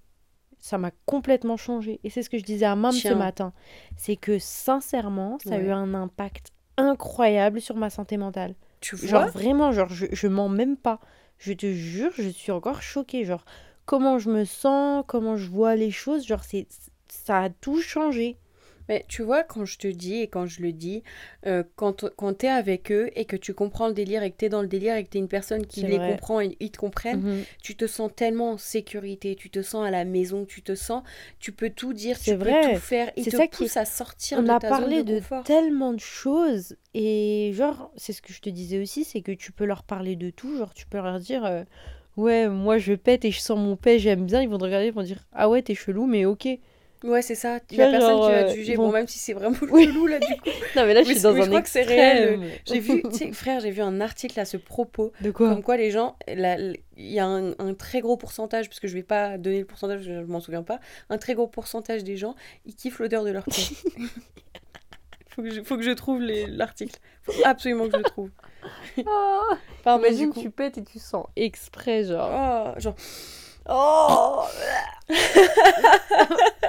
Ça 0.59 0.79
m'a 0.79 0.91
complètement 1.07 1.57
changé. 1.57 1.99
Et 2.05 2.11
c'est 2.11 2.23
ce 2.23 2.31
que 2.31 2.39
je 2.39 2.45
disais 2.45 2.67
à 2.67 2.77
Mam 2.77 2.93
ce 2.93 3.15
matin. 3.15 3.53
C'est 3.97 4.17
que, 4.17 4.39
sincèrement, 4.39 5.39
ça 5.45 5.55
a 5.57 5.59
eu 5.59 5.71
un 5.71 5.95
impact 5.95 6.51
incroyable 6.77 7.61
sur 7.61 7.77
ma 7.77 7.91
santé 7.91 8.17
mentale. 8.17 8.55
Tu 8.83 8.97
vois 8.97 9.09
Genre, 9.09 9.29
vraiment, 9.29 9.73
genre, 9.73 9.89
je, 9.89 10.07
je 10.13 10.27
mens 10.29 10.51
même 10.51 10.77
pas. 10.77 11.01
Je 11.39 11.55
te 11.55 11.73
jure, 11.73 12.13
je 12.17 12.29
suis 12.29 12.53
encore 12.53 12.83
choquée. 12.83 13.25
Genre, 13.25 13.45
comment 13.87 14.19
je 14.19 14.31
me 14.31 14.45
sens, 14.45 15.05
comment 15.09 15.37
je 15.39 15.49
vois 15.49 15.77
les 15.77 15.91
choses, 15.91 16.27
genre, 16.27 16.45
c'est. 16.45 16.67
Ça 17.09 17.41
a 17.43 17.51
tout 17.51 17.81
changé. 17.81 18.39
Mais 18.89 19.05
tu 19.09 19.23
vois, 19.23 19.43
quand 19.45 19.65
je 19.65 19.79
te 19.79 19.87
dis 19.89 20.17
et 20.17 20.27
quand 20.29 20.47
je 20.47 20.63
le 20.63 20.73
dis, 20.73 21.03
euh, 21.47 21.63
quand, 21.77 22.09
quand 22.17 22.35
t'es 22.35 22.49
avec 22.49 22.91
eux 22.93 23.11
et 23.15 23.25
que 23.25 23.37
tu 23.37 23.55
comprends 23.55 23.89
le 23.89 23.95
délire 23.95 24.23
et 24.23 24.31
que 24.31 24.37
t'es 24.37 24.49
dans 24.49 24.63
le 24.63 24.69
délire 24.69 24.97
et 24.97 25.05
que 25.05 25.11
t'es 25.11 25.19
une 25.19 25.29
personne 25.29 25.67
qui 25.67 25.81
C'est 25.83 25.89
les 25.89 25.99
vrai. 25.99 26.07
comprend 26.15 26.41
et 26.41 26.57
ils 26.61 26.71
te 26.71 26.79
comprennent, 26.79 27.21
Mhm. 27.23 27.43
tu 27.63 27.77
te 27.77 27.87
sens 27.87 28.11
tellement 28.15 28.53
en 28.53 28.59
sécurité, 28.59 29.37
tu 29.37 29.51
te 29.51 29.63
sens 29.63 29.87
à 29.87 29.91
la 29.91 30.05
maison, 30.05 30.45
tu 30.45 30.63
te 30.63 30.75
sens, 30.75 31.03
tu 31.39 31.53
peux 31.53 31.71
tout 31.71 31.93
dire, 31.93 32.19
tu 32.19 32.25
C'est 32.25 32.37
peux 32.37 32.41
vrai. 32.45 32.75
tout 32.75 32.81
faire, 32.81 33.11
ils 33.17 33.25
C'est 33.25 33.31
te 33.31 33.37
ça 33.37 33.47
qui- 33.47 33.65
poussent 33.65 33.77
à 33.77 33.85
sortir 33.85 34.41
On 34.41 34.45
de 34.45 34.49
a 34.51 34.59
ta 34.61 34.69
parlé 34.69 34.97
zone 34.97 35.05
de, 35.05 35.15
de 35.15 35.19
confort. 35.21 35.45
tellement 35.45 35.93
de 35.93 36.01
choses 36.01 36.77
et 36.95 37.53
genre 37.55 37.91
c'est 37.97 38.13
ce 38.13 38.21
que 38.23 38.33
je 38.33 38.41
te 38.41 38.51
disais 38.51 38.79
aussi 38.81 39.05
c'est 39.05 39.23
que 39.23 39.33
tu 39.33 39.53
peux 39.53 39.65
leur 39.65 39.83
parler 39.83 40.17
de 40.17 40.31
tout 40.31 40.57
genre 40.59 40.75
tu 40.75 40.87
peux 40.87 40.99
leur 40.99 41.19
dire 41.21 41.45
euh, 41.45 41.63
ouais 42.17 42.49
moi 42.49 42.79
je 42.79 42.93
pète 42.95 43.25
et 43.25 43.31
je 43.31 43.41
sens 43.41 43.59
mon 43.59 43.77
pet 43.77 43.99
j'aime 43.99 44.27
bien 44.27 44.43
ils 44.43 44.49
vont 44.49 44.59
te 44.59 44.65
regarder 44.65 44.89
ils 44.89 44.93
vont 44.93 45.03
dire 45.03 45.25
ah 45.33 45.49
ouais 45.49 45.63
t'es 45.63 45.75
chelou 45.75 46.07
mais 46.07 46.25
ok 46.27 46.49
Ouais, 47.05 47.21
c'est 47.23 47.35
ça. 47.35 47.59
Il 47.71 47.75
Tu 47.75 47.75
y 47.77 47.83
a 47.83 47.89
vois, 47.91 47.99
personne 47.99 48.17
genre, 48.17 48.27
qui 48.27 48.33
va 48.33 48.39
euh, 48.39 48.51
te 48.51 48.55
juger. 48.55 48.77
Bon, 48.77 48.93
même 48.93 49.09
si 49.09 49.19
c'est 49.19 49.33
vraiment 49.33 49.57
chelou 49.61 50.07
là, 50.07 50.19
du 50.21 50.27
coup. 50.37 50.51
Non, 50.77 50.87
mais 50.87 50.95
là, 50.95 51.03
je 51.03 51.13
suis 51.13 51.21
dans 51.21 51.33
mais 51.33 51.41
un 51.41 51.45
je 51.45 51.49
crois 51.49 51.63
que 51.63 51.69
c'est 51.69 51.81
extrême. 51.81 52.41
réel. 52.41 52.51
J'ai 52.65 52.79
vu, 52.81 53.03
tu 53.11 53.17
sais, 53.19 53.33
frère, 53.33 53.61
j'ai 53.61 53.71
vu 53.71 53.83
un 53.83 54.01
article 54.01 54.39
à 54.39 54.45
ce 54.45 54.57
propos. 54.57 55.13
De 55.21 55.31
quoi 55.31 55.49
Comme 55.49 55.63
quoi 55.63 55.77
les 55.77 55.91
gens, 55.91 56.17
la- 56.29 56.59
il 56.59 56.77
y 56.97 57.19
a 57.19 57.27
un, 57.27 57.53
un 57.59 57.75
très 57.75 58.01
gros 58.01 58.17
pourcentage, 58.17 58.69
parce 58.69 58.79
que 58.81 58.87
je 58.89 58.95
vais 58.95 59.03
pas 59.03 59.37
donner 59.39 59.59
le 59.61 59.65
pourcentage, 59.67 59.97
parce 59.97 60.07
que 60.09 60.15
je 60.15 60.21
m'en 60.27 60.41
souviens 60.41 60.63
pas, 60.63 60.79
un 61.11 61.19
très 61.19 61.35
gros 61.35 61.47
pourcentage 61.49 62.05
des 62.05 62.17
gens, 62.17 62.35
ils 62.67 62.75
kiffent 62.77 62.99
l'odeur 63.01 63.25
de 63.25 63.31
leur 63.31 63.45
corps. 63.45 63.55
faut, 65.29 65.43
que 65.43 65.51
je, 65.51 65.63
faut 65.63 65.77
que 65.77 65.83
je 65.83 65.91
trouve 65.91 66.21
l'article. 66.23 66.99
Faut 67.23 67.33
absolument 67.45 67.87
que 67.87 67.93
je 67.93 67.97
le 67.99 68.03
trouve. 68.05 68.31
Pardon, 69.83 70.05
Imagine, 70.07 70.29
du 70.29 70.35
coup. 70.35 70.41
tu 70.41 70.51
pètes 70.51 70.79
et 70.79 70.85
tu 70.85 70.99
sens 70.99 71.27
exprès, 71.37 72.05
genre. 72.05 72.75
Oh, 72.77 72.81
genre... 72.81 72.95
Oh 73.69 74.43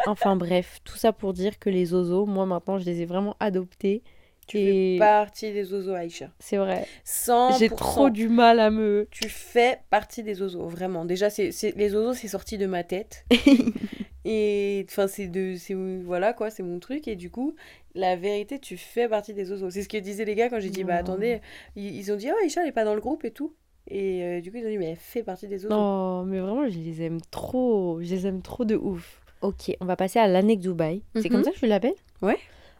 Enfin 0.05 0.35
bref, 0.35 0.79
tout 0.83 0.97
ça 0.97 1.13
pour 1.13 1.33
dire 1.33 1.59
que 1.59 1.69
les 1.69 1.93
oiseaux, 1.93 2.25
moi 2.25 2.45
maintenant, 2.45 2.77
je 2.77 2.85
les 2.85 3.01
ai 3.01 3.05
vraiment 3.05 3.35
adoptés. 3.39 4.03
Tu 4.47 4.57
Et- 4.59 4.93
fais 4.95 4.99
partie 4.99 5.53
des 5.53 5.71
oiseaux, 5.73 5.93
Aïcha. 5.93 6.29
C'est 6.39 6.57
vrai. 6.57 6.85
100%. 7.05 7.57
J'ai 7.59 7.69
trop 7.69 8.09
du 8.09 8.27
mal 8.27 8.59
à 8.59 8.69
me. 8.69 9.07
Tu 9.09 9.29
fais 9.29 9.79
partie 9.89 10.21
des 10.21 10.41
oiseaux, 10.41 10.67
vraiment. 10.67 11.05
Déjà, 11.05 11.29
c'est, 11.29 11.51
les 11.77 11.95
oiseaux, 11.95 12.13
c'est 12.13 12.27
sorti 12.27 12.57
de 12.57 12.65
ma 12.65 12.83
tête. 12.83 13.25
Et 14.25 14.85
enfin, 14.89 15.07
c'est 15.07 15.27
de. 15.27 15.55
Voilà, 16.03 16.33
quoi, 16.33 16.49
c'est 16.49 16.63
mon 16.63 16.79
truc. 16.79 17.07
Et 17.07 17.15
du 17.15 17.29
coup, 17.29 17.55
la 17.95 18.15
vérité, 18.17 18.59
tu 18.59 18.75
fais 18.77 19.07
partie 19.07 19.33
des 19.33 19.49
oiseaux. 19.51 19.69
C'est 19.69 19.81
ce 19.83 19.89
que 19.89 19.97
disaient 19.97 20.25
les 20.25 20.35
gars 20.35 20.49
quand 20.49 20.59
j'ai 20.59 20.69
dit, 20.69 20.83
bah 20.83 20.95
Non. 20.95 20.99
attendez, 20.99 21.41
ils, 21.77 21.95
ils 21.95 22.11
ont 22.11 22.15
dit, 22.17 22.29
oh, 22.29 22.35
Aïcha, 22.43 22.61
elle 22.63 22.67
est 22.67 22.71
pas 22.73 22.85
dans 22.85 22.95
le 22.95 23.01
groupe 23.01 23.23
et 23.23 23.31
tout. 23.31 23.53
Et 23.87 24.23
euh, 24.23 24.41
du 24.41 24.51
coup, 24.51 24.57
ils 24.57 24.65
ont 24.65 24.69
dit, 24.69 24.77
mais 24.77 24.91
elle 24.91 24.95
fait 24.97 25.23
partie 25.23 25.47
des 25.47 25.65
oiseaux. 25.65 25.75
Non, 25.75 26.23
mais 26.25 26.39
vraiment, 26.39 26.67
je 26.69 26.77
les 26.79 27.01
aime 27.01 27.19
trop. 27.31 27.99
Je 28.01 28.09
les 28.15 28.27
aime 28.27 28.41
trop 28.41 28.63
de 28.65 28.75
ouf. 28.75 29.21
Ok, 29.41 29.75
on 29.81 29.85
va 29.85 29.95
passer 29.97 30.19
à 30.19 30.27
l'anecdote 30.27 30.71
Dubaï. 30.73 31.03
C'est 31.15 31.25
Mhm. 31.25 31.29
comme 31.31 31.43
ça 31.43 31.51
que 31.51 31.57
je 31.57 31.65
l'appelle 31.65 31.95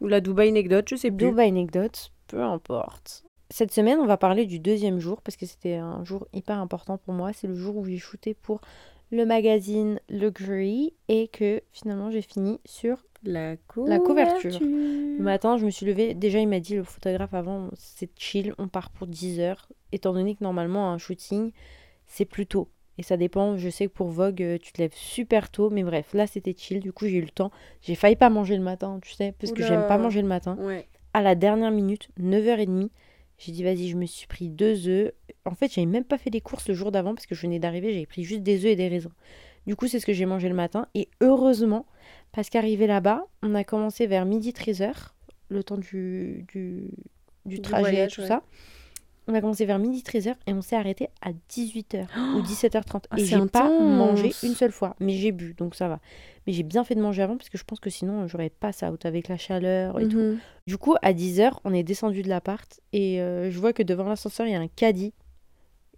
Ou 0.00 0.06
la 0.08 0.20
Dubaï 0.20 0.48
anecdote, 0.48 0.86
je 0.88 0.96
sais 0.96 1.10
plus. 1.10 1.28
Dubaï 1.28 1.48
anecdote, 1.48 2.10
peu 2.26 2.42
importe. 2.42 3.24
Cette 3.50 3.70
semaine, 3.72 3.98
on 4.00 4.06
va 4.06 4.16
parler 4.16 4.46
du 4.46 4.58
deuxième 4.58 4.98
jour 4.98 5.20
parce 5.20 5.36
que 5.36 5.44
c'était 5.46 5.74
un 5.74 6.02
jour 6.04 6.26
hyper 6.32 6.58
important 6.58 6.96
pour 6.98 7.12
moi. 7.14 7.32
C'est 7.34 7.46
le 7.46 7.54
jour 7.54 7.76
où 7.76 7.84
j'ai 7.84 7.98
shooté 7.98 8.32
pour 8.34 8.60
le 9.12 9.26
magazine 9.26 10.00
Luxury 10.08 10.94
et 11.08 11.28
que 11.28 11.60
finalement 11.70 12.10
j'ai 12.10 12.22
fini 12.22 12.58
sur 12.64 13.04
La 13.24 13.56
couverture. 13.56 13.86
La 13.86 13.98
couverture. 13.98 14.60
Le 14.60 15.22
matin, 15.22 15.56
je 15.56 15.64
me 15.64 15.70
suis 15.70 15.86
levée. 15.86 16.14
Déjà, 16.14 16.38
il 16.38 16.48
m'a 16.48 16.60
dit, 16.60 16.76
le 16.76 16.84
photographe 16.84 17.34
avant, 17.34 17.70
c'est 17.74 18.10
chill, 18.18 18.54
on 18.58 18.68
part 18.68 18.90
pour 18.90 19.06
10 19.06 19.40
heures. 19.40 19.68
Étant 19.92 20.12
donné 20.12 20.34
que 20.34 20.42
normalement, 20.42 20.90
un 20.90 20.98
shooting, 20.98 21.52
c'est 22.06 22.24
plus 22.24 22.46
tôt. 22.46 22.68
Et 22.98 23.02
ça 23.02 23.16
dépend, 23.16 23.56
je 23.56 23.68
sais 23.70 23.86
que 23.86 23.92
pour 23.92 24.08
Vogue, 24.08 24.42
euh, 24.42 24.58
tu 24.58 24.72
te 24.72 24.80
lèves 24.80 24.94
super 24.94 25.50
tôt. 25.50 25.70
Mais 25.70 25.82
bref, 25.82 26.14
là, 26.14 26.26
c'était 26.26 26.54
chill. 26.56 26.80
Du 26.80 26.92
coup, 26.92 27.06
j'ai 27.06 27.16
eu 27.16 27.22
le 27.22 27.30
temps. 27.30 27.50
J'ai 27.82 27.94
failli 27.94 28.16
pas 28.16 28.30
manger 28.30 28.56
le 28.56 28.62
matin, 28.62 29.00
tu 29.02 29.12
sais, 29.12 29.34
parce 29.38 29.52
que 29.52 29.64
j'aime 29.64 29.86
pas 29.88 29.98
manger 29.98 30.22
le 30.22 30.28
matin. 30.28 30.56
Ouais. 30.60 30.86
À 31.12 31.22
la 31.22 31.34
dernière 31.34 31.70
minute, 31.70 32.08
9h30, 32.20 32.90
j'ai 33.38 33.52
dit, 33.52 33.64
vas-y, 33.64 33.88
je 33.88 33.96
me 33.96 34.06
suis 34.06 34.26
pris 34.26 34.48
deux 34.48 34.88
œufs. 34.88 35.12
En 35.44 35.54
fait, 35.54 35.72
j'avais 35.72 35.86
même 35.86 36.04
pas 36.04 36.18
fait 36.18 36.30
les 36.30 36.40
courses 36.40 36.68
le 36.68 36.74
jour 36.74 36.92
d'avant 36.92 37.14
parce 37.14 37.26
que 37.26 37.34
je 37.34 37.42
venais 37.42 37.58
d'arriver, 37.58 37.92
j'avais 37.92 38.06
pris 38.06 38.24
juste 38.24 38.42
des 38.42 38.64
œufs 38.64 38.72
et 38.72 38.76
des 38.76 38.88
raisins. 38.88 39.12
Du 39.66 39.76
coup, 39.76 39.86
c'est 39.88 40.00
ce 40.00 40.06
que 40.06 40.12
j'ai 40.12 40.26
mangé 40.26 40.48
le 40.48 40.54
matin. 40.54 40.86
Et 40.94 41.08
heureusement, 41.20 41.86
parce 42.32 42.50
qu'arrivé 42.50 42.86
là-bas, 42.86 43.24
on 43.42 43.54
a 43.54 43.64
commencé 43.64 44.06
vers 44.06 44.24
midi 44.26 44.50
13h, 44.52 44.92
le 45.48 45.62
temps 45.64 45.78
du, 45.78 46.44
du, 46.48 46.88
du 47.46 47.56
Du 47.56 47.60
trajet 47.62 47.80
voyage, 47.80 48.12
et 48.12 48.14
tout 48.14 48.20
ouais. 48.22 48.28
ça. 48.28 48.42
On 49.26 49.32
a 49.32 49.40
commencé 49.40 49.64
vers 49.64 49.78
midi 49.78 50.02
13h 50.02 50.34
et 50.46 50.52
on 50.52 50.60
s'est 50.60 50.76
arrêté 50.76 51.08
à 51.22 51.30
18h 51.50 52.06
ou 52.36 52.42
17h30. 52.42 53.04
Ah, 53.10 53.18
et 53.18 53.24
j'ai 53.24 53.40
pas 53.46 53.70
mangé 53.70 54.34
une 54.42 54.54
seule 54.54 54.72
fois, 54.72 54.96
mais 55.00 55.14
j'ai 55.14 55.32
bu, 55.32 55.54
donc 55.54 55.74
ça 55.74 55.88
va. 55.88 55.98
Mais 56.46 56.52
j'ai 56.52 56.62
bien 56.62 56.84
fait 56.84 56.94
de 56.94 57.00
manger 57.00 57.22
avant 57.22 57.38
parce 57.38 57.48
que 57.48 57.56
je 57.56 57.64
pense 57.64 57.80
que 57.80 57.88
sinon 57.88 58.26
j'aurais 58.26 58.50
pas 58.50 58.72
ça 58.72 58.92
out 58.92 59.06
avec 59.06 59.28
la 59.28 59.38
chaleur 59.38 59.98
et 59.98 60.08
tout. 60.08 60.18
Mhm. 60.18 60.38
Du 60.66 60.76
coup, 60.76 60.94
à 61.00 61.14
10h, 61.14 61.52
on 61.64 61.72
est 61.72 61.82
descendu 61.82 62.20
de 62.22 62.28
l'appart 62.28 62.80
et 62.92 63.22
euh, 63.22 63.50
je 63.50 63.58
vois 63.58 63.72
que 63.72 63.82
devant 63.82 64.04
l'ascenseur, 64.04 64.46
il 64.46 64.52
y 64.52 64.56
a 64.56 64.60
un 64.60 64.68
caddie. 64.68 65.14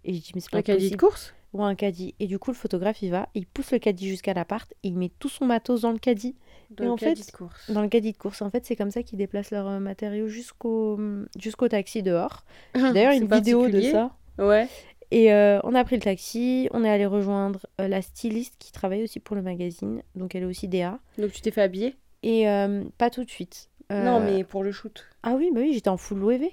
Et 0.05 0.13
je 0.13 0.21
dis, 0.21 0.31
mais 0.33 0.39
c'est 0.39 0.51
pas 0.51 0.59
Un 0.59 0.61
caddie 0.61 0.91
de 0.91 0.95
course? 0.95 1.33
Un 1.65 1.75
caddie. 1.75 2.15
Et 2.19 2.27
du 2.27 2.39
coup, 2.39 2.51
le 2.51 2.55
photographe, 2.55 3.01
il 3.01 3.11
va, 3.11 3.29
il 3.33 3.45
pousse 3.47 3.71
le 3.71 3.79
caddie 3.79 4.07
jusqu'à 4.07 4.33
l'appart 4.33 4.71
et 4.83 4.89
il 4.89 4.97
met 4.97 5.11
tout 5.19 5.29
son 5.29 5.45
matos 5.45 5.81
dans 5.81 5.91
le 5.91 5.99
caddie. 5.99 6.35
Dans 6.69 6.83
Et 6.83 6.87
le 6.87 6.93
en 6.93 6.95
caddie 6.95 7.23
fait, 7.23 7.31
de 7.31 7.37
course. 7.37 7.71
Dans 7.71 7.81
le 7.81 7.87
caddie 7.89 8.11
de 8.11 8.17
course. 8.17 8.41
En 8.41 8.49
fait, 8.49 8.65
c'est 8.65 8.75
comme 8.75 8.91
ça 8.91 9.03
qu'ils 9.03 9.17
déplacent 9.17 9.51
leurs 9.51 9.67
euh, 9.67 9.79
matériaux 9.79 10.27
jusqu'au 10.27 10.99
jusqu'au 11.37 11.67
taxi 11.67 12.03
dehors. 12.03 12.43
J'ai 12.75 12.93
d'ailleurs 12.93 13.13
une 13.13 13.27
vidéo 13.27 13.67
de 13.69 13.81
ça. 13.81 14.15
Ouais. 14.37 14.67
Et 15.11 15.31
euh, 15.33 15.59
on 15.63 15.73
a 15.73 15.83
pris 15.85 15.95
le 15.95 16.01
taxi, 16.01 16.67
on 16.71 16.83
est 16.83 16.89
allé 16.89 17.05
rejoindre 17.05 17.65
euh, 17.79 17.87
la 17.87 18.01
styliste 18.01 18.55
qui 18.59 18.73
travaille 18.73 19.03
aussi 19.03 19.19
pour 19.19 19.35
le 19.35 19.41
magazine. 19.41 20.03
Donc 20.15 20.35
elle 20.35 20.43
est 20.43 20.47
aussi 20.47 20.67
DA. 20.67 20.99
Donc 21.17 21.31
tu 21.31 21.41
t'es 21.41 21.51
fait 21.51 21.61
habiller? 21.61 21.95
Et 22.23 22.49
euh, 22.49 22.83
pas 22.97 23.09
tout 23.09 23.23
de 23.23 23.29
suite. 23.29 23.69
Non, 23.89 24.19
mais 24.19 24.43
pour 24.43 24.63
le 24.63 24.73
shoot. 24.73 25.05
Ah 25.23 25.35
oui, 25.35 25.49
bah 25.53 25.61
oui, 25.61 25.73
j'étais 25.73 25.87
en 25.89 25.95
full 25.95 26.21
OEV. 26.21 26.49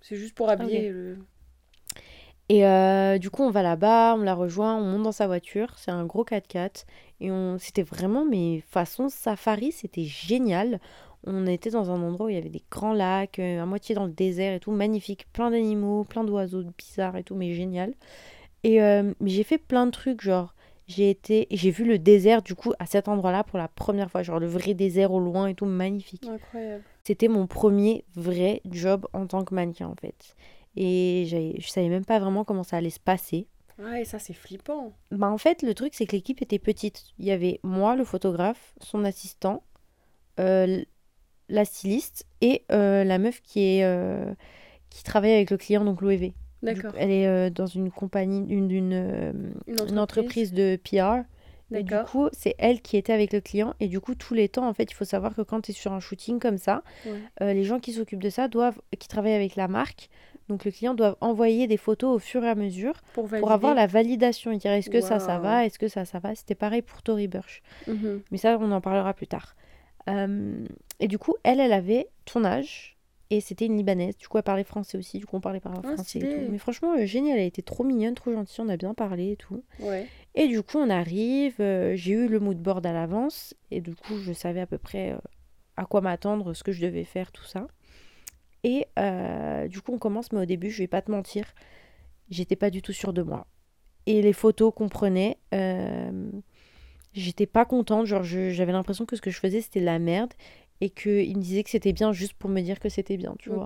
C'est 0.00 0.16
juste 0.16 0.34
pour 0.34 0.48
habiller 0.50 0.90
le. 0.90 1.18
Et 2.48 2.64
euh, 2.64 3.18
du 3.18 3.30
coup, 3.30 3.42
on 3.42 3.50
va 3.50 3.62
là-bas, 3.62 4.14
on 4.16 4.22
la 4.22 4.34
rejoint, 4.34 4.76
on 4.76 4.82
monte 4.82 5.02
dans 5.02 5.12
sa 5.12 5.26
voiture. 5.26 5.74
C'est 5.76 5.90
un 5.90 6.04
gros 6.04 6.24
4x4. 6.24 6.84
Et 7.20 7.30
on... 7.30 7.58
c'était 7.58 7.82
vraiment, 7.82 8.24
mais 8.24 8.62
façon 8.70 9.08
safari, 9.08 9.72
c'était 9.72 10.04
génial. 10.04 10.80
On 11.26 11.46
était 11.46 11.70
dans 11.70 11.90
un 11.90 12.00
endroit 12.02 12.26
où 12.26 12.28
il 12.28 12.36
y 12.36 12.38
avait 12.38 12.48
des 12.48 12.62
grands 12.70 12.92
lacs, 12.92 13.40
euh, 13.40 13.60
à 13.60 13.66
moitié 13.66 13.96
dans 13.96 14.06
le 14.06 14.12
désert 14.12 14.54
et 14.54 14.60
tout, 14.60 14.70
magnifique. 14.70 15.26
Plein 15.32 15.50
d'animaux, 15.50 16.04
plein 16.04 16.22
d'oiseaux 16.22 16.62
bizarres 16.78 17.16
et 17.16 17.24
tout, 17.24 17.34
mais 17.34 17.52
génial. 17.52 17.94
Et 18.62 18.80
euh, 18.80 19.12
mais 19.20 19.30
j'ai 19.30 19.42
fait 19.42 19.58
plein 19.58 19.86
de 19.86 19.90
trucs, 19.90 20.20
genre, 20.20 20.54
j'ai 20.86 21.10
été, 21.10 21.48
j'ai 21.50 21.70
vu 21.70 21.84
le 21.84 21.98
désert 21.98 22.42
du 22.42 22.54
coup 22.54 22.72
à 22.78 22.86
cet 22.86 23.08
endroit-là 23.08 23.42
pour 23.42 23.58
la 23.58 23.68
première 23.68 24.10
fois, 24.10 24.22
genre 24.22 24.38
le 24.38 24.46
vrai 24.46 24.74
désert 24.74 25.12
au 25.12 25.20
loin 25.20 25.48
et 25.48 25.54
tout, 25.54 25.66
magnifique. 25.66 26.26
Incroyable. 26.26 26.84
C'était 27.02 27.28
mon 27.28 27.46
premier 27.46 28.04
vrai 28.14 28.60
job 28.70 29.06
en 29.12 29.26
tant 29.26 29.44
que 29.44 29.54
mannequin 29.54 29.88
en 29.88 29.94
fait. 29.94 30.36
Et 30.76 31.24
je 31.58 31.68
savais 31.68 31.88
même 31.88 32.04
pas 32.04 32.18
vraiment 32.18 32.44
comment 32.44 32.62
ça 32.62 32.76
allait 32.76 32.90
se 32.90 33.00
passer. 33.00 33.46
Ouais, 33.78 34.04
ça 34.04 34.18
c'est 34.18 34.32
flippant. 34.32 34.92
Bah 35.10 35.28
en 35.28 35.38
fait, 35.38 35.62
le 35.62 35.74
truc, 35.74 35.94
c'est 35.94 36.06
que 36.06 36.12
l'équipe 36.12 36.40
était 36.42 36.58
petite. 36.58 37.02
Il 37.18 37.24
y 37.26 37.30
avait 37.30 37.60
moi, 37.62 37.94
le 37.96 38.04
photographe, 38.04 38.74
son 38.80 39.04
assistant, 39.04 39.62
euh, 40.40 40.82
la 41.48 41.64
styliste 41.64 42.26
et 42.40 42.64
euh, 42.72 43.04
la 43.04 43.18
meuf 43.18 43.40
qui 43.42 43.60
est 43.60 43.84
euh, 43.84 44.32
qui 44.90 45.02
travaille 45.04 45.32
avec 45.32 45.50
le 45.50 45.56
client, 45.58 45.84
donc 45.84 46.00
l'OEV. 46.00 46.32
D'accord. 46.62 46.92
Elle 46.96 47.10
est 47.10 47.50
dans 47.50 47.66
une 47.66 47.90
compagnie, 47.90 48.38
une, 48.48 48.70
Une 48.70 49.52
une 49.66 49.98
entreprise 49.98 50.52
de 50.52 50.78
PR. 50.82 51.24
Et 51.74 51.82
du 51.82 51.94
coup, 52.06 52.28
c'est 52.32 52.54
elle 52.58 52.80
qui 52.80 52.96
était 52.96 53.12
avec 53.12 53.32
le 53.32 53.40
client. 53.40 53.74
Et 53.80 53.88
du 53.88 54.00
coup, 54.00 54.14
tous 54.14 54.34
les 54.34 54.48
temps, 54.48 54.66
en 54.68 54.72
fait, 54.72 54.90
il 54.90 54.94
faut 54.94 55.04
savoir 55.04 55.34
que 55.34 55.42
quand 55.42 55.60
tu 55.62 55.72
es 55.72 55.74
sur 55.74 55.92
un 55.92 56.00
shooting 56.00 56.38
comme 56.38 56.58
ça, 56.58 56.82
Ouais. 57.04 57.12
euh, 57.42 57.52
les 57.52 57.64
gens 57.64 57.78
qui 57.80 57.92
s'occupent 57.92 58.22
de 58.22 58.30
ça 58.30 58.48
doivent, 58.48 58.80
qui 58.98 59.06
travaillent 59.08 59.34
avec 59.34 59.54
la 59.56 59.66
marque, 59.68 60.08
donc 60.48 60.64
le 60.64 60.70
client 60.70 60.94
doivent 60.94 61.16
envoyer 61.20 61.66
des 61.66 61.76
photos 61.76 62.14
au 62.16 62.18
fur 62.18 62.44
et 62.44 62.48
à 62.48 62.54
mesure 62.54 62.94
Pour 63.40 63.50
avoir 63.52 63.74
la 63.74 63.86
validation. 63.86 64.52
Ils 64.52 64.58
dire 64.58 64.72
est-ce 64.72 64.90
que 64.90 65.00
ça, 65.00 65.18
ça 65.18 65.38
va, 65.38 65.66
est-ce 65.66 65.78
que 65.78 65.88
ça, 65.88 66.04
ça 66.04 66.18
va? 66.18 66.34
C'était 66.34 66.54
pareil 66.54 66.82
pour 66.82 67.02
Tory 67.02 67.26
Burch. 67.28 67.62
Mhm. 67.86 68.22
Mais 68.30 68.38
ça, 68.38 68.56
on 68.60 68.70
en 68.72 68.80
parlera 68.80 69.12
plus 69.14 69.26
tard. 69.26 69.56
Euh, 70.08 70.64
et 71.00 71.08
du 71.08 71.18
coup, 71.18 71.34
elle, 71.42 71.60
elle 71.60 71.72
avait 71.72 72.08
ton 72.24 72.44
âge. 72.44 72.96
Et 73.28 73.40
c'était 73.40 73.66
une 73.66 73.76
Libanaise. 73.76 74.16
Du 74.16 74.28
coup, 74.28 74.36
elle 74.38 74.44
parlait 74.44 74.62
français 74.62 74.96
aussi. 74.96 75.18
Du 75.18 75.26
coup, 75.26 75.34
on 75.36 75.40
parlait 75.40 75.58
par 75.58 75.72
Ah, 75.78 75.94
français 75.94 76.20
et 76.20 76.22
tout. 76.22 76.40
Mais 76.52 76.58
franchement, 76.58 76.94
euh, 76.96 77.06
génial. 77.06 77.38
Elle 77.40 77.46
était 77.46 77.60
trop 77.62 77.82
mignonne, 77.82 78.14
trop 78.14 78.30
gentille. 78.32 78.62
On 78.64 78.68
a 78.68 78.76
bien 78.76 78.94
parlé 78.94 79.32
et 79.32 79.36
tout. 79.36 79.64
Ouais. 79.80 80.06
Et 80.36 80.46
du 80.46 80.62
coup, 80.62 80.78
on 80.78 80.88
arrive. 80.90 81.56
euh, 81.58 81.96
J'ai 81.96 82.12
eu 82.12 82.28
le 82.28 82.38
mood 82.38 82.56
board 82.58 82.86
à 82.86 82.92
l'avance. 82.92 83.52
Et 83.72 83.80
du 83.80 83.96
coup, 83.96 84.16
je 84.18 84.32
savais 84.32 84.60
à 84.60 84.66
peu 84.66 84.78
près 84.78 85.16
à 85.76 85.86
quoi 85.86 86.00
m'attendre, 86.02 86.54
ce 86.54 86.62
que 86.62 86.70
je 86.70 86.80
devais 86.80 87.02
faire, 87.02 87.32
tout 87.32 87.42
ça. 87.44 87.66
Et 88.66 88.84
euh, 88.98 89.68
du 89.68 89.80
coup, 89.80 89.92
on 89.94 89.98
commence. 89.98 90.32
Mais 90.32 90.40
au 90.40 90.44
début, 90.44 90.70
je 90.70 90.78
vais 90.78 90.88
pas 90.88 91.00
te 91.00 91.08
mentir, 91.08 91.54
j'étais 92.30 92.56
pas 92.56 92.68
du 92.68 92.82
tout 92.82 92.92
sûre 92.92 93.12
de 93.12 93.22
moi. 93.22 93.46
Et 94.06 94.22
les 94.22 94.32
photos 94.32 94.72
qu'on 94.74 94.88
prenait, 94.88 95.38
euh, 95.54 96.30
j'étais 97.12 97.46
pas 97.46 97.64
contente. 97.64 98.06
Genre, 98.06 98.24
j'avais 98.24 98.72
l'impression 98.72 99.06
que 99.06 99.14
ce 99.14 99.22
que 99.22 99.30
je 99.30 99.38
faisais, 99.38 99.60
c'était 99.60 99.78
de 99.78 99.84
la 99.84 100.00
merde. 100.00 100.32
Et 100.80 100.90
qu'il 100.90 101.36
me 101.36 101.42
disait 101.42 101.62
que 101.62 101.70
c'était 101.70 101.92
bien 101.92 102.12
juste 102.12 102.34
pour 102.34 102.50
me 102.50 102.60
dire 102.60 102.80
que 102.80 102.88
c'était 102.88 103.16
bien, 103.16 103.36
tu 103.38 103.50
vois. 103.50 103.64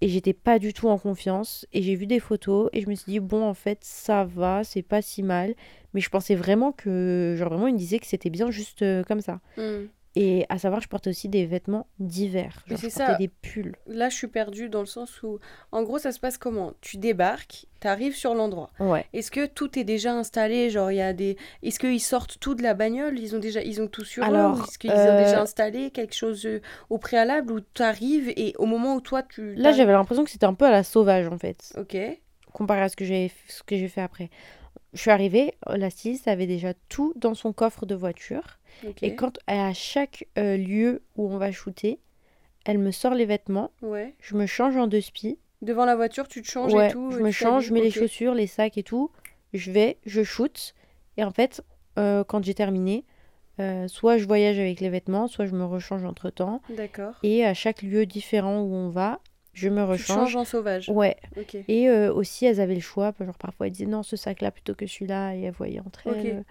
Et 0.00 0.08
j'étais 0.08 0.32
pas 0.32 0.60
du 0.60 0.72
tout 0.72 0.88
en 0.88 0.98
confiance. 0.98 1.66
Et 1.72 1.82
j'ai 1.82 1.96
vu 1.96 2.06
des 2.06 2.20
photos 2.20 2.70
et 2.72 2.80
je 2.80 2.88
me 2.88 2.94
suis 2.94 3.10
dit, 3.10 3.20
bon, 3.20 3.44
en 3.44 3.54
fait, 3.54 3.78
ça 3.82 4.24
va, 4.24 4.62
c'est 4.62 4.82
pas 4.82 5.02
si 5.02 5.24
mal. 5.24 5.54
Mais 5.94 6.00
je 6.00 6.08
pensais 6.10 6.36
vraiment 6.36 6.70
que, 6.70 7.34
genre, 7.36 7.48
vraiment, 7.48 7.66
il 7.66 7.74
me 7.74 7.78
disait 7.78 7.98
que 7.98 8.06
c'était 8.06 8.30
bien 8.30 8.52
juste 8.52 8.82
euh, 8.82 9.02
comme 9.02 9.20
ça. 9.20 9.40
Hmm. 9.56 9.86
Et 10.14 10.44
à 10.50 10.58
savoir, 10.58 10.82
je 10.82 10.88
portais 10.88 11.08
aussi 11.08 11.28
des 11.30 11.46
vêtements 11.46 11.86
d'hiver. 11.98 12.62
Mais 12.66 12.76
Genre, 12.76 12.82
je 12.82 12.88
c'est 12.90 12.98
ça. 12.98 13.14
des 13.14 13.28
pulls. 13.28 13.76
Là, 13.86 14.10
je 14.10 14.14
suis 14.16 14.26
perdue 14.26 14.68
dans 14.68 14.80
le 14.80 14.86
sens 14.86 15.22
où, 15.22 15.38
en 15.70 15.82
gros, 15.82 15.98
ça 15.98 16.12
se 16.12 16.20
passe 16.20 16.36
comment? 16.36 16.74
Tu 16.82 16.98
débarques, 16.98 17.64
t'arrives 17.80 18.14
sur 18.14 18.34
l'endroit. 18.34 18.70
Ouais. 18.78 19.06
Est-ce 19.14 19.30
que 19.30 19.46
tout 19.46 19.78
est 19.78 19.84
déjà 19.84 20.12
installé? 20.12 20.68
Genre, 20.68 20.90
il 20.92 20.96
y 20.96 21.00
a 21.00 21.14
des. 21.14 21.38
Est-ce 21.62 21.78
qu'ils 21.78 21.98
sortent 22.00 22.38
tout 22.40 22.54
de 22.54 22.62
la 22.62 22.74
bagnole? 22.74 23.18
Ils 23.18 23.34
ont 23.34 23.38
déjà, 23.38 23.62
ils 23.62 23.80
ont 23.80 23.88
tout 23.88 24.04
sur 24.04 24.22
Alors, 24.22 24.62
Est-ce 24.68 24.78
qu'ils 24.78 24.90
ont 24.90 24.94
euh, 24.96 25.24
déjà 25.24 25.40
installé 25.40 25.90
quelque 25.90 26.14
chose 26.14 26.44
euh, 26.44 26.60
au 26.90 26.98
préalable 26.98 27.50
ou 27.50 27.60
t'arrives 27.60 28.28
et 28.36 28.54
au 28.58 28.66
moment 28.66 28.96
où 28.96 29.00
toi 29.00 29.22
tu. 29.22 29.54
Là, 29.54 29.72
j'avais 29.72 29.92
l'impression 29.92 30.24
que 30.24 30.30
c'était 30.30 30.44
un 30.44 30.54
peu 30.54 30.66
à 30.66 30.70
la 30.70 30.82
sauvage, 30.82 31.26
en 31.28 31.38
fait. 31.38 31.72
Ok. 31.78 31.96
comparé 32.52 32.82
à 32.82 32.88
ce 32.90 32.96
que 32.96 33.06
j'ai 33.06 33.32
ce 33.48 33.62
que 33.62 33.76
j'ai 33.76 33.88
fait 33.88 34.02
après. 34.02 34.28
Je 34.92 35.00
suis 35.00 35.10
arrivée, 35.10 35.54
la 35.66 35.90
styliste 35.90 36.28
avait 36.28 36.46
déjà 36.46 36.74
tout 36.88 37.12
dans 37.16 37.34
son 37.34 37.52
coffre 37.52 37.86
de 37.86 37.94
voiture. 37.94 38.58
Et 39.02 39.14
quand 39.14 39.38
à 39.46 39.72
chaque 39.74 40.26
euh, 40.38 40.56
lieu 40.56 41.02
où 41.16 41.30
on 41.32 41.36
va 41.38 41.52
shooter, 41.52 41.98
elle 42.64 42.78
me 42.78 42.90
sort 42.90 43.14
les 43.14 43.24
vêtements, 43.26 43.70
Ouais. 43.82 44.14
je 44.20 44.34
me 44.36 44.46
change 44.46 44.76
en 44.76 44.86
deux 44.86 45.00
spies. 45.00 45.38
Devant 45.62 45.84
la 45.84 45.94
voiture, 45.96 46.26
tu 46.28 46.42
te 46.42 46.46
changes 46.48 46.72
Ouais, 46.74 46.88
et 46.88 46.92
tout. 46.92 47.10
je 47.12 47.18
euh, 47.18 47.22
me 47.22 47.30
change, 47.30 47.66
je 47.66 47.72
mets 47.74 47.80
les 47.82 47.90
chaussures, 47.90 48.34
les 48.34 48.46
sacs 48.46 48.78
et 48.78 48.82
tout. 48.82 49.10
Je 49.52 49.70
vais, 49.70 49.98
je 50.06 50.22
shoot. 50.22 50.74
Et 51.16 51.24
en 51.24 51.30
fait, 51.30 51.62
euh, 51.98 52.24
quand 52.24 52.42
j'ai 52.44 52.54
terminé, 52.54 53.04
euh, 53.60 53.86
soit 53.86 54.16
je 54.18 54.26
voyage 54.26 54.58
avec 54.58 54.80
les 54.80 54.88
vêtements, 54.88 55.28
soit 55.28 55.46
je 55.46 55.54
me 55.54 55.64
rechange 55.64 56.04
entre 56.04 56.30
temps. 56.30 56.62
D'accord. 56.70 57.14
Et 57.22 57.44
à 57.44 57.54
chaque 57.54 57.82
lieu 57.82 58.06
différent 58.06 58.60
où 58.62 58.74
on 58.74 58.88
va, 58.88 59.20
je 59.52 59.68
me 59.68 59.82
rechange. 59.84 60.34
en 60.36 60.44
sauvage. 60.44 60.88
Ouais. 60.88 61.16
Et 61.68 61.88
euh, 61.88 62.12
aussi, 62.12 62.46
elles 62.46 62.60
avaient 62.60 62.74
le 62.74 62.80
choix. 62.80 63.12
Genre, 63.20 63.36
parfois, 63.38 63.66
elles 63.66 63.72
disaient 63.72 63.86
non, 63.86 64.02
ce 64.02 64.16
sac-là 64.16 64.50
plutôt 64.50 64.74
que 64.74 64.86
celui-là. 64.86 65.34
Et 65.36 65.42
elles 65.42 65.52
voyaient 65.52 65.80
entre 65.80 66.06
Ok. 66.06 66.16
elles. 66.24 66.44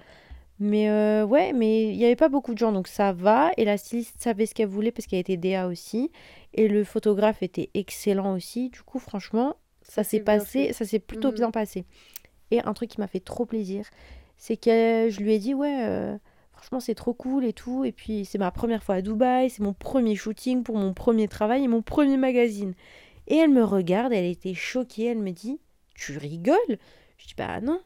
Mais 0.60 0.90
euh, 0.92 1.26
ouais, 1.26 1.54
mais 1.54 1.90
il 1.90 1.98
n'y 1.98 2.06
avait 2.06 2.16
pas 2.16 2.30
beaucoup 2.30 2.54
de 2.54 2.60
gens, 2.60 2.72
donc 2.72 2.88
ça 2.88 3.14
va. 3.14 3.50
Et 3.58 3.66
la 3.66 3.78
styliste 3.78 4.22
savait 4.22 4.46
ce 4.46 4.54
qu'elle 4.54 4.68
voulait 4.68 4.92
parce 4.92 5.08
qu'elle 5.08 5.20
était 5.20 5.38
DA 5.38 5.66
aussi. 5.68 6.12
Et 6.54 6.68
le 6.68 6.84
photographe 6.84 7.42
était 7.42 7.70
excellent 7.74 8.36
aussi. 8.36 8.70
Du 8.70 8.82
coup, 8.84 9.00
franchement, 9.00 9.56
ça 9.82 10.04
s'est 10.04 10.20
passé, 10.20 10.68
fait. 10.68 10.74
ça 10.74 10.86
s'est 10.86 11.00
plutôt 11.00 11.30
Mhm. 11.30 11.36
bien 11.36 11.52
passé. 11.52 11.86
Et 12.52 12.62
un 12.62 12.74
truc 12.74 12.90
qui 12.92 13.00
m'a 13.00 13.08
fait 13.08 13.20
trop 13.22 13.46
plaisir, 13.46 13.86
c'est 14.38 14.58
que 14.58 15.08
je 15.10 15.20
lui 15.22 15.34
ai 15.34 15.40
dit, 15.40 15.56
ouais, 15.56 15.84
euh, 15.86 16.16
franchement, 16.62 16.80
c'est 16.80 16.96
trop 16.96 17.14
cool 17.14 17.44
et 17.46 17.54
tout. 17.54 17.84
Et 17.86 17.92
puis, 17.92 18.26
c'est 18.26 18.38
ma 18.38 18.52
première 18.52 18.84
fois 18.84 18.96
à 18.96 19.02
Dubaï, 19.02 19.50
c'est 19.50 19.64
mon 19.64 19.74
premier 19.74 20.16
shooting 20.16 20.64
pour 20.64 20.78
mon 20.78 20.94
premier 20.94 21.28
travail 21.28 21.64
et 21.64 21.68
mon 21.68 21.82
premier 21.82 22.18
magazine. 22.18 22.74
Et 23.28 23.36
elle 23.38 23.50
me 23.52 23.64
regarde, 23.64 24.14
elle 24.14 24.26
était 24.26 24.54
choquée, 24.54 25.06
elle 25.06 25.20
me 25.20 25.32
dit, 25.32 25.60
tu 25.96 26.18
rigoles? 26.18 26.58
Je 27.18 27.28
dis, 27.28 27.34
bah 27.38 27.62
non. 27.62 27.80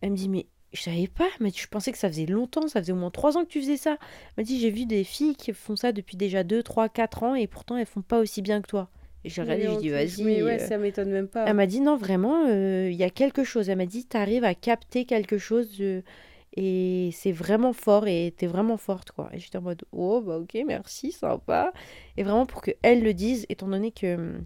Elle 0.00 0.10
me 0.12 0.16
dit, 0.16 0.28
mais 0.28 0.46
je 0.72 0.80
savais 0.82 1.08
pas, 1.08 1.28
mais 1.40 1.50
je 1.54 1.66
pensais 1.68 1.92
que 1.92 1.98
ça 1.98 2.08
faisait 2.08 2.26
longtemps, 2.26 2.66
ça 2.68 2.80
faisait 2.80 2.92
au 2.92 2.96
moins 2.96 3.10
3 3.10 3.36
ans 3.36 3.44
que 3.44 3.50
tu 3.50 3.60
faisais 3.60 3.76
ça. 3.76 3.92
Elle 4.36 4.42
m'a 4.42 4.42
dit, 4.44 4.58
j'ai 4.58 4.70
vu 4.70 4.86
des 4.86 5.04
filles 5.04 5.36
qui 5.36 5.52
font 5.52 5.76
ça 5.76 5.92
depuis 5.92 6.16
déjà 6.16 6.42
2, 6.44 6.62
3, 6.62 6.88
4 6.88 7.22
ans 7.22 7.34
et 7.34 7.46
pourtant 7.46 7.76
elles 7.76 7.86
font 7.86 8.02
pas 8.02 8.18
aussi 8.18 8.42
bien 8.42 8.60
que 8.62 8.68
toi. 8.68 8.88
Et 9.24 9.28
j'ai 9.28 9.42
regardé, 9.42 9.64
dis, 9.66 9.88
touche- 9.88 9.90
vas-y. 9.90 10.24
Mais 10.24 10.42
ouais, 10.42 10.60
euh, 10.62 10.66
ça 10.66 10.78
m'étonne 10.78 11.10
même 11.10 11.28
pas. 11.28 11.44
Elle 11.46 11.54
m'a 11.54 11.66
dit, 11.66 11.80
non, 11.80 11.96
vraiment, 11.96 12.46
euh, 12.48 12.88
il 12.90 12.96
y 12.96 13.04
a 13.04 13.10
quelque 13.10 13.44
chose. 13.44 13.68
Elle 13.68 13.76
m'a 13.78 13.84
dit, 13.86 14.06
t'arrives 14.06 14.44
à 14.44 14.54
capter 14.54 15.04
quelque 15.04 15.36
chose 15.36 15.76
de- 15.76 16.02
et 16.56 17.10
c'est 17.12 17.32
vraiment 17.32 17.72
fort 17.72 18.06
et 18.08 18.34
t'es 18.36 18.46
vraiment 18.46 18.76
forte, 18.76 19.12
quoi. 19.12 19.28
Et 19.32 19.38
j'étais 19.38 19.58
en 19.58 19.62
mode, 19.62 19.82
oh, 19.92 20.20
bah 20.20 20.38
ok, 20.38 20.58
merci, 20.66 21.12
sympa. 21.12 21.72
Et 22.16 22.22
vraiment 22.22 22.46
pour 22.46 22.62
qu'elle 22.62 23.02
le 23.02 23.14
dise, 23.14 23.46
étant 23.48 23.68
donné 23.68 23.92
que 23.92 24.14
hum, 24.16 24.44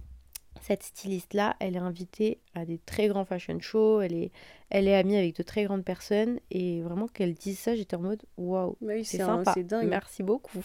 cette 0.61 0.83
styliste-là, 0.83 1.57
elle 1.61 1.77
est 1.77 1.81
invitée 1.81 2.39
à 2.55 2.65
des 2.65 2.79
très 2.79 3.09
grands 3.09 3.25
fashion 3.25 3.59
shows, 3.61 4.01
elle 4.01 4.15
est, 4.15 4.33
elle 4.71 4.89
est 4.89 4.95
amie 4.97 5.17
avec 5.17 5.37
de 5.37 5.43
très 5.43 5.65
grandes 5.65 5.85
personnes, 5.85 6.41
et 6.51 6.83
vraiment 6.83 7.07
qu'elle 7.09 7.35
dise 7.35 7.59
ça, 7.59 7.75
j'étais 7.75 7.97
en 7.97 8.01
mode, 8.01 8.23
waouh, 8.39 8.77
Bah 8.81 8.93
oui, 8.97 9.05
c'est 9.05 9.19
sympa, 9.19 9.53
c'est 9.55 9.65
dingue. 9.65 9.89
merci 9.89 10.23
beaucoup. 10.23 10.65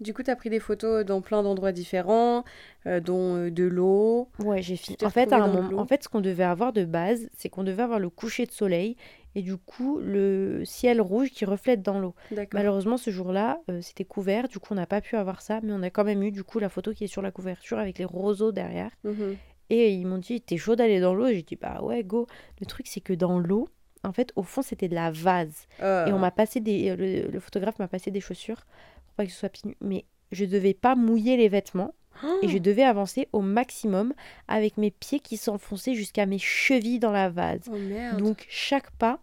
Du 0.00 0.12
coup, 0.12 0.24
tu 0.24 0.30
as 0.30 0.36
pris 0.36 0.50
des 0.50 0.58
photos 0.58 1.04
dans 1.04 1.20
plein 1.20 1.44
d'endroits 1.44 1.70
différents, 1.70 2.42
euh, 2.86 2.98
dont 2.98 3.36
euh, 3.36 3.50
de 3.50 3.62
l'eau. 3.62 4.28
Ouais, 4.40 4.60
j'ai 4.60 4.74
fini. 4.76 4.96
En 5.04 5.10
fait, 5.10 5.32
à 5.32 5.42
un 5.42 5.46
moment, 5.46 5.80
en 5.80 5.86
fait, 5.86 6.02
ce 6.02 6.08
qu'on 6.08 6.20
devait 6.20 6.42
avoir 6.42 6.72
de 6.72 6.84
base, 6.84 7.28
c'est 7.36 7.48
qu'on 7.48 7.62
devait 7.62 7.84
avoir 7.84 8.00
le 8.00 8.10
coucher 8.10 8.44
de 8.44 8.50
soleil 8.50 8.96
et 9.34 9.42
du 9.42 9.56
coup 9.56 9.98
le 9.98 10.62
ciel 10.64 11.00
rouge 11.00 11.30
qui 11.30 11.44
reflète 11.44 11.82
dans 11.82 11.98
l'eau. 11.98 12.14
Malheureusement, 12.54 12.96
ce 12.96 13.10
jour-là, 13.10 13.60
euh, 13.70 13.80
c'était 13.80 14.04
couvert, 14.04 14.48
du 14.48 14.58
coup, 14.58 14.68
on 14.72 14.76
n'a 14.76 14.86
pas 14.86 15.00
pu 15.00 15.16
avoir 15.16 15.42
ça, 15.42 15.60
mais 15.62 15.72
on 15.72 15.82
a 15.82 15.90
quand 15.90 16.04
même 16.04 16.22
eu 16.22 16.30
du 16.30 16.44
coup 16.44 16.58
la 16.58 16.68
photo 16.68 16.92
qui 16.92 17.04
est 17.04 17.08
sur 17.08 17.22
la 17.22 17.30
couverture 17.30 17.78
avec 17.78 17.98
les 17.98 18.04
roseaux 18.04 18.52
derrière. 18.52 18.90
Mhm. 19.04 19.36
Et 19.70 19.92
ils 19.94 20.06
m'ont 20.06 20.18
dit, 20.18 20.40
t'es 20.42 20.56
chaud 20.58 20.76
d'aller 20.76 21.00
dans 21.00 21.14
l'eau? 21.14 21.26
Et 21.26 21.34
j'ai 21.36 21.42
dit, 21.42 21.56
bah 21.56 21.80
ouais, 21.82 22.04
go. 22.04 22.26
Le 22.60 22.66
truc, 22.66 22.86
c'est 22.86 23.00
que 23.00 23.14
dans 23.14 23.38
l'eau, 23.38 23.68
en 24.04 24.12
fait, 24.12 24.30
au 24.36 24.42
fond, 24.42 24.60
c'était 24.60 24.88
de 24.88 24.94
la 24.94 25.10
vase. 25.10 25.66
Et 25.80 25.82
on 25.82 25.86
Euh, 25.86 26.18
m'a 26.18 26.30
passé 26.30 26.60
des, 26.60 26.90
euh, 26.90 26.96
le, 26.96 27.30
le 27.30 27.40
photographe 27.40 27.78
m'a 27.78 27.88
passé 27.88 28.10
des 28.10 28.20
chaussures 28.20 28.66
pour 29.06 29.14
pas 29.16 29.24
que 29.24 29.32
ce 29.32 29.38
soit 29.38 29.48
pieds 29.48 29.70
nus. 29.70 29.76
Mais 29.80 30.04
je 30.32 30.44
devais 30.44 30.74
pas 30.74 30.94
mouiller 30.96 31.36
les 31.38 31.48
vêtements 31.48 31.94
et 32.42 32.48
je 32.48 32.58
devais 32.58 32.82
avancer 32.82 33.28
au 33.32 33.40
maximum 33.40 34.14
avec 34.48 34.76
mes 34.76 34.90
pieds 34.90 35.20
qui 35.20 35.36
s'enfonçaient 35.36 35.94
jusqu'à 35.94 36.26
mes 36.26 36.38
chevilles 36.38 36.98
dans 36.98 37.12
la 37.12 37.28
vase. 37.28 37.62
Oh 37.72 37.76
merde. 37.76 38.18
Donc 38.18 38.46
chaque 38.48 38.90
pas, 38.92 39.18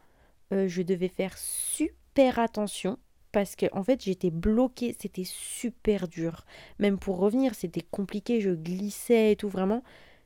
euh, 0.54 0.68
je 0.68 0.82
devais 0.82 1.08
faire 1.08 1.38
super 1.38 2.40
attention 2.40 2.98
parce 3.32 3.56
que 3.56 3.66
en 3.72 3.84
fait 3.84 4.04
j'étais 4.04 4.30
bloquée, 4.30 4.96
c'était 5.00 5.24
super 5.26 6.08
dur. 6.08 6.46
Même 6.80 6.98
pour 6.98 7.18
revenir, 7.18 7.56
c'était 7.56 7.86
compliqué, 7.90 8.42
je 8.42 8.52
glissais 8.52 9.32
et 9.32 9.36
tout 9.36 9.50
vraiment. 9.50 9.84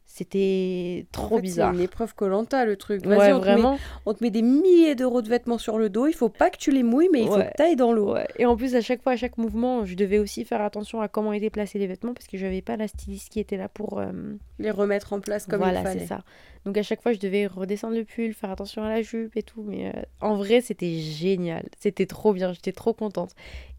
C'était 0.07 1.05
En 1.09 1.11
trop 1.11 1.35
fait, 1.37 1.41
bizarre. 1.41 1.71
C'est 1.71 1.77
une 1.79 1.83
épreuve 1.83 2.15
Colanta 2.15 2.63
le 2.63 2.77
truc. 2.77 3.05
Vas-y, 3.05 3.17
Ouais, 3.17 3.33
on, 3.33 3.39
te 3.41 3.45
met, 3.45 3.51
vraiment. 3.53 3.77
on 4.05 4.13
te 4.13 4.23
met 4.23 4.29
des 4.29 4.41
milliers 4.43 4.95
d'euros 4.95 5.21
de 5.21 5.27
vêtements 5.27 5.57
sur 5.57 5.77
le 5.77 5.89
dos. 5.89 6.07
Il 6.07 6.13
faut 6.13 6.29
pas 6.29 6.49
que 6.49 6.57
tu 6.57 6.71
les 6.71 6.83
mouilles, 6.83 7.09
mais 7.11 7.21
il 7.21 7.27
faut 7.27 7.35
Ouais. 7.35 7.51
que 7.57 7.69
tu 7.69 7.75
dans 7.75 7.91
l'eau. 7.91 8.13
Ouais. 8.13 8.27
Et 8.37 8.45
en 8.45 8.55
plus, 8.55 8.75
à 8.75 8.81
chaque 8.81 9.01
fois, 9.01 9.13
à 9.13 9.15
chaque 9.17 9.37
mouvement, 9.37 9.83
je 9.85 9.95
devais 9.95 10.19
aussi 10.19 10.45
faire 10.45 10.61
attention 10.61 11.01
à 11.01 11.07
comment 11.09 11.33
étaient 11.33 11.49
placés 11.49 11.79
les 11.79 11.87
vêtements 11.87 12.13
parce 12.13 12.27
que 12.27 12.37
j'avais 12.37 12.61
pas 12.61 12.77
la 12.77 12.87
styliste 12.87 13.29
qui 13.29 13.39
était 13.39 13.57
là 13.57 13.67
pour. 13.67 13.99
euh, 13.99 14.11
Les 14.59 14.71
remettre 14.71 15.11
en 15.11 15.19
place 15.19 15.47
comme 15.47 15.59
voilà, 15.59 15.81
il 15.81 15.87
c'est 15.87 15.93
fallait. 15.93 16.05
ça. 16.07 16.23
Donc 16.65 16.77
à 16.77 16.83
chaque 16.83 17.01
fois, 17.01 17.11
je 17.11 17.19
devais 17.19 17.45
redescendre 17.45 17.95
le 17.95 18.05
pull, 18.05 18.33
faire 18.33 18.49
attention 18.51 18.83
à 18.83 18.89
la 18.89 19.01
jupe 19.01 19.35
et 19.35 19.43
tout. 19.43 19.63
Mais 19.67 19.87
euh, 19.87 20.01
en 20.21 20.35
vrai, 20.35 20.61
c'était 20.61 20.97
génial. 20.99 21.65
C'était 21.79 22.05
trop 22.05 22.31
bien. 22.31 22.53
J'étais 22.53 22.71
trop 22.71 22.93
contente. 22.93 23.31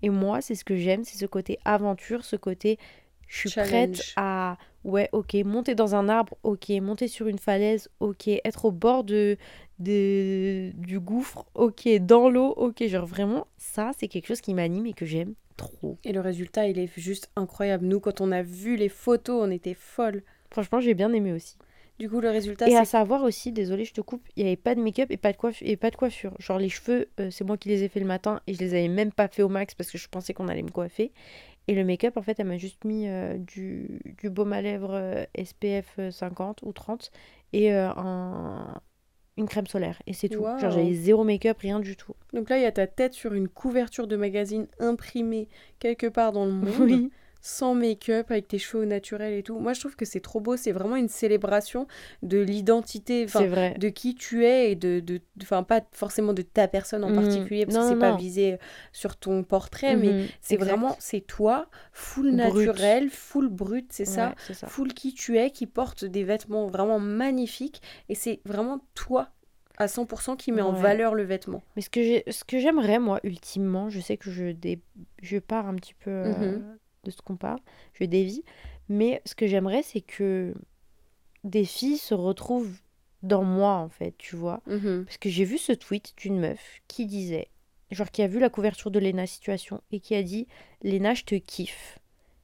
Et 0.03 0.11
moi, 0.11 0.41
c'est 0.41 0.55
ce 0.55 0.65
que 0.65 0.77
j'aime, 0.77 1.03
c'est 1.05 1.17
ce 1.19 1.27
côté 1.27 1.59
aventure, 1.65 2.25
ce 2.25 2.37
côté. 2.37 2.79
Je 3.27 3.37
suis 3.39 3.51
prête 3.51 4.07
à, 4.17 4.57
ouais, 4.85 5.09
ok, 5.13 5.35
monter 5.45 5.75
dans 5.75 5.95
un 5.95 6.09
arbre, 6.09 6.37
ok, 6.43 6.69
monter 6.81 7.09
sur 7.09 7.27
une 7.27 7.39
falaise, 7.39 7.89
ok, 8.01 8.29
être 8.45 8.67
au 8.67 8.71
bord 8.71 9.05
de, 9.05 9.37
de- 9.79 10.71
du 10.75 11.01
gouffre, 11.01 11.45
ok, 11.55 11.89
dans 12.01 12.29
l'eau, 12.31 12.55
ok. 12.57 12.87
Genre 12.87 13.07
vraiment, 13.07 13.47
ça, 13.57 13.91
c'est 13.99 14.09
quelque 14.09 14.27
chose 14.29 14.41
qui 14.41 14.55
m'anime 14.55 14.87
et 14.87 14.93
que 14.93 15.05
j'aime 15.07 15.35
trop. 15.57 15.97
Et 16.05 16.13
le 16.13 16.21
résultat, 16.21 16.69
il 16.69 16.79
est 16.79 16.91
juste 16.97 17.31
incroyable. 17.37 17.87
Nous, 17.87 18.01
quand 18.01 18.21
on 18.21 18.31
a 18.31 18.43
vu 18.43 18.77
les 18.77 18.89
photos, 18.89 19.43
on 19.47 19.51
était 19.51 19.75
folles. 19.75 20.23
Franchement, 20.51 20.81
j'ai 20.81 20.95
bien 20.95 21.13
aimé 21.13 21.33
aussi. 21.33 21.57
Du 21.99 22.11
coup, 22.11 22.21
le 22.21 22.29
résultat, 22.31 22.67
Et 22.69 22.77
à 22.77 22.85
savoir 22.85 23.23
aussi, 23.23 23.53
désolé, 23.53 23.85
je 23.87 23.95
te 23.95 24.01
coupe, 24.03 24.23
il 24.37 24.43
n'y 24.45 24.49
avait 24.51 24.57
pas 24.57 24.75
de 24.75 24.81
make-up 24.83 25.11
et 25.11 25.17
pas 25.17 25.33
de 25.33 25.37
coiffure. 25.37 25.67
Et 25.67 25.77
pas 25.77 25.91
de 25.91 25.97
coiffure. 25.97 26.35
Genre 26.39 26.59
les 26.59 26.69
cheveux, 26.69 27.09
euh, 27.21 27.31
c'est 27.31 27.45
moi 27.45 27.57
qui 27.57 27.69
les 27.71 27.83
ai 27.85 27.89
fait 27.89 28.01
le 28.01 28.07
matin 28.07 28.41
et 28.47 28.55
je 28.55 28.59
les 28.59 28.75
avais 28.75 28.89
même 28.89 29.13
pas 29.13 29.29
fait 29.29 29.43
au 29.43 29.49
max 29.49 29.75
parce 29.75 29.91
que 29.91 29.97
je 29.99 30.07
pensais 30.09 30.35
qu'on 30.35 30.49
allait 30.49 30.63
me 30.63 30.71
coiffer. 30.71 31.11
Et 31.69 31.75
le 31.75 31.85
make-up, 31.85 32.17
en 32.17 32.23
fait, 32.23 32.39
elle 32.39 32.47
m'a 32.47 32.59
juste 32.59 32.85
mis 32.85 33.09
euh, 33.09 33.37
du, 33.39 34.01
du 34.19 34.31
baume 34.31 34.53
à 34.53 34.63
lèvres 34.63 34.95
euh, 34.95 35.25
SPF 35.37 35.99
50 36.11 36.63
ou 36.63 36.73
30 36.73 37.11
et 37.53 37.73
euh, 37.73 37.91
un- 37.91 38.81
une 39.37 39.47
crème 39.49 39.67
solaire. 39.67 40.01
Et 40.07 40.13
c'est 40.13 40.29
tout. 40.29 40.45
Genre 40.59 40.71
j'avais 40.71 40.95
zéro 40.95 41.25
make-up, 41.25 41.59
rien 41.59 41.81
du 41.81 41.97
tout. 41.97 42.15
Donc 42.33 42.49
là, 42.51 42.57
il 42.59 42.63
y 42.63 42.67
a 42.67 42.73
ta 42.73 42.87
tête 42.87 43.15
sur 43.15 43.35
une 43.35 43.49
couverture 43.49 44.07
de 44.07 44.17
magazine 44.17 44.67
imprimée 44.79 45.49
quelque 45.79 46.07
part 46.07 46.33
dans 46.33 46.47
le 46.47 46.53
monde, 46.53 46.73
Oui. 46.81 47.11
Sans 47.41 47.75
make-up, 47.75 48.31
avec 48.31 48.49
tes 48.49 48.59
cheveux 48.59 48.85
naturels 48.85 49.35
et 49.35 49.43
tout. 49.43 49.59
Moi, 49.59 49.73
je 49.73 49.81
trouve 49.81 49.97
que 49.97 50.05
c'est 50.05 50.21
trop 50.21 50.41
beau. 50.41 50.57
C'est 50.57 50.73
vraiment 50.73 50.97
une 50.97 51.09
célébration 51.09 51.87
de 52.23 52.39
l'identité, 52.39 53.27
de 53.27 53.89
qui 53.89 54.15
tu 54.15 54.45
es 54.45 54.73
et 54.73 54.75
de, 54.75 55.01
de, 55.01 55.21
enfin, 55.43 55.63
pas 55.63 55.81
forcément 55.93 56.33
de 56.33 56.43
ta 56.43 56.67
personne 56.69 57.05
en 57.05 57.09
Mhm. 57.11 57.15
particulier, 57.17 57.67
parce 57.67 57.77
Non, 57.77 57.83
que 57.83 57.89
c'est 57.89 58.01
pas 58.01 58.17
visé 58.17 58.59
sur 58.93 59.17
ton 59.17 59.43
portrait, 59.45 59.97
mais 59.97 60.09
Mhm, 60.09 60.27
c'est 60.41 60.57
vraiment, 60.57 60.97
c'est 60.99 61.21
toi, 61.21 61.69
full 61.93 62.35
Brut. 62.37 62.67
naturel, 62.67 63.11
full 63.11 63.49
brut, 63.49 63.87
c'est 63.93 64.05
ça? 64.05 64.29
Ouais, 64.31 64.35
c'est 64.47 64.55
ça. 64.55 64.67
Full 64.67 64.93
qui 64.95 65.15
tu 65.15 65.39
es, 65.39 65.51
qui 65.51 65.67
porte 65.67 66.05
des 66.05 66.25
vêtements 66.25 66.67
vraiment 66.67 66.99
magnifiques. 66.99 67.81
Et 68.09 68.15
c'est 68.15 68.41
vraiment 68.45 68.81
toi, 68.95 69.29
à 69.79 69.89
100%, 69.89 70.37
qui 70.37 70.53
met 70.53 70.63
en 70.63 70.73
valeur 70.73 71.15
le 71.15 71.23
vêtement. 71.23 71.63
Mais 71.77 71.83
ce 71.83 71.91
que 72.45 72.59
j'aimerais, 72.59 72.99
moi, 72.99 73.21
ultimement, 73.25 73.89
je 73.91 74.01
sais 74.01 74.17
que 74.17 74.31
je, 74.31 74.53
dé- 74.53 74.81
je 75.23 75.39
pars 75.39 75.67
un 75.67 75.75
petit 75.75 75.95
peu 75.95 76.11
euh, 76.11 76.59
Mhm. 76.59 76.79
De 77.07 77.11
ce 77.11 77.23
qu'on 77.23 77.37
parle, 77.37 77.61
je 77.95 78.05
dévie, 78.05 78.43
mais 78.89 79.23
ce 79.25 79.35
que 79.35 79.47
j'aimerais, 79.47 79.83
c'est 79.83 80.01
que 80.01 80.55
des 81.45 81.65
filles 81.65 81.99
se 81.99 82.15
retrouvent 82.15 82.77
dans 83.23 83.45
moi, 83.45 83.75
en 83.75 83.89
fait, 83.89 84.15
tu 84.19 84.37
vois. 84.37 84.61
Mhm. 84.67 85.05
Parce 85.05 85.19
que 85.19 85.29
j'ai 85.29 85.45
vu 85.45 85.59
ce 85.59 85.73
tweet 85.73 86.15
d'une 86.17 86.39
meuf 86.39 86.81
qui 86.89 87.07
disait, 87.07 87.49
genre 87.91 88.11
qui 88.11 88.23
a 88.23 88.27
vu 88.27 88.39
la 88.39 88.51
couverture 88.51 88.91
de 88.91 88.99
Lena 88.99 89.27
Situation 89.27 89.81
et 89.91 90.01
qui 90.01 90.15
a 90.15 90.23
dit 90.23 90.47
Lena, 90.83 91.15
je 91.15 91.25
te 91.25 91.35
kiffe, 91.35 91.99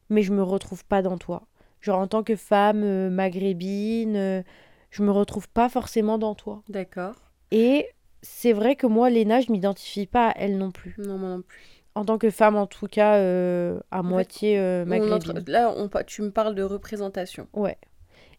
mais 0.08 0.22
je 0.22 0.32
me 0.32 0.42
retrouve 0.42 0.84
pas 0.84 1.02
dans 1.02 1.18
toi. 1.18 1.46
Genre 1.80 1.98
en 1.98 2.06
tant 2.06 2.22
que 2.22 2.36
femme 2.36 2.82
euh, 2.84 3.10
maghrébine, 3.10 4.16
euh, 4.16 4.42
je 4.90 5.02
me 5.02 5.10
retrouve 5.10 5.48
pas 5.48 5.68
forcément 5.68 6.18
dans 6.18 6.34
toi. 6.34 6.62
D'accord. 6.68 7.14
Et 7.50 7.88
c'est 8.22 8.52
vrai 8.52 8.76
que 8.76 8.86
moi, 8.86 9.10
Léna, 9.10 9.40
je 9.40 9.50
m'identifie 9.50 10.06
pas 10.06 10.28
à 10.28 10.34
elle 10.36 10.58
non 10.58 10.70
plus. 10.70 10.94
Non, 10.98 11.18
moi 11.18 11.28
non 11.30 11.42
plus. 11.42 11.71
En 11.94 12.04
tant 12.04 12.18
que 12.18 12.30
femme, 12.30 12.56
en 12.56 12.66
tout 12.66 12.86
cas, 12.86 13.16
euh, 13.16 13.78
à 13.90 14.02
moitié 14.02 14.58
euh, 14.58 14.82
entre- 14.84 14.88
maghrébine. 14.88 15.44
Là, 15.46 15.74
on, 15.76 15.90
tu 16.06 16.22
me 16.22 16.30
parles 16.30 16.54
de 16.54 16.62
représentation. 16.62 17.48
Ouais. 17.52 17.76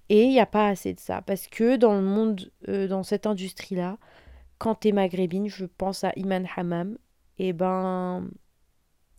Et 0.10 0.24
il 0.24 0.30
n'y 0.30 0.40
a 0.40 0.46
pas 0.46 0.68
assez 0.68 0.94
de 0.94 1.00
ça. 1.00 1.22
Parce 1.22 1.48
que 1.48 1.76
dans 1.76 1.94
le 1.94 2.02
monde, 2.02 2.52
euh, 2.68 2.88
dans 2.88 3.04
cette 3.04 3.26
industrie-là, 3.26 3.98
quand 4.58 4.76
t'es 4.76 4.92
maghrébine, 4.92 5.48
je 5.48 5.66
pense 5.66 6.04
à 6.04 6.12
Iman 6.16 6.48
Hammam, 6.56 6.98
et 7.38 7.54
ben. 7.54 8.28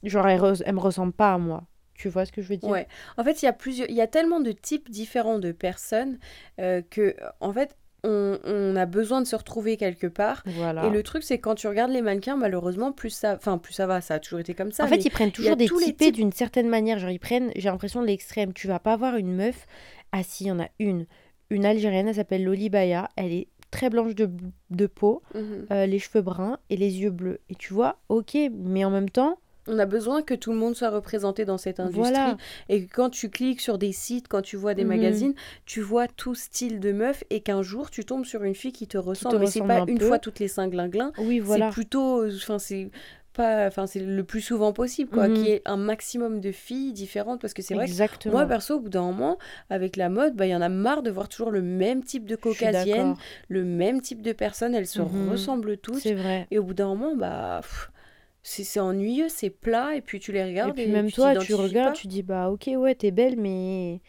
Genre, 0.02 0.26
elle, 0.28 0.40
res- 0.40 0.62
elle 0.66 0.74
me 0.74 0.80
ressemble 0.80 1.12
pas 1.12 1.32
à 1.32 1.38
moi. 1.38 1.64
Tu 1.94 2.08
vois 2.08 2.26
ce 2.26 2.32
que 2.32 2.42
je 2.42 2.48
veux 2.48 2.56
dire? 2.56 2.68
Ouais. 2.68 2.88
En 3.16 3.24
fait, 3.24 3.40
il 3.42 3.46
y 3.46 3.48
a 3.48 3.52
plusieurs, 3.52 3.88
il 3.88 3.94
y 3.94 4.00
a 4.00 4.06
tellement 4.06 4.40
de 4.40 4.52
types 4.52 4.90
différents 4.90 5.38
de 5.38 5.52
personnes 5.52 6.18
que, 6.58 7.16
en 7.40 7.52
fait, 7.52 7.76
on, 8.04 8.38
on 8.44 8.76
a 8.76 8.86
besoin 8.86 9.20
de 9.20 9.26
se 9.26 9.34
retrouver 9.34 9.76
quelque 9.76 10.06
part. 10.06 10.42
Voilà. 10.46 10.84
Et 10.86 10.90
le 10.90 11.02
truc, 11.02 11.22
c'est 11.24 11.38
quand 11.38 11.54
tu 11.56 11.66
regardes 11.66 11.90
les 11.90 12.02
mannequins, 12.02 12.36
malheureusement, 12.36 12.92
plus 12.92 13.10
ça, 13.10 13.34
enfin, 13.34 13.58
plus 13.58 13.72
ça 13.74 13.86
va, 13.86 14.00
ça 14.00 14.14
a 14.14 14.18
toujours 14.20 14.38
été 14.38 14.54
comme 14.54 14.70
ça. 14.70 14.84
En 14.84 14.86
fait, 14.86 15.04
ils 15.04 15.10
prennent 15.10 15.32
toujours 15.32 15.56
des 15.56 15.66
typés 15.68 16.06
types. 16.06 16.14
d'une 16.14 16.30
certaine 16.32 16.68
manière. 16.68 16.98
Genre, 17.00 17.10
ils 17.10 17.18
prennent, 17.18 17.50
j'ai 17.56 17.68
l'impression, 17.68 18.00
de 18.02 18.06
l'extrême. 18.06 18.52
Tu 18.52 18.68
vas 18.68 18.78
pas 18.78 18.92
avoir 18.92 19.16
une 19.16 19.34
meuf. 19.34 19.66
Ah, 20.12 20.22
si, 20.22 20.44
il 20.44 20.46
y 20.48 20.52
en 20.52 20.60
a 20.60 20.68
une. 20.78 21.06
Une 21.50 21.64
Algérienne, 21.66 22.08
elle 22.08 22.14
s'appelle 22.14 22.44
Loli 22.44 22.68
Baya. 22.70 23.08
Elle 23.16 23.32
est 23.32 23.48
très 23.70 23.90
blanche 23.90 24.14
de, 24.14 24.30
de 24.70 24.86
peau, 24.86 25.22
Mhm. 25.34 25.66
euh, 25.72 25.86
les 25.86 25.98
cheveux 25.98 26.22
bruns 26.22 26.58
et 26.70 26.76
les 26.76 27.00
yeux 27.00 27.10
bleus. 27.10 27.40
Et 27.48 27.54
tu 27.56 27.74
vois, 27.74 27.98
ok, 28.08 28.36
mais 28.52 28.84
en 28.84 28.90
même 28.90 29.10
temps, 29.10 29.38
On 29.66 29.78
a 29.78 29.86
besoin 29.86 30.22
que 30.22 30.34
tout 30.34 30.52
le 30.52 30.58
monde 30.58 30.74
soit 30.76 30.90
représenté 30.90 31.44
dans 31.44 31.56
cette 31.58 31.80
industrie. 31.80 32.00
voilà. 32.00 32.36
Et 32.68 32.86
quand 32.86 33.08
tu 33.10 33.30
cliques 33.30 33.60
sur 33.60 33.78
des 33.78 33.92
sites, 33.92 34.28
quand 34.28 34.42
tu 34.42 34.56
vois 34.56 34.74
des 34.74 34.82
Mhm. 34.84 34.88
magazines, 34.88 35.34
tu 35.64 35.80
vois 35.80 36.06
tout 36.06 36.34
style 36.34 36.80
de 36.80 36.92
meuf 36.92 37.24
et 37.30 37.40
qu'un 37.40 37.62
jour 37.62 37.90
tu 37.90 38.04
tombes 38.04 38.24
sur 38.26 38.42
une 38.44 38.54
fille 38.54 38.72
qui 38.72 38.86
te 38.86 38.98
ressemble. 38.98 39.34
te 39.36 39.40
mais 39.40 39.46
c'est 39.46 39.60
ressemble 39.60 39.74
pas 39.74 39.80
un 39.80 39.86
une 39.86 39.98
peu. 39.98 40.06
fois 40.06 40.18
toutes 40.18 40.38
les 40.38 40.48
cinq 40.48 40.70
glinglins. 40.70 41.12
Oui, 41.18 41.38
voilà. 41.38 41.70
C'est 41.70 41.74
plutôt. 41.74 42.26
Enfin, 42.26 42.58
c'est. 42.58 42.90
Pas, 43.32 43.66
enfin, 43.66 43.88
c'est 43.88 43.98
le 43.98 44.22
plus 44.22 44.40
souvent 44.42 44.72
possible, 44.72 45.10
quoi, 45.10 45.26
Mhm. 45.26 45.34
qu'il 45.34 45.46
y 45.46 45.50
ait 45.50 45.62
un 45.64 45.76
maximum 45.76 46.40
de 46.40 46.52
filles 46.52 46.92
différentes, 46.92 47.40
parce 47.40 47.52
que 47.52 47.62
c'est 47.62 47.74
vrai 47.74 47.86
que 47.88 48.28
moi, 48.30 48.46
perso, 48.46 48.76
au 48.76 48.80
bout 48.80 48.88
d'un 48.90 49.02
moment, 49.02 49.38
avec 49.70 49.96
la 49.96 50.08
mode, 50.08 50.36
bah, 50.36 50.46
il 50.46 50.50
y 50.50 50.54
en 50.54 50.60
a 50.60 50.68
marre 50.68 51.02
de 51.02 51.10
voir 51.10 51.28
toujours 51.28 51.50
le 51.50 51.60
même 51.60 52.04
type 52.04 52.26
de 52.26 52.36
caucasienne, 52.36 53.16
le 53.48 53.64
même 53.64 54.00
type 54.00 54.22
de 54.22 54.30
personnes, 54.32 54.72
elles 54.72 54.86
se 54.86 55.02
Mhm. 55.02 55.30
ressemblent 55.30 55.76
toutes. 55.78 55.98
C'est 55.98 56.14
vrai. 56.14 56.46
Et 56.52 56.60
au 56.60 56.62
bout 56.62 56.74
d'un 56.74 56.86
moment, 56.94 57.16
bah, 57.16 57.58
pff, 57.60 57.90
c'est 58.44 58.62
c'est 58.62 58.78
ennuyeux, 58.78 59.28
c'est 59.28 59.50
plat, 59.50 59.96
et 59.96 60.00
puis 60.02 60.20
tu 60.20 60.30
les 60.30 60.42
Et 60.42 60.46
regardes. 60.46 60.74
puis 60.76 60.86
même 60.86 61.10
toi, 61.10 61.34
tu 61.34 61.54
regardes, 61.54 61.94
pas. 61.94 61.98
tu 62.00 62.06
dis, 62.06 62.22
bah, 62.22 62.50
ok, 62.50 62.70
ouais, 62.76 62.94
t'es 62.94 63.10
belle, 63.10 63.36
mais. 63.36 64.00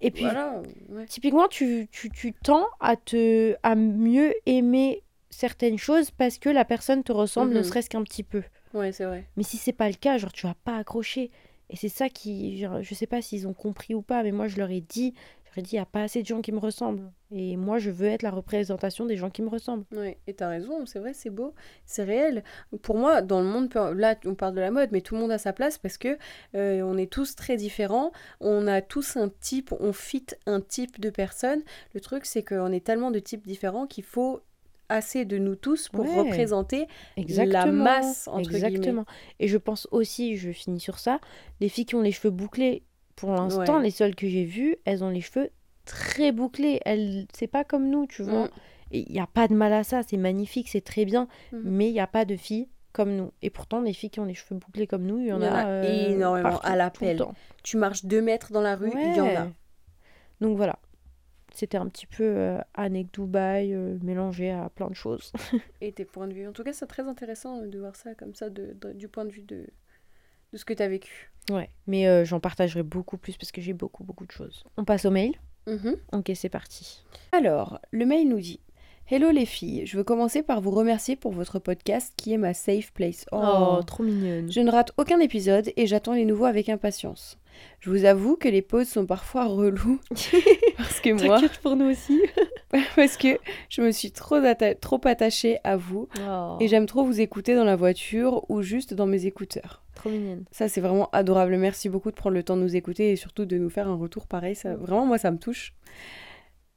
Et 0.00 0.10
puis, 0.10 0.24
Voilà, 0.24 0.62
ouais. 0.88 1.06
typiquement, 1.06 1.46
tu, 1.46 1.86
tu, 1.92 2.10
tu 2.10 2.32
tends 2.32 2.66
à, 2.80 2.96
te, 2.96 3.54
à 3.62 3.74
mieux 3.76 4.34
aimer 4.46 5.02
certaines 5.30 5.78
choses 5.78 6.10
parce 6.10 6.38
que 6.38 6.48
la 6.48 6.64
personne 6.64 7.02
te 7.04 7.12
ressemble, 7.12 7.52
ne 7.52 7.58
Mhm. 7.58 7.64
serait-ce 7.64 7.90
qu'un 7.90 8.02
petit 8.02 8.22
peu. 8.22 8.42
Ouais, 8.74 8.92
c'est 8.92 9.04
vrai. 9.04 9.24
Mais 9.36 9.42
si 9.42 9.56
c'est 9.58 9.72
pas 9.72 9.88
le 9.88 9.94
cas, 9.94 10.18
genre 10.18 10.32
tu 10.32 10.46
vas 10.46 10.54
pas 10.64 10.76
accrocher. 10.78 11.30
Et 11.68 11.76
c'est 11.76 11.88
ça 11.88 12.08
qui, 12.08 12.58
genre, 12.58 12.82
je 12.82 12.94
sais 12.94 13.06
pas 13.06 13.20
s'ils 13.22 13.46
ont 13.48 13.54
compris 13.54 13.94
ou 13.94 14.02
pas, 14.02 14.22
mais 14.22 14.32
moi 14.32 14.48
je 14.48 14.56
leur 14.56 14.70
ai 14.70 14.80
dit, 14.80 15.14
je 15.56 15.60
dit, 15.62 15.70
il 15.72 15.76
y 15.76 15.80
a 15.80 15.86
pas 15.86 16.02
assez 16.02 16.22
de 16.22 16.26
gens 16.26 16.40
qui 16.42 16.52
me 16.52 16.58
ressemblent. 16.58 17.10
Et 17.32 17.56
moi 17.56 17.78
je 17.78 17.90
veux 17.90 18.06
être 18.06 18.22
la 18.22 18.30
représentation 18.30 19.04
des 19.06 19.16
gens 19.16 19.30
qui 19.30 19.42
me 19.42 19.48
ressemblent. 19.48 19.84
Ouais, 19.92 20.18
et 20.26 20.34
t'as 20.34 20.48
raison, 20.48 20.86
c'est 20.86 20.98
vrai, 21.00 21.12
c'est 21.12 21.30
beau, 21.30 21.54
c'est 21.84 22.04
réel. 22.04 22.44
Pour 22.82 22.96
moi, 22.96 23.20
dans 23.22 23.40
le 23.40 23.46
monde, 23.46 23.72
là 23.96 24.14
on 24.24 24.34
parle 24.34 24.54
de 24.54 24.60
la 24.60 24.70
mode, 24.70 24.90
mais 24.92 25.00
tout 25.00 25.14
le 25.14 25.20
monde 25.20 25.32
a 25.32 25.38
sa 25.38 25.52
place 25.52 25.78
parce 25.78 25.98
que 25.98 26.18
euh, 26.54 26.82
on 26.82 26.96
est 26.96 27.10
tous 27.10 27.34
très 27.34 27.56
différents, 27.56 28.12
on 28.40 28.66
a 28.66 28.80
tous 28.82 29.16
un 29.16 29.28
type, 29.40 29.72
on 29.80 29.92
fit 29.92 30.26
un 30.46 30.60
type 30.60 31.00
de 31.00 31.10
personne. 31.10 31.62
Le 31.94 32.00
truc, 32.00 32.26
c'est 32.26 32.44
qu'on 32.44 32.70
est 32.72 32.84
tellement 32.84 33.10
de 33.10 33.18
types 33.18 33.46
différents 33.46 33.86
qu'il 33.86 34.04
faut 34.04 34.40
assez 34.88 35.24
de 35.24 35.36
nous 35.38 35.56
tous 35.56 35.88
pour 35.88 36.04
Ouais. 36.04 36.18
représenter 36.20 36.86
Exactement. 37.16 37.82
masse, 37.82 38.28
entre 38.28 38.54
Exactement. 38.54 39.04
Et 39.40 39.48
je 39.48 39.58
pense 39.58 39.88
aussi, 39.90 40.36
je 40.36 40.52
finis 40.52 40.78
sur 40.78 41.00
ça, 41.00 41.18
les 41.60 41.68
filles 41.68 41.86
qui 41.86 41.96
ont 41.96 42.02
les 42.02 42.12
cheveux 42.12 42.30
bouclés, 42.30 42.84
pour 43.16 43.30
l'instant, 43.32 43.78
Ouais. 43.78 43.82
les 43.82 43.90
seules 43.90 44.14
que 44.14 44.28
j'ai 44.28 44.44
vues, 44.44 44.76
elles 44.84 45.02
ont 45.02 45.10
les 45.10 45.20
cheveux 45.20 45.50
très 45.84 46.32
bouclés. 46.32 46.80
Elles, 46.84 47.26
c'est 47.34 47.46
pas 47.46 47.64
comme 47.64 47.88
nous, 47.88 48.06
tu 48.06 48.22
vois. 48.22 48.46
Mm. 48.46 48.50
Il 48.92 49.10
n'y 49.12 49.20
a 49.20 49.26
pas 49.26 49.48
de 49.48 49.54
mal 49.54 49.72
à 49.72 49.82
ça, 49.82 50.02
c'est 50.06 50.16
magnifique, 50.16 50.68
c'est 50.68 50.80
très 50.80 51.04
bien. 51.04 51.26
Mhm. 51.52 51.62
Mais 51.64 51.88
il 51.88 51.92
n'y 51.92 52.00
a 52.00 52.06
pas 52.06 52.24
de 52.24 52.36
filles 52.36 52.68
comme 52.92 53.14
nous. 53.16 53.32
Et 53.42 53.50
pourtant, 53.50 53.80
les 53.80 53.92
filles 53.92 54.10
qui 54.10 54.20
ont 54.20 54.24
les 54.24 54.34
cheveux 54.34 54.58
bouclés 54.60 54.86
comme 54.86 55.04
nous, 55.04 55.18
il 55.18 55.26
y 55.26 55.32
en, 55.32 55.40
Il 55.40 55.44
y 55.44 55.48
en 55.48 55.52
a, 55.54 55.66
euh, 55.66 56.08
énormément, 56.14 56.50
partout, 56.50 56.66
à 56.68 56.76
la 56.76 56.90
tout 56.90 57.02
le 57.04 57.08
pelle. 57.10 57.18
temps. 57.18 57.34
Tu 57.64 57.76
marches 57.76 58.04
deux 58.04 58.22
mètres 58.22 58.52
dans 58.52 58.60
la 58.60 58.76
rue, 58.76 58.90
il 58.94 59.16
y 59.16 59.20
en 59.20 59.26
a. 59.34 59.48
Donc 60.40 60.56
voilà. 60.56 60.78
C'était 61.54 61.78
un 61.78 61.88
petit 61.88 62.06
peu 62.06 62.22
euh, 62.24 62.58
Annick 62.74 63.12
Dubaï 63.14 63.72
euh, 63.74 63.96
mélangé 64.02 64.50
à 64.50 64.68
plein 64.68 64.88
de 64.88 64.94
choses. 64.94 65.32
Et 65.80 65.90
tes 65.92 66.04
points 66.04 66.28
de 66.28 66.34
vue. 66.34 66.46
En 66.46 66.52
tout 66.52 66.62
cas, 66.62 66.72
c'est 66.74 66.86
très 66.86 67.02
intéressant 67.08 67.62
de 67.62 67.78
voir 67.78 67.96
ça 67.96 68.14
comme 68.14 68.34
ça, 68.34 68.50
de, 68.50 68.76
de- 68.80 68.92
du 68.92 69.08
point 69.08 69.24
de 69.24 69.30
vue 69.32 69.42
de, 69.42 69.66
ce 70.56 70.64
que 70.64 70.74
tu 70.74 70.82
as 70.82 70.88
vécu. 70.88 71.30
Ouais. 71.50 71.70
Mais 71.86 72.08
euh, 72.08 72.24
j'en 72.24 72.40
partagerai 72.40 72.82
beaucoup 72.82 73.18
plus 73.18 73.36
parce 73.36 73.52
que 73.52 73.60
j'ai 73.60 73.72
beaucoup, 73.72 74.04
beaucoup 74.04 74.26
de 74.26 74.32
choses. 74.32 74.64
On 74.76 74.84
passe 74.84 75.04
au 75.04 75.10
mail? 75.10 75.34
Mhm. 75.66 75.96
Ok, 76.12 76.30
c'est 76.34 76.48
parti. 76.48 77.04
Alors, 77.32 77.80
le 77.90 78.06
mail 78.06 78.28
nous 78.28 78.40
dit 78.40 78.60
Hello 79.08 79.30
les 79.30 79.46
filles, 79.46 79.86
je 79.86 79.96
veux 79.96 80.02
commencer 80.02 80.42
par 80.42 80.60
vous 80.60 80.72
remercier 80.72 81.14
pour 81.14 81.30
votre 81.30 81.60
podcast 81.60 82.12
qui 82.16 82.32
est 82.32 82.38
ma 82.38 82.54
safe 82.54 82.92
place. 82.92 83.24
Oh, 83.30 83.80
trop 83.86 84.02
mignonne. 84.02 84.50
Je 84.50 84.58
ne 84.60 84.70
rate 84.70 84.90
aucun 84.96 85.20
épisode 85.20 85.72
et 85.76 85.86
j'attends 85.86 86.14
les 86.14 86.24
nouveaux 86.24 86.44
avec 86.46 86.68
impatience. 86.68 87.38
Je 87.80 87.90
vous 87.90 88.04
avoue 88.04 88.36
que 88.36 88.48
les 88.48 88.62
pauses 88.62 88.88
sont 88.88 89.06
parfois 89.06 89.44
reloues 89.46 90.00
parce 90.76 91.00
que 91.00 91.10
moi, 91.24 91.40
pour 91.62 91.76
nous 91.76 91.90
aussi. 91.90 92.20
parce 92.96 93.16
que 93.16 93.38
je 93.68 93.80
me 93.82 93.90
suis 93.92 94.10
trop, 94.10 94.36
atta- 94.36 94.74
trop 94.78 95.00
attachée 95.04 95.58
à 95.62 95.76
vous 95.76 96.08
Oh, 96.26 96.56
et 96.60 96.66
j'aime 96.68 96.86
trop 96.86 97.04
vous 97.04 97.20
écouter 97.20 97.54
dans 97.54 97.64
la 97.64 97.76
voiture 97.76 98.44
ou 98.50 98.62
juste 98.62 98.92
dans 98.94 99.06
mes 99.06 99.26
écouteurs. 99.26 99.84
trop 99.94 100.10
mignonne. 100.10 100.44
Ça, 100.50 100.68
c'est 100.68 100.80
vraiment 100.80 101.08
adorable. 101.12 101.56
Merci 101.58 101.88
beaucoup 101.88 102.10
de 102.10 102.16
prendre 102.16 102.34
le 102.34 102.42
temps 102.42 102.56
de 102.56 102.62
nous 102.62 102.74
écouter 102.76 103.12
et 103.12 103.16
surtout 103.16 103.44
de 103.44 103.56
nous 103.56 103.70
faire 103.70 103.86
un 103.88 103.96
retour 103.96 104.26
pareil. 104.26 104.54
Ça, 104.56 104.74
vraiment, 104.74 105.06
moi, 105.06 105.18
ça 105.18 105.30
me 105.30 105.38
touche. 105.38 105.72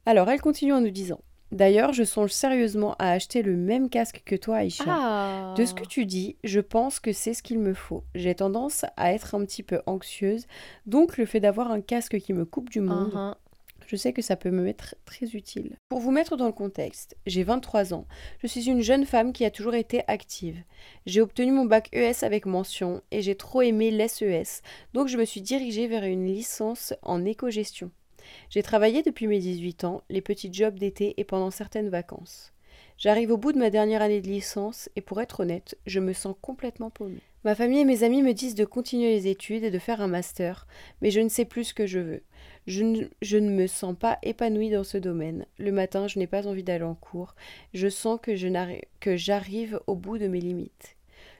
Alors, 0.05 0.29
elle 0.29 0.41
continue 0.41 0.73
en 0.73 0.81
nous 0.81 0.91
disant 0.91 1.19
D'ailleurs, 1.51 1.93
je 1.93 2.03
songe 2.03 2.31
sérieusement 2.31 2.95
à 2.99 3.11
acheter 3.11 3.41
le 3.41 3.55
même 3.55 3.89
casque 3.89 4.21
que 4.23 4.35
toi, 4.35 4.57
Aïcha. 4.57 4.83
Ah 4.87 5.53
De 5.57 5.65
ce 5.65 5.73
que 5.73 5.83
tu 5.85 6.05
dis, 6.05 6.35
je 6.43 6.59
pense 6.59 6.99
que 6.99 7.11
c'est 7.11 7.33
ce 7.33 7.41
qu'il 7.41 7.59
me 7.59 7.73
faut. 7.73 8.03
J'ai 8.13 8.35
tendance 8.35 8.85
à 8.97 9.13
être 9.13 9.33
un 9.35 9.43
petit 9.45 9.63
peu 9.63 9.81
anxieuse, 9.87 10.45
donc 10.85 11.17
le 11.17 11.25
fait 11.25 11.39
d'avoir 11.39 11.71
un 11.71 11.81
casque 11.81 12.19
qui 12.19 12.33
me 12.33 12.45
coupe 12.45 12.69
du 12.69 12.81
monde, 12.81 13.13
Mhm. 13.13 13.35
je 13.87 13.95
sais 13.95 14.13
que 14.13 14.21
ça 14.21 14.35
peut 14.35 14.51
me 14.51 14.61
mettre 14.61 14.93
très 15.05 15.25
utile. 15.25 15.75
Pour 15.89 15.99
vous 15.99 16.11
mettre 16.11 16.37
dans 16.37 16.45
le 16.45 16.51
contexte, 16.51 17.17
j'ai 17.25 17.41
23 17.43 17.95
ans. 17.95 18.05
Je 18.43 18.45
suis 18.47 18.69
une 18.69 18.81
jeune 18.81 19.05
femme 19.07 19.33
qui 19.33 19.43
a 19.43 19.49
toujours 19.49 19.73
été 19.73 20.03
active. 20.07 20.61
J'ai 21.07 21.21
obtenu 21.21 21.51
mon 21.51 21.65
bac 21.65 21.89
ES 21.93 22.23
avec 22.23 22.45
mention 22.45 23.01
et 23.09 23.23
j'ai 23.23 23.33
trop 23.33 23.63
aimé 23.63 23.89
l'SES, 23.89 24.61
donc 24.93 25.07
je 25.07 25.17
me 25.17 25.25
suis 25.25 25.41
dirigée 25.41 25.87
vers 25.87 26.03
une 26.03 26.27
licence 26.27 26.93
en 27.01 27.25
éco-gestion. 27.25 27.89
J'ai 28.49 28.63
travaillé 28.63 29.03
depuis 29.03 29.27
mes 29.27 29.39
18 29.39 29.83
ans, 29.83 30.03
les 30.09 30.21
petits 30.21 30.53
jobs 30.53 30.77
d'été 30.77 31.13
et 31.17 31.23
pendant 31.23 31.51
certaines 31.51 31.89
vacances. 31.89 32.53
J'arrive 32.97 33.31
au 33.31 33.37
bout 33.37 33.53
de 33.53 33.57
ma 33.57 33.69
dernière 33.69 34.01
année 34.01 34.21
de 34.21 34.27
licence 34.27 34.89
et 34.95 35.01
pour 35.01 35.21
être 35.21 35.39
honnête, 35.39 35.77
je 35.85 35.99
me 35.99 36.13
sens 36.13 36.35
complètement 36.41 36.89
paumée. 36.89 37.21
Ma 37.45 37.55
famille 37.55 37.79
et 37.79 37.85
mes 37.85 38.03
amis 38.03 38.21
me 38.21 38.33
disent 38.33 38.55
de 38.55 38.65
continuer 38.65 39.11
les 39.11 39.27
études 39.27 39.63
et 39.63 39.71
de 39.71 39.79
faire 39.79 40.01
un 40.01 40.07
master, 40.07 40.67
mais 41.01 41.09
je 41.09 41.21
ne 41.21 41.29
sais 41.29 41.45
plus 41.45 41.63
ce 41.63 41.73
que 41.73 41.87
je 41.87 41.99
veux. 41.99 42.23
Je 42.67 42.83
ne, 42.83 43.05
je 43.21 43.37
ne 43.37 43.49
me 43.49 43.67
sens 43.67 43.95
pas 43.97 44.19
épanouie 44.21 44.69
dans 44.69 44.83
ce 44.83 44.97
domaine. 44.97 45.45
Le 45.57 45.71
matin, 45.71 46.07
je 46.07 46.19
n'ai 46.19 46.27
pas 46.27 46.45
envie 46.45 46.63
d'aller 46.63 46.83
en 46.83 46.95
cours. 46.95 47.35
Je 47.73 47.87
sens 47.87 48.19
que 48.21 48.35
j'arrive 49.15 49.79
au 49.87 49.95
bout 49.95 50.17
de 50.17 50.27
mes 50.27 50.41
limites. 50.41 50.97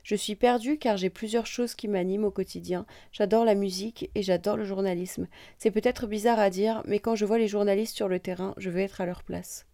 Je 0.09 0.15
suis 0.15 0.33
perdue 0.33 0.79
car 0.79 0.97
j'ai 0.97 1.11
plusieurs 1.11 1.45
choses 1.45 1.75
qui 1.75 1.87
m'animent 1.87 2.25
au 2.25 2.31
quotidien. 2.31 2.87
J'adore 3.11 3.45
la 3.45 3.53
musique 3.53 4.09
et 4.15 4.23
j'adore 4.23 4.57
le 4.57 4.65
journalisme. 4.65 5.27
C'est 5.59 5.69
peut-être 5.69 6.07
bizarre 6.07 6.39
à 6.39 6.49
dire, 6.49 6.81
mais 6.87 6.97
quand 6.97 7.13
je 7.13 7.25
vois 7.25 7.37
les 7.37 7.47
journalistes 7.47 7.95
sur 7.95 8.07
le 8.07 8.19
terrain, 8.19 8.55
je 8.57 8.71
veux 8.71 8.79
être 8.79 9.01
à 9.01 9.05
leur 9.05 9.21
place. 9.21 9.67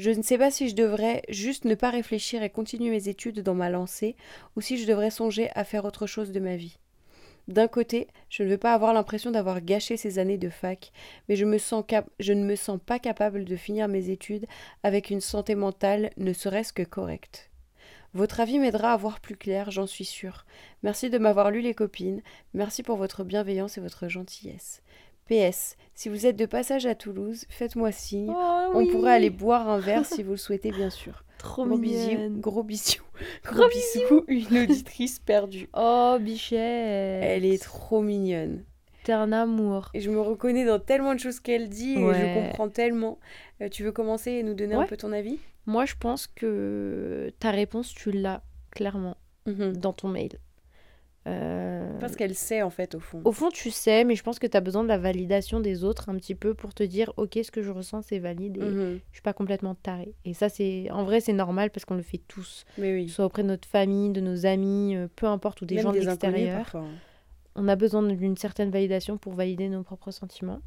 Je 0.00 0.10
ne 0.10 0.20
sais 0.20 0.36
pas 0.36 0.50
si 0.50 0.68
je 0.68 0.74
devrais 0.74 1.22
juste 1.28 1.64
ne 1.64 1.76
pas 1.76 1.90
réfléchir 1.90 2.42
et 2.42 2.50
continuer 2.50 2.90
mes 2.90 3.08
études 3.08 3.38
dans 3.38 3.54
ma 3.54 3.70
lancée, 3.70 4.16
ou 4.56 4.60
si 4.60 4.78
je 4.78 4.86
devrais 4.88 5.12
songer 5.12 5.48
à 5.54 5.62
faire 5.62 5.84
autre 5.84 6.08
chose 6.08 6.32
de 6.32 6.40
ma 6.40 6.56
vie. 6.56 6.80
D'un 7.46 7.68
côté, 7.68 8.08
je 8.30 8.42
ne 8.42 8.48
veux 8.48 8.58
pas 8.58 8.74
avoir 8.74 8.92
l'impression 8.92 9.30
d'avoir 9.30 9.60
gâché 9.60 9.96
ces 9.96 10.18
années 10.18 10.38
de 10.38 10.50
fac, 10.50 10.90
mais 11.28 11.36
je, 11.36 11.44
je 12.18 12.32
ne 12.32 12.44
me 12.44 12.56
sens 12.56 12.80
pas 12.84 12.98
capable 12.98 13.44
de 13.44 13.54
finir 13.54 13.86
mes 13.86 14.10
études 14.10 14.46
avec 14.82 15.10
une 15.10 15.20
santé 15.20 15.54
mentale 15.54 16.10
ne 16.16 16.32
serait-ce 16.32 16.72
que 16.72 16.82
correcte. 16.82 17.47
Votre 18.14 18.40
avis 18.40 18.58
m'aidera 18.58 18.92
à 18.92 18.96
voir 18.96 19.20
plus 19.20 19.36
clair, 19.36 19.70
j'en 19.70 19.86
suis 19.86 20.04
sûre. 20.04 20.44
Merci 20.82 21.10
de 21.10 21.18
m'avoir 21.18 21.50
lu 21.50 21.60
les 21.60 21.74
copines, 21.74 22.22
merci 22.54 22.82
pour 22.82 22.96
votre 22.96 23.22
bienveillance 23.22 23.76
et 23.78 23.80
votre 23.80 24.08
gentillesse. 24.08 24.82
PS, 25.28 25.76
si 25.94 26.08
vous 26.08 26.24
êtes 26.24 26.36
de 26.36 26.46
passage 26.46 26.86
à 26.86 26.94
Toulouse, 26.94 27.44
faites-moi 27.50 27.92
signe. 27.92 28.30
Oh, 28.34 28.70
On 28.74 28.78
oui. 28.78 28.90
pourrait 28.90 29.12
aller 29.12 29.28
boire 29.30 29.68
un 29.68 29.78
verre 29.78 30.06
si 30.06 30.22
vous 30.22 30.32
le 30.32 30.36
souhaitez, 30.38 30.70
bien 30.70 30.88
sûr. 30.90 31.24
Trop 31.38 31.66
Gros 31.66 31.78
bisous, 31.78 32.40
gros 32.40 32.62
bisous, 32.64 33.02
Gros 33.44 33.54
gros 33.58 33.68
bisous, 33.68 34.24
une 34.26 34.58
auditrice 34.58 35.18
perdue. 35.20 35.68
Oh, 35.72 36.16
bichette. 36.18 36.58
Elle 36.60 37.44
est 37.44 37.62
trop 37.62 38.00
mignonne. 38.00 38.64
T'es 39.04 39.12
un 39.12 39.30
amour. 39.30 39.90
Et 39.94 40.00
je 40.00 40.10
me 40.10 40.20
reconnais 40.20 40.64
dans 40.64 40.80
tellement 40.80 41.14
de 41.14 41.20
choses 41.20 41.38
qu'elle 41.38 41.68
dit 41.68 41.92
et 41.92 41.96
je 42.14 42.34
comprends 42.34 42.68
tellement. 42.68 43.18
Euh, 43.62 43.68
tu 43.68 43.84
veux 43.84 43.92
commencer 43.92 44.32
et 44.32 44.42
nous 44.42 44.54
donner 44.54 44.74
un 44.74 44.84
peu 44.84 44.96
ton 44.96 45.12
avis? 45.12 45.38
Moi, 45.68 45.84
je 45.84 45.94
pense 46.00 46.26
que 46.26 47.30
ta 47.40 47.50
réponse, 47.50 47.92
tu 47.94 48.10
l'as 48.10 48.42
clairement 48.70 49.16
dans 49.74 49.92
ton 49.92 50.08
mail. 50.08 50.38
Euh, 51.26 51.98
Parce 52.00 52.16
qu'elle 52.16 52.34
sait 52.34 52.62
en 52.62 52.70
fait 52.70 52.94
au 52.94 53.00
fond. 53.00 53.20
Au 53.22 53.32
fond, 53.32 53.50
tu 53.50 53.70
sais, 53.70 54.04
mais 54.04 54.14
je 54.14 54.22
pense 54.22 54.38
que 54.38 54.46
tu 54.46 54.56
as 54.56 54.62
besoin 54.62 54.82
de 54.82 54.88
la 54.88 54.96
validation 54.96 55.60
des 55.60 55.84
autres 55.84 56.08
un 56.08 56.16
petit 56.16 56.34
peu 56.34 56.54
pour 56.54 56.72
te 56.72 56.82
dire, 56.82 57.12
ok, 57.18 57.38
ce 57.42 57.50
que 57.50 57.60
je 57.62 57.70
ressens, 57.70 58.00
c'est 58.00 58.18
valide 58.18 58.56
et 58.56 58.60
Mhm. 58.70 58.98
je 59.10 59.16
suis 59.16 59.22
pas 59.22 59.34
complètement 59.34 59.74
tarée. 59.74 60.14
Et 60.24 60.32
ça, 60.32 60.48
c'est 60.48 60.90
en 60.90 61.04
vrai, 61.04 61.20
c'est 61.20 61.34
normal 61.34 61.70
parce 61.70 61.84
qu'on 61.84 61.96
le 61.96 62.02
fait 62.02 62.22
tous, 62.28 62.64
Mais 62.78 62.94
oui. 62.94 63.08
soit 63.10 63.26
auprès 63.26 63.42
de 63.42 63.48
notre 63.48 63.68
famille, 63.68 64.10
de 64.10 64.22
nos 64.22 64.46
amis, 64.46 64.96
euh, 64.96 65.06
peu 65.16 65.26
importe, 65.26 65.60
ou 65.60 65.66
des 65.66 65.74
Même 65.74 65.82
gens 65.82 65.92
de 65.92 65.98
des 65.98 66.06
l'extérieur. 66.06 66.74
hein. 66.74 66.88
On 67.56 67.68
a 67.68 67.76
besoin 67.76 68.02
d'une 68.04 68.36
certaine 68.38 68.70
validation 68.70 69.18
pour 69.18 69.34
valider 69.34 69.68
nos 69.68 69.82
propres 69.82 70.12
sentiments. 70.12 70.60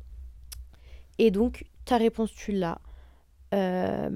Et 1.18 1.32
donc, 1.32 1.66
ta 1.86 1.98
réponse, 1.98 2.32
tu 2.34 2.52
l'as. 2.52 2.80
euh, 3.56 4.10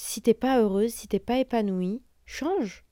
si 0.00 0.22
t'es 0.22 0.34
pas 0.34 0.60
heureuse, 0.60 0.92
si 0.92 1.08
t'es 1.08 1.18
pas 1.18 1.38
épanouie, 1.38 2.02
change. 2.24 2.84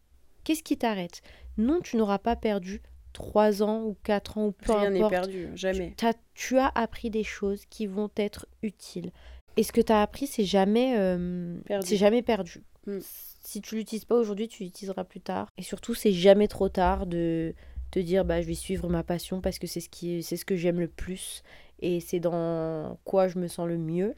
Qu'est-ce 0.44 0.62
qui 0.62 0.76
t'arrête? 0.76 1.22
Non, 1.56 1.80
tu 1.80 1.96
n'auras 1.96 2.18
pas 2.18 2.36
perdu 2.36 2.82
3 3.12 3.62
ans 3.62 3.82
ou 3.84 3.96
4 4.04 4.38
ans 4.38 4.46
ou 4.48 4.52
peu 4.52 4.72
Rien 4.72 4.90
n'est 4.90 5.08
perdu, 5.08 5.48
jamais. 5.54 5.94
T'as- 5.96 6.12
tu 6.34 6.58
as 6.58 6.70
appris 6.74 7.10
des 7.10 7.24
choses 7.24 7.64
qui 7.66 7.86
vont 7.86 8.10
être 8.16 8.46
utiles. 8.62 9.10
Et 9.56 9.62
ce 9.62 9.72
que 9.72 9.80
tu 9.80 9.92
as 9.92 10.02
appris, 10.02 10.26
c'est 10.26 10.44
jamais, 10.44 10.94
euh, 10.98 11.58
Perdu. 11.66 11.86
c'est 11.86 11.96
jamais 11.96 12.22
perdu. 12.22 12.62
Mm. 12.86 12.98
Si 13.00 13.60
tu 13.60 13.76
l'utilises 13.76 14.04
pas 14.04 14.14
aujourd'hui, 14.14 14.46
tu 14.46 14.62
l'utiliseras 14.62 15.04
plus 15.04 15.20
tard. 15.20 15.48
Et 15.56 15.62
surtout, 15.62 15.94
c'est 15.94 16.12
jamais 16.12 16.46
trop 16.46 16.68
tard 16.68 17.06
de 17.06 17.54
te 17.90 17.98
dire 17.98 18.24
bah, 18.24 18.42
je 18.42 18.46
vais 18.46 18.54
suivre 18.54 18.88
ma 18.88 19.02
passion 19.02 19.40
parce 19.40 19.58
que 19.58 19.66
c'est 19.66 19.80
ce, 19.80 19.88
qui, 19.88 20.22
c'est 20.22 20.36
ce 20.36 20.44
que 20.44 20.56
j'aime 20.56 20.78
le 20.78 20.88
plus 20.88 21.42
et 21.80 22.00
c'est 22.00 22.20
dans 22.20 22.98
quoi 23.04 23.28
je 23.28 23.38
me 23.38 23.48
sens 23.48 23.66
le 23.66 23.78
mieux. 23.78 24.14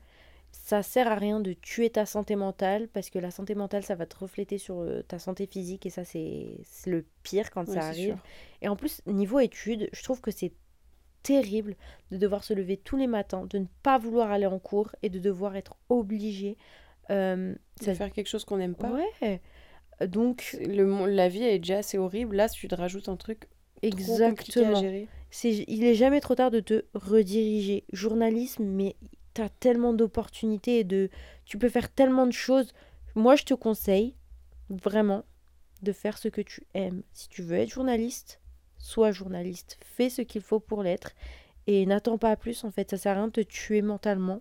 Ça 0.52 0.82
sert 0.82 1.08
à 1.08 1.14
rien 1.16 1.40
de 1.40 1.52
tuer 1.52 1.90
ta 1.90 2.06
santé 2.06 2.36
mentale 2.36 2.88
parce 2.88 3.10
que 3.10 3.18
la 3.18 3.30
santé 3.30 3.54
mentale, 3.54 3.82
ça 3.82 3.94
va 3.94 4.06
te 4.06 4.16
refléter 4.16 4.58
sur 4.58 4.80
euh, 4.80 5.02
ta 5.02 5.18
santé 5.18 5.46
physique 5.46 5.86
et 5.86 5.90
ça, 5.90 6.04
c'est 6.04 6.58
le 6.86 7.06
pire 7.22 7.50
quand 7.50 7.66
ça 7.68 7.86
arrive. 7.86 8.14
sûr. 8.14 8.24
Et 8.62 8.68
en 8.68 8.76
plus, 8.76 9.00
niveau 9.06 9.38
études, 9.40 9.88
je 9.92 10.02
trouve 10.02 10.20
que 10.20 10.30
c'est 10.30 10.52
terrible 11.22 11.76
de 12.10 12.16
devoir 12.16 12.44
se 12.44 12.54
lever 12.54 12.76
tous 12.76 12.96
les 12.96 13.06
matins, 13.06 13.46
de 13.48 13.58
ne 13.58 13.66
pas 13.82 13.98
vouloir 13.98 14.30
aller 14.30 14.46
en 14.46 14.58
cours 14.58 14.94
et 15.02 15.08
de 15.08 15.18
devoir 15.18 15.56
être 15.56 15.76
obligé. 15.88 16.56
euh, 17.10 17.54
De 17.80 17.94
faire 17.94 18.12
quelque 18.12 18.28
chose 18.28 18.44
qu'on 18.44 18.56
n'aime 18.58 18.74
pas. 18.74 18.90
Ouais. 19.20 19.40
Donc, 20.06 20.56
Le, 20.66 21.06
la 21.06 21.28
vie 21.28 21.42
est 21.42 21.58
déjà 21.58 21.78
assez 21.78 21.98
horrible. 21.98 22.36
Là, 22.36 22.48
si 22.48 22.58
tu 22.58 22.68
te 22.68 22.74
rajoutes 22.74 23.08
un 23.08 23.16
truc 23.16 23.48
trop 24.00 24.18
compliqué 24.18 24.64
à 24.64 24.70
exactement. 24.70 24.80
gérer. 24.80 25.08
C'est, 25.30 25.52
il 25.68 25.84
est 25.84 25.94
jamais 25.94 26.20
trop 26.20 26.34
tard 26.34 26.50
de 26.50 26.60
te 26.60 26.84
rediriger. 26.94 27.84
Journalisme, 27.92 28.64
mais 28.64 28.96
as 29.40 29.48
tellement 29.48 29.92
d'opportunités 29.92 30.80
et 30.80 30.84
de. 30.84 31.08
Tu 31.44 31.58
peux 31.58 31.68
faire 31.68 31.90
tellement 31.92 32.26
de 32.26 32.32
choses. 32.32 32.72
Moi, 33.14 33.36
je 33.36 33.44
te 33.44 33.54
conseille 33.54 34.14
vraiment 34.68 35.24
de 35.82 35.92
faire 35.92 36.18
ce 36.18 36.28
que 36.28 36.40
tu 36.40 36.62
aimes. 36.74 37.02
Si 37.12 37.28
tu 37.28 37.42
veux 37.42 37.56
être 37.56 37.70
journaliste, 37.70 38.40
sois 38.78 39.10
journaliste. 39.12 39.78
Fais 39.82 40.10
ce 40.10 40.22
qu'il 40.22 40.42
faut 40.42 40.60
pour 40.60 40.82
l'être. 40.82 41.12
Et 41.66 41.86
n'attends 41.86 42.18
pas 42.18 42.36
plus, 42.36 42.64
en 42.64 42.70
fait. 42.70 42.90
Ça 42.90 42.96
sert 42.98 43.12
à 43.12 43.14
rien 43.16 43.26
de 43.28 43.32
te 43.32 43.40
tuer 43.40 43.82
mentalement. 43.82 44.40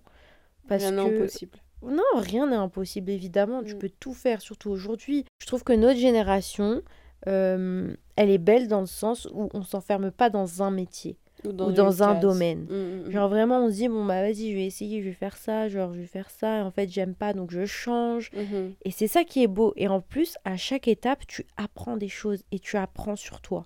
Parce 0.68 0.84
Rien 0.84 0.96
que 1.10 1.16
impossible. 1.16 1.58
non, 1.82 2.04
rien 2.16 2.48
n'est 2.48 2.56
impossible, 2.56 3.10
évidemment. 3.12 3.64
Tu 3.64 3.76
Mm. 3.76 3.80
peux 3.80 3.90
tout 4.00 4.14
faire, 4.14 4.42
surtout 4.42 4.70
aujourd'hui. 4.70 5.26
Je 5.42 5.48
trouve 5.48 5.64
que 5.64 5.74
notre 5.74 6.00
génération, 6.00 6.82
euh, 7.28 7.94
elle 8.16 8.30
est 8.30 8.38
belle 8.38 8.68
dans 8.68 8.82
le 8.82 8.86
sens 8.86 9.28
où 9.34 9.50
on 9.54 9.64
s'enferme 9.64 10.12
pas 10.12 10.30
dans 10.30 10.62
un 10.64 10.72
métier 10.72 11.18
ou 11.46 11.50
une 11.50 11.74
dans 11.74 12.04
un 12.04 12.20
domaine. 12.20 12.68
Mm, 12.70 12.74
mm, 12.74 13.08
mm. 13.08 13.12
Genre 13.12 13.30
vraiment, 13.30 13.66
on 13.66 13.70
se 13.70 13.76
dit, 13.76 13.88
bon, 13.88 14.06
bah 14.06 14.22
vas-y, 14.22 14.52
je 14.52 14.56
vais 14.56 14.66
essayer, 14.66 15.02
je 15.02 15.08
vais 15.08 15.14
faire 15.14 15.38
ça, 15.38 15.70
genre, 15.70 15.94
je 15.94 16.00
vais 16.00 16.08
faire 16.08 16.30
ça. 16.30 16.60
Et 16.60 16.62
en 16.62 16.72
fait, 16.72 16.90
j'aime 16.90 17.16
pas, 17.16 17.34
donc 17.34 17.52
je 17.52 17.66
change. 17.66 18.32
Mhm. 18.34 18.74
Et 18.84 18.92
c'est 18.92 19.08
ça 19.08 19.24
qui 19.24 19.44
est 19.44 19.48
beau. 19.48 19.74
Et 19.76 19.88
en 19.88 20.02
plus, 20.02 20.38
à 20.46 20.58
chaque 20.58 20.88
étape, 20.88 21.26
tu 21.28 21.46
apprends 21.58 21.98
des 21.98 22.10
choses 22.10 22.44
et 22.52 22.60
tu 22.60 22.78
apprends 22.78 23.16
sur 23.16 23.42
toi. 23.42 23.66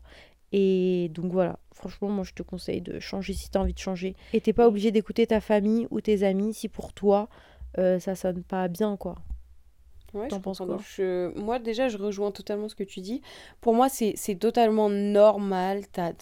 Et 0.55 1.09
donc 1.15 1.31
voilà, 1.31 1.57
franchement, 1.73 2.09
moi 2.09 2.23
je 2.23 2.33
te 2.33 2.43
conseille 2.43 2.81
de 2.81 2.99
changer 2.99 3.33
si 3.33 3.49
tu 3.49 3.57
as 3.57 3.62
envie 3.62 3.73
de 3.73 3.79
changer. 3.79 4.15
Et 4.33 4.39
t'es 4.39 4.53
pas 4.53 4.67
obligé 4.67 4.91
d'écouter 4.91 5.25
ta 5.25 5.41
famille 5.41 5.88
ou 5.89 5.99
tes 5.99 6.23
amis 6.23 6.53
si 6.53 6.69
pour 6.69 6.93
toi 6.93 7.27
euh, 7.79 7.99
ça 7.99 8.15
sonne 8.15 8.43
pas 8.43 8.67
bien, 8.67 8.97
quoi. 8.97 9.15
Ouais, 10.13 10.28
T'en 10.28 10.39
penses 10.39 10.60
quoi 10.60 10.78
Je- 10.95 11.38
Moi, 11.39 11.60
déjà, 11.60 11.88
je 11.89 11.97
rejoins 11.97 12.32
totalement 12.32 12.69
ce 12.69 12.76
que 12.76 12.84
tu 12.84 13.02
dis. 13.02 13.21
Pour 13.62 13.73
moi, 13.73 13.88
c'est 13.89 14.15
totalement 14.39 14.89
normal. 14.89 15.82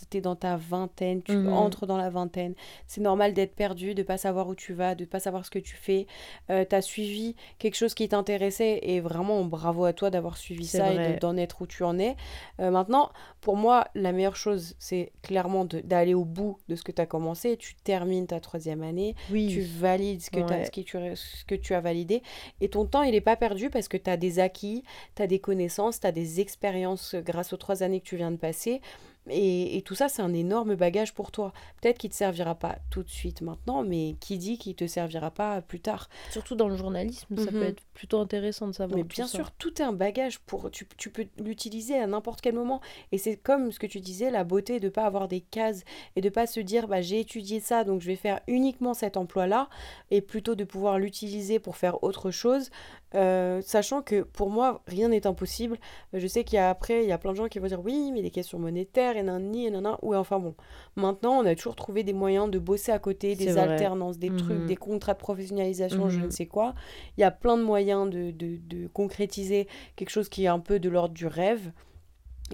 T'es 0.09 0.21
dans 0.21 0.35
ta 0.35 0.55
vingtaine, 0.57 1.21
tu 1.23 1.33
Mhm. 1.33 1.53
entres 1.53 1.85
dans 1.85 1.97
la 1.97 2.09
vingtaine. 2.09 2.53
C'est 2.87 3.01
normal 3.01 3.33
d'être 3.33 3.55
perdu, 3.55 3.93
de 3.95 4.03
pas 4.03 4.17
savoir 4.17 4.47
où 4.47 4.55
tu 4.55 4.73
vas, 4.73 4.95
de 4.95 5.05
pas 5.05 5.19
savoir 5.19 5.45
ce 5.45 5.51
que 5.51 5.59
tu 5.59 5.75
fais. 5.75 6.07
Euh, 6.49 6.65
T'as 6.67 6.81
suivi 6.81 7.35
quelque 7.59 7.75
chose 7.75 7.93
qui 7.93 8.07
t'intéressait 8.07 8.79
et 8.83 8.99
vraiment, 9.01 9.43
bravo 9.43 9.83
à 9.85 9.93
toi 9.93 10.09
d'avoir 10.09 10.37
suivi 10.37 10.65
ça 10.65 10.91
et 10.91 10.95
vrai. 10.95 11.13
de- 11.15 11.19
d'en 11.19 11.35
être 11.37 11.61
où 11.61 11.67
tu 11.67 11.83
en 11.83 11.97
es. 11.99 12.15
Euh, 12.59 12.71
maintenant, 12.71 13.09
pour 13.41 13.57
moi, 13.57 13.87
la 13.95 14.11
meilleure 14.11 14.35
chose, 14.35 14.75
c'est 14.79 15.11
clairement 15.21 15.65
d'aller 15.65 16.13
au 16.13 16.23
bout 16.25 16.59
de 16.69 16.75
ce 16.75 16.83
que 16.83 16.91
tu 16.91 17.01
as 17.01 17.05
commencé. 17.05 17.57
Tu 17.57 17.75
termines 17.75 18.27
ta 18.27 18.39
troisième 18.39 18.83
année 18.83 19.15
Oui. 19.31 19.47
tu 19.51 19.61
valides 19.61 20.21
ce 20.21 20.29
que, 20.31 20.39
Ouais. 20.39 20.65
ce, 20.65 20.71
que 20.71 20.81
tu, 20.81 20.97
ce 21.15 21.45
que 21.45 21.55
tu 21.55 21.73
as 21.73 21.81
validé. 21.81 22.21
Et 22.61 22.69
ton 22.69 22.85
temps, 22.85 23.01
il 23.03 23.11
n'est 23.11 23.21
pas 23.21 23.35
perdu 23.35 23.69
parce 23.69 23.80
que 23.89 23.97
tu 23.97 24.09
as 24.09 24.17
des 24.17 24.39
acquis, 24.39 24.83
tu 25.15 25.21
as 25.21 25.27
des 25.27 25.39
connaissances, 25.39 25.99
tu 25.99 26.07
as 26.07 26.11
des 26.11 26.39
expériences 26.39 27.15
grâce 27.15 27.53
aux 27.53 27.57
trois 27.57 27.83
années 27.83 27.99
que 28.01 28.05
tu 28.07 28.17
viens 28.17 28.31
de 28.31 28.37
passer. 28.37 28.81
Et, 29.29 29.77
et 29.77 29.83
tout 29.83 29.93
ça, 29.93 30.09
c'est 30.09 30.23
un 30.23 30.33
énorme 30.33 30.73
bagage 30.73 31.13
pour 31.13 31.31
toi. 31.31 31.53
Peut-être 31.79 31.99
qu'il 31.99 32.07
ne 32.07 32.13
te 32.13 32.17
servira 32.17 32.55
pas 32.55 32.79
tout 32.89 33.03
de 33.03 33.09
suite 33.09 33.41
maintenant, 33.41 33.83
mais 33.83 34.15
qui 34.19 34.39
dit 34.39 34.57
qu'il 34.57 34.71
ne 34.71 34.77
te 34.77 34.87
servira 34.87 35.29
pas 35.29 35.61
plus 35.61 35.79
tard 35.79 36.09
Surtout 36.31 36.55
dans 36.55 36.67
le 36.67 36.75
journalisme, 36.75 37.37
ça 37.37 37.51
Mhm. 37.51 37.59
peut 37.59 37.63
être 37.65 37.83
plutôt 37.93 38.19
intéressant 38.19 38.67
de 38.67 38.71
savoir. 38.71 38.97
mais 38.97 39.03
tout 39.03 39.09
bien 39.09 39.27
ça. 39.27 39.37
sûr, 39.37 39.51
tout 39.51 39.79
est 39.79 39.85
un 39.85 39.93
bagage 39.93 40.39
pour 40.39 40.71
tu, 40.71 40.87
tu 40.97 41.11
peux 41.11 41.27
l'utiliser 41.37 41.99
à 41.99 42.07
n'importe 42.07 42.41
quel 42.41 42.55
moment 42.55 42.81
et 43.11 43.19
c'est 43.19 43.35
comme 43.37 43.71
ce 43.71 43.77
que 43.77 43.85
tu 43.85 43.99
disais 43.99 44.31
la 44.31 44.43
beauté 44.43 44.79
de 44.79 44.89
pas 44.89 45.05
avoir 45.05 45.27
des 45.27 45.41
cases 45.41 45.83
et 46.15 46.21
de 46.21 46.29
pas 46.29 46.47
se 46.47 46.59
dire 46.59 46.87
bah 46.87 47.01
j'ai 47.03 47.19
étudié 47.19 47.59
ça 47.59 47.83
donc 47.83 48.01
je 48.01 48.07
vais 48.07 48.15
faire 48.15 48.41
uniquement 48.47 48.95
cet 48.95 49.17
emploi-là 49.17 49.69
et 50.09 50.21
plutôt 50.21 50.55
de 50.55 50.63
pouvoir 50.63 50.97
l'utiliser 50.97 51.59
pour 51.59 51.77
faire 51.77 52.03
autre 52.03 52.31
chose 52.31 52.71
euh, 53.15 53.61
sachant 53.61 54.01
que 54.01 54.21
pour 54.23 54.49
moi 54.49 54.81
rien 54.87 55.09
n'est 55.09 55.27
impossible. 55.27 55.77
Je 56.13 56.25
sais 56.27 56.43
qu'il 56.43 56.55
y 56.55 56.59
a 56.59 56.69
après 56.69 57.03
il 57.03 57.09
y 57.09 57.11
a 57.11 57.17
plein 57.17 57.31
de 57.31 57.37
gens 57.37 57.47
qui 57.47 57.59
vont 57.59 57.67
dire 57.67 57.81
oui, 57.83 58.11
mais 58.13 58.21
des 58.21 58.29
questions 58.31 58.57
monétaires 58.59 59.17
et 59.17 59.23
nanani 59.23 59.67
et 59.67 59.69
nanana 59.71 59.97
ouais 60.01 60.17
enfin 60.17 60.39
bon. 60.39 60.55
Maintenant, 60.95 61.39
on 61.39 61.45
a 61.45 61.55
toujours 61.55 61.75
trouvé 61.75 62.03
des 62.03 62.13
moyens 62.13 62.49
de 62.49 62.59
bosser 62.59 62.91
à 62.91 62.99
côté, 62.99 63.35
des 63.35 63.57
alternances, 63.57 64.17
des 64.17 64.35
trucs, 64.35 64.59
Mhm. 64.61 64.65
des 64.67 64.75
contrats 64.77 65.13
de 65.13 65.19
professionnalisation, 65.19 66.09
je 66.09 66.19
Mhm. 66.19 66.25
ne 66.25 66.29
sais 66.31 66.45
quoi. 66.45 66.73
Il 67.17 67.21
y 67.21 67.23
a 67.23 67.31
plein 67.31 67.57
de 67.57 67.63
moyens 67.63 68.09
de, 68.09 68.31
de, 68.31 68.57
de 68.57 68.87
concrétiser 68.87 69.67
quelque 69.95 70.09
chose 70.09 70.29
qui 70.29 70.45
est 70.45 70.47
un 70.47 70.59
peu 70.59 70.79
de 70.79 70.89
l'ordre 70.89 71.13
du 71.13 71.27
rêve. 71.27 71.71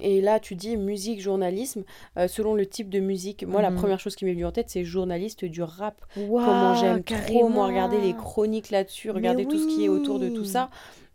Et 0.01 0.21
là, 0.21 0.39
tu 0.39 0.55
dis 0.55 0.77
musique, 0.77 1.21
journalisme, 1.21 1.83
euh, 2.17 2.27
selon 2.27 2.53
le 2.55 2.65
type 2.65 2.89
de 2.89 2.99
musique. 2.99 3.43
Moi, 3.45 3.61
la 3.61 3.69
Mhm. 3.71 3.77
première 3.77 3.99
chose 3.99 4.15
qui 4.15 4.25
m'est 4.25 4.33
venue 4.33 4.45
en 4.45 4.51
tête, 4.51 4.69
c'est 4.69 4.83
journaliste 4.83 5.45
du 5.45 5.61
rap. 5.63 6.01
Comment 6.15 6.73
j'aime 6.73 7.03
trop, 7.03 7.49
moi, 7.49 7.67
regarder 7.67 7.99
les 8.01 8.13
chroniques 8.13 8.69
là-dessus, 8.69 9.11
regarder 9.11 9.45
tout 9.45 9.57
ce 9.57 9.67
qui 9.67 9.85
est 9.85 9.89
autour 9.89 10.19
de 10.19 10.29
tout 10.29 10.43
ça. 10.45 10.69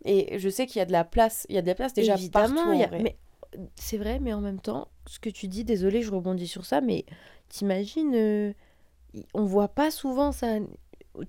Et 0.05 0.37
je 0.39 0.49
sais 0.49 0.65
qu'il 0.67 0.79
y 0.79 0.81
a 0.81 0.85
de 0.85 0.91
la 0.91 1.03
place, 1.05 1.45
il 1.49 1.55
y 1.55 1.57
a 1.57 1.61
de 1.61 1.67
la 1.67 1.75
place 1.75 1.93
déjà 1.93 2.15
Évidemment, 2.15 2.55
partout. 2.55 2.73
y 2.73 2.83
a- 2.83 2.89
mais 3.01 3.17
c'est 3.75 3.97
vrai, 3.97 4.19
mais 4.19 4.33
en 4.33 4.41
même 4.41 4.59
temps, 4.59 4.87
ce 5.07 5.19
que 5.19 5.29
tu 5.29 5.47
dis, 5.47 5.63
désolé, 5.63 6.01
je 6.01 6.11
rebondis 6.11 6.47
sur 6.47 6.65
ça, 6.65 6.81
mais 6.81 7.05
t'imagines, 7.49 8.13
euh, 8.15 8.53
on 9.33 9.45
voit 9.45 9.67
pas 9.67 9.91
souvent 9.91 10.31
ça. 10.31 10.57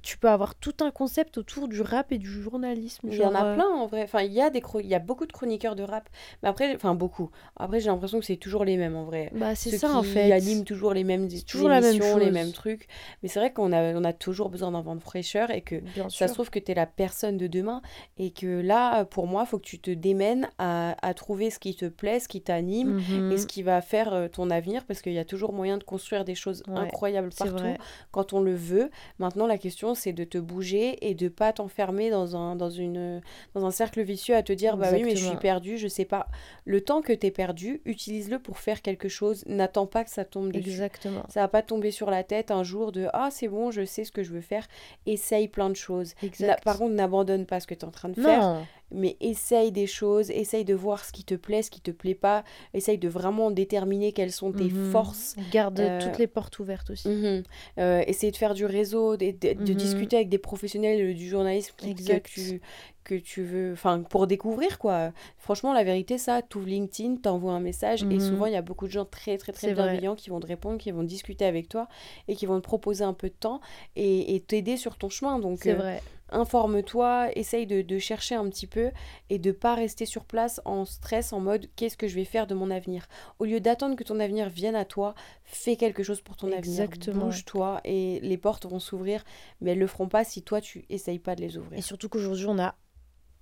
Tu 0.03 0.17
peux 0.17 0.29
avoir 0.31 0.55
tout 0.55 0.75
un 0.81 0.91
concept 0.91 1.37
autour 1.37 1.69
du 1.69 1.83
rap 1.83 2.11
et 2.11 2.19
du 2.19 2.27
journalisme. 2.43 3.09
Il 3.11 3.19
y 3.19 3.25
en 3.25 3.35
a 3.35 3.45
euh, 3.45 3.55
plein 3.55 3.69
en 3.69 3.87
vrai. 3.87 4.03
Enfin, 4.05 4.23
il 4.23 4.33
y 4.33 4.41
a 4.41 4.49
des 4.49 4.63
il 4.81 4.87
y 4.87 4.95
a 4.95 4.99
beaucoup 4.99 5.27
de 5.27 5.33
chroniqueurs 5.33 5.77
de 5.77 5.83
rap. 5.83 6.09
Mais 6.43 6.49
après, 6.49 6.75
enfin 6.75 6.95
beaucoup. 6.95 7.31
Après, 7.57 7.81
j'ai 7.81 7.91
l'impression 7.91 8.19
que 8.19 8.25
c'est 8.25 8.37
toujours 8.39 8.65
les 8.65 8.77
mêmes 8.79 8.97
en 8.97 9.05
vrai. 9.05 9.31
Bah, 9.35 9.55
c'est 9.55 9.77
ça 9.77 9.89
qui 9.89 9.95
en 9.95 10.03
fait. 10.03 10.33
animent 10.33 10.65
toujours 10.65 10.95
les 10.95 11.05
mêmes 11.05 11.29
toujours 11.47 11.69
la 11.69 11.81
même 11.83 11.95
émissions, 11.97 12.17
les 12.17 12.25
chose. 12.27 12.33
mêmes 12.35 12.53
trucs. 12.53 12.89
Mais 13.23 13.29
c'est 13.29 13.39
vrai 13.41 13.53
qu'on 13.53 13.73
a, 13.73 13.93
on 13.95 14.05
a 14.05 14.15
toujours 14.15 14.49
besoin 14.49 14.71
d'un 14.73 14.81
vent 14.81 14.97
de 14.97 15.03
fraîcheur 15.03 15.51
et 15.51 15.61
que 15.61 15.77
Bien 15.77 16.05
ça 16.05 16.17
sûr. 16.17 16.29
se 16.31 16.33
trouve 16.35 16.49
que 16.51 16.59
tu 16.59 16.73
es 16.73 16.75
la 16.75 16.87
personne 16.87 17.37
de 17.37 17.47
demain 17.47 17.83
et 18.17 18.31
que 18.31 18.61
là, 18.63 19.05
pour 19.05 19.27
moi, 19.27 19.43
il 19.47 19.49
faut 19.51 19.59
que 19.59 19.65
tu 19.67 19.79
te 19.81 19.91
démènes 19.91 20.49
à, 20.57 20.97
à 21.07 21.13
trouver 21.13 21.51
ce 21.51 21.59
qui 21.59 21.75
te 21.77 21.85
plaît, 21.87 22.21
ce 22.21 22.29
qui 22.29 22.41
t'anime 22.41 22.95
Mhm. 22.95 23.33
et 23.33 23.37
ce 23.37 23.47
qui 23.47 23.63
va 23.63 23.83
faire 23.83 24.15
euh, 24.15 24.29
ton 24.29 24.49
avenir 24.51 24.85
parce 24.87 25.03
qu'il 25.03 25.13
y 25.13 25.19
a 25.19 25.25
toujours 25.27 25.53
moyen 25.53 25.77
de 25.77 25.85
construire 25.85 26.25
des 26.25 26.35
choses 26.35 26.63
Ouais, 26.69 26.79
incroyables 26.79 27.29
partout 27.37 27.65
quand 28.13 28.33
on 28.33 28.41
le 28.41 28.55
veut. 28.55 28.91
Maintenant, 29.19 29.47
la 29.47 29.59
question, 29.59 29.74
c'est 29.95 30.13
de 30.13 30.25
te 30.25 30.39
bouger 30.39 31.09
et 31.09 31.15
de 31.15 31.29
pas 31.29 31.53
t'enfermer 31.53 32.11
dans 32.11 32.37
un, 32.37 32.57
dans, 32.57 32.71
une, 32.71 33.21
dans 33.55 33.65
un 33.65 33.71
cercle 33.71 34.03
vicieux 34.03 34.35
à 34.35 34.43
te 34.43 34.53
dire 34.53 34.77
bah 34.77 34.89
oui, 34.93 35.03
mais 35.05 35.17
je 35.17 35.27
suis 35.27 35.37
perdu, 35.37 35.79
je 35.79 35.89
sais 35.89 36.05
pas. 36.05 36.29
Le 36.65 36.81
temps 36.81 37.03
que 37.03 37.13
tu 37.13 37.27
es 37.27 37.31
perdu, 37.31 37.81
utilise-le 37.85 38.39
pour 38.39 38.59
faire 38.59 38.83
quelque 38.83 39.09
chose. 39.09 39.45
N'attends 39.47 39.87
pas 39.87 40.05
que 40.05 40.11
ça 40.11 40.25
tombe 40.25 40.53
dessus. 40.53 40.71
Exactement. 40.71 41.25
Ça 41.29 41.41
va 41.41 41.49
pas 41.49 41.63
tomber 41.63 41.91
sur 41.91 42.11
la 42.11 42.23
tête 42.25 42.51
un 42.51 42.63
jour 42.63 42.93
de 42.93 43.09
ah, 43.13 43.29
c'est 43.31 43.49
bon, 43.49 43.71
je 43.71 43.85
sais 43.85 44.05
ce 44.05 44.13
que 44.13 44.23
je 44.23 44.33
veux 44.33 44.41
faire. 44.41 44.67
Essaye 45.07 45.49
plein 45.49 45.71
de 45.71 45.77
choses. 45.77 46.15
Exact. 46.23 46.63
par 46.65 46.79
contre, 46.79 46.95
n'abandonne 46.95 47.47
pas 47.47 47.61
ce 47.61 47.67
que 47.67 47.75
tu 47.75 47.81
es 47.81 47.85
en 47.85 47.91
train 47.91 48.09
de 48.09 48.21
faire. 48.21 48.65
Mais 48.91 49.17
essaye 49.21 49.73
des 49.73 49.87
choses, 49.87 50.31
essaye 50.31 50.65
de 50.65 50.75
voir 50.75 51.05
ce 51.05 51.13
qui 51.13 51.25
te 51.25 51.35
plaît, 51.35 51.63
ce 51.63 51.71
qui 51.71 51.81
te 51.81 51.91
plaît 51.91 52.15
pas, 52.15 52.45
essaye 52.75 52.99
de 52.99 53.09
vraiment 53.09 53.51
déterminer 53.51 54.13
quelles 54.13 54.33
sont 54.33 54.53
tes 54.53 54.65
Mhm. 54.65 54.71
forces. 54.71 55.35
Garde 55.51 55.81
Euh, 55.81 55.99
toutes 56.01 56.19
les 56.19 56.27
portes 56.27 56.59
ouvertes 56.59 56.91
aussi. 56.91 57.09
Mhm. 57.09 57.43
Euh, 57.79 58.03
essayer 58.07 58.31
de 58.31 58.37
faire 58.37 58.55
du 58.55 58.65
réseau, 58.67 59.17
de, 59.17 59.27
de- 59.33 59.53
de 59.55 59.73
Mhm. 59.73 59.75
discuter 59.77 60.17
avec 60.17 60.29
des 60.29 60.39
professionnels 60.39 61.01
euh, 61.11 61.15
du 61.15 61.29
journalisme 61.29 61.75
qui- 61.77 61.95
que 61.95 62.19
tu, 62.19 62.61
que 63.05 63.15
tu 63.15 63.43
veux, 63.43 63.73
enfin, 63.73 64.03
pour 64.03 64.27
découvrir 64.27 64.79
quoi. 64.79 65.13
Franchement, 65.37 65.73
la 65.75 65.85
vérité, 65.85 66.17
ça, 66.17 66.41
tu 66.43 66.59
LinkedIn, 66.65 67.17
t'envoies 67.17 67.53
un 67.53 67.61
message 67.61 68.07
et 68.11 68.19
souvent, 68.21 68.47
il 68.47 68.53
y 68.53 68.57
a 68.57 68.63
beaucoup 68.63 68.87
de 68.87 68.93
gens 68.93 69.05
très, 69.05 69.37
très, 69.37 69.53
très 69.53 69.67
vrai. 69.75 69.75
bienveillants 69.75 70.15
qui 70.15 70.31
vont 70.31 70.41
te 70.41 70.47
répondre, 70.47 70.79
qui 70.79 70.91
vont 70.91 71.03
discuter 71.03 71.45
avec 71.45 71.69
toi 71.69 71.89
et 72.29 72.35
qui 72.37 72.47
vont 72.47 72.57
te 72.61 72.65
proposer 72.65 73.05
un 73.05 73.13
peu 73.13 73.29
de 73.29 73.35
temps 73.35 73.61
et 73.97 74.35
et 74.35 74.41
t'aider 74.41 74.77
sur 74.77 74.97
ton 74.97 75.09
chemin. 75.11 75.39
Donc, 75.39 75.61
C'est 75.63 75.73
euh, 75.73 75.77
vrai. 75.77 76.03
Informe-toi, 76.35 77.31
essaye 77.37 77.67
de, 77.67 77.83
de 77.83 77.99
chercher 77.99 78.35
un 78.35 78.49
petit 78.51 78.67
peu 78.67 78.91
et 79.31 79.39
de 79.39 79.53
pas 79.53 79.75
rester 79.75 80.05
sur 80.07 80.25
place 80.25 80.61
en 80.65 80.85
stress, 80.85 81.33
en 81.33 81.41
mode 81.41 81.67
qu'est-ce 81.77 81.97
que 81.97 82.09
je 82.09 82.15
vais 82.15 82.25
faire 82.25 82.47
de 82.47 82.55
mon 82.55 82.71
avenir? 82.71 83.07
Au 83.39 83.45
lieu 83.45 83.61
d'attendre 83.61 83.97
que 83.97 84.05
ton 84.05 84.21
avenir 84.21 84.49
vienne 84.49 84.77
à 84.77 84.85
toi, 84.85 85.15
fais 85.45 85.77
quelque 85.77 86.03
chose 86.03 86.21
pour 86.21 86.37
ton 86.37 86.51
Exactement. 86.53 87.17
avenir. 87.17 87.27
Bouge-toi 87.27 87.81
et 87.85 88.21
les 88.21 88.37
portes 88.37 88.67
vont 88.67 88.81
s'ouvrir, 88.81 89.25
mais 89.61 89.73
elles 89.73 89.79
le 89.79 89.87
feront 89.87 90.09
pas 90.09 90.25
si 90.25 90.43
toi 90.43 90.61
tu 90.61 90.85
essayes 90.91 91.19
pas 91.19 91.35
de 91.37 91.41
les 91.41 91.57
ouvrir. 91.57 91.79
Et 91.79 91.83
surtout 91.83 92.09
qu'aujourd'hui, 92.09 92.47
on 92.49 92.59
a 92.59 92.75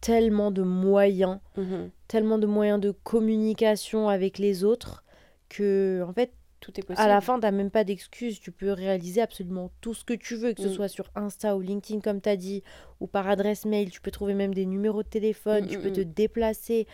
tellement 0.01 0.51
de 0.51 0.63
moyens, 0.63 1.39
Mhm. 1.57 1.91
tellement 2.09 2.39
de 2.39 2.47
moyens 2.47 2.81
de 2.81 2.91
communication 2.91 4.09
avec 4.09 4.39
les 4.39 4.65
autres 4.65 5.05
que, 5.49 6.05
en 6.09 6.13
fait, 6.13 6.33
Tout 6.63 6.81
est 6.81 6.83
possible. 6.83 7.05
à 7.05 7.09
la 7.09 7.21
fin, 7.21 7.39
t'as 7.39 7.51
même 7.51 7.71
pas 7.71 7.85
d'excuses. 7.85 8.41
Tu 8.41 8.51
peux 8.53 8.71
réaliser 8.73 9.21
absolument 9.21 9.71
tout 9.83 9.93
ce 9.93 10.05
que 10.05 10.15
tu 10.15 10.37
veux, 10.37 10.55
que 10.55 10.63
ce 10.63 10.69
Mm. 10.69 10.73
soit 10.73 10.89
sur 10.89 11.11
Insta 11.15 11.55
ou 11.57 11.61
LinkedIn, 11.61 12.01
comme 12.01 12.23
tu 12.23 12.31
as 12.31 12.37
dit, 12.37 12.63
ou 13.01 13.07
par 13.07 13.29
adresse 13.29 13.67
mail. 13.67 13.91
Tu 13.91 14.01
peux 14.01 14.11
trouver 14.11 14.33
même 14.33 14.55
des 14.55 14.65
numéros 14.65 15.03
de 15.03 15.09
téléphone, 15.09 15.65
Mm, 15.65 15.69
tu 15.69 15.79
mm, 15.79 15.83
peux 15.83 15.91
te 15.93 16.01
déplacer. 16.01 16.87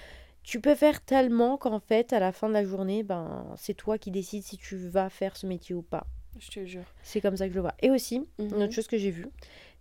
Tu 0.42 0.60
peux 0.60 0.74
faire 0.74 1.00
tellement 1.04 1.58
qu'en 1.58 1.78
fait, 1.78 2.12
à 2.12 2.18
la 2.18 2.32
fin 2.32 2.48
de 2.48 2.54
la 2.54 2.64
journée, 2.64 3.02
ben, 3.04 3.46
c'est 3.56 3.74
toi 3.74 3.98
qui 3.98 4.10
décides 4.10 4.42
si 4.42 4.56
tu 4.56 4.76
vas 4.76 5.10
faire 5.10 5.36
ce 5.36 5.46
métier 5.46 5.74
ou 5.74 5.82
pas. 5.82 6.06
Je 6.38 6.48
te 6.50 6.64
jure. 6.64 6.84
C'est 7.02 7.20
comme 7.20 7.36
ça 7.36 7.46
que 7.46 7.50
je 7.52 7.56
le 7.56 7.60
vois. 7.62 7.74
Et 7.80 7.90
aussi, 7.90 8.26
une 8.38 8.54
autre 8.62 8.72
chose 8.72 8.86
que 8.86 8.96
j'ai 8.96 9.10
vue, 9.10 9.26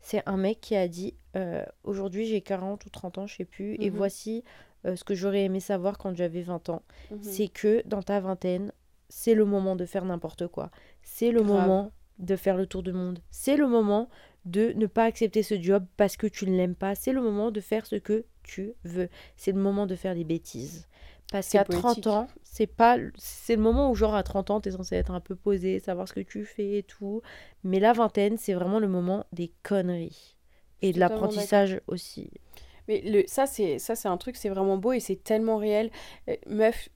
c'est 0.01 0.21
un 0.25 0.37
mec 0.37 0.59
qui 0.59 0.75
a 0.75 0.87
dit 0.87 1.13
euh, 1.35 1.63
Aujourd'hui, 1.83 2.25
j'ai 2.25 2.41
40 2.41 2.85
ou 2.85 2.89
30 2.89 3.17
ans, 3.19 3.27
je 3.27 3.35
sais 3.35 3.45
plus, 3.45 3.75
et 3.79 3.89
Mhm. 3.89 3.95
voici 3.97 4.43
euh, 4.85 4.95
ce 4.95 5.03
que 5.03 5.15
j'aurais 5.15 5.43
aimé 5.43 5.59
savoir 5.59 5.97
quand 5.97 6.15
j'avais 6.15 6.41
20 6.41 6.67
ans. 6.69 6.81
Mhm. 7.11 7.19
C'est 7.21 7.47
que 7.47 7.81
dans 7.87 8.01
ta 8.03 8.19
vingtaine, 8.19 8.71
c'est 9.09 9.33
le 9.33 9.45
moment 9.45 9.75
de 9.75 9.85
faire 9.85 10.05
n'importe 10.05 10.47
quoi. 10.47 10.71
C'est 11.03 11.31
le 11.31 11.41
moment 11.41 11.91
de 12.19 12.35
faire 12.35 12.57
le 12.57 12.65
tour 12.65 12.83
du 12.83 12.93
monde. 12.93 13.19
C'est 13.29 13.57
le 13.57 13.67
moment 13.67 14.09
de 14.45 14.73
ne 14.75 14.85
pas 14.85 15.03
accepter 15.03 15.43
ce 15.43 15.61
job 15.61 15.85
parce 15.97 16.17
que 16.17 16.27
tu 16.27 16.49
ne 16.49 16.55
l'aimes 16.55 16.75
pas. 16.75 16.95
C'est 16.95 17.13
le 17.13 17.21
moment 17.21 17.51
de 17.51 17.61
faire 17.61 17.85
ce 17.85 17.95
que 17.95 18.25
tu 18.43 18.73
veux. 18.83 19.09
C'est 19.35 19.51
le 19.51 19.59
moment 19.59 19.85
de 19.85 19.95
faire 19.95 20.15
des 20.15 20.23
bêtises. 20.23 20.87
Parce 21.31 21.49
qu'à 21.49 21.65
30 21.65 21.81
poétique. 21.81 22.07
ans, 22.07 22.27
c'est 22.43 22.67
pas 22.67 22.97
c'est 23.17 23.57
le 23.57 23.61
moment 23.61 23.91
où 23.91 23.95
genre 23.95 24.15
à 24.15 24.23
30 24.23 24.49
ans, 24.49 24.61
tu 24.61 24.69
es 24.69 24.71
censé 24.71 24.95
être 24.95 25.11
un 25.11 25.19
peu 25.19 25.35
posé, 25.35 25.79
savoir 25.79 26.07
ce 26.07 26.13
que 26.13 26.21
tu 26.21 26.45
fais 26.45 26.77
et 26.77 26.83
tout. 26.83 27.21
Mais 27.63 27.79
la 27.79 27.91
vingtaine, 27.91 28.37
c'est 28.37 28.53
vraiment 28.53 28.79
le 28.79 28.87
moment 28.87 29.25
des 29.33 29.51
conneries 29.63 30.37
et 30.81 30.93
de 30.93 30.99
l'apprentissage 30.99 31.81
aussi. 31.87 32.31
Mais 32.87 33.01
le, 33.01 33.23
ça, 33.27 33.45
c'est 33.45 33.79
ça 33.79 33.95
c'est 33.95 34.07
un 34.07 34.15
truc, 34.15 34.37
c'est 34.37 34.47
vraiment 34.47 34.77
beau 34.77 34.93
et 34.93 35.01
c'est 35.01 35.21
tellement 35.21 35.57
réel. 35.57 35.91
Euh, 36.29 36.35
meuf, 36.47 36.87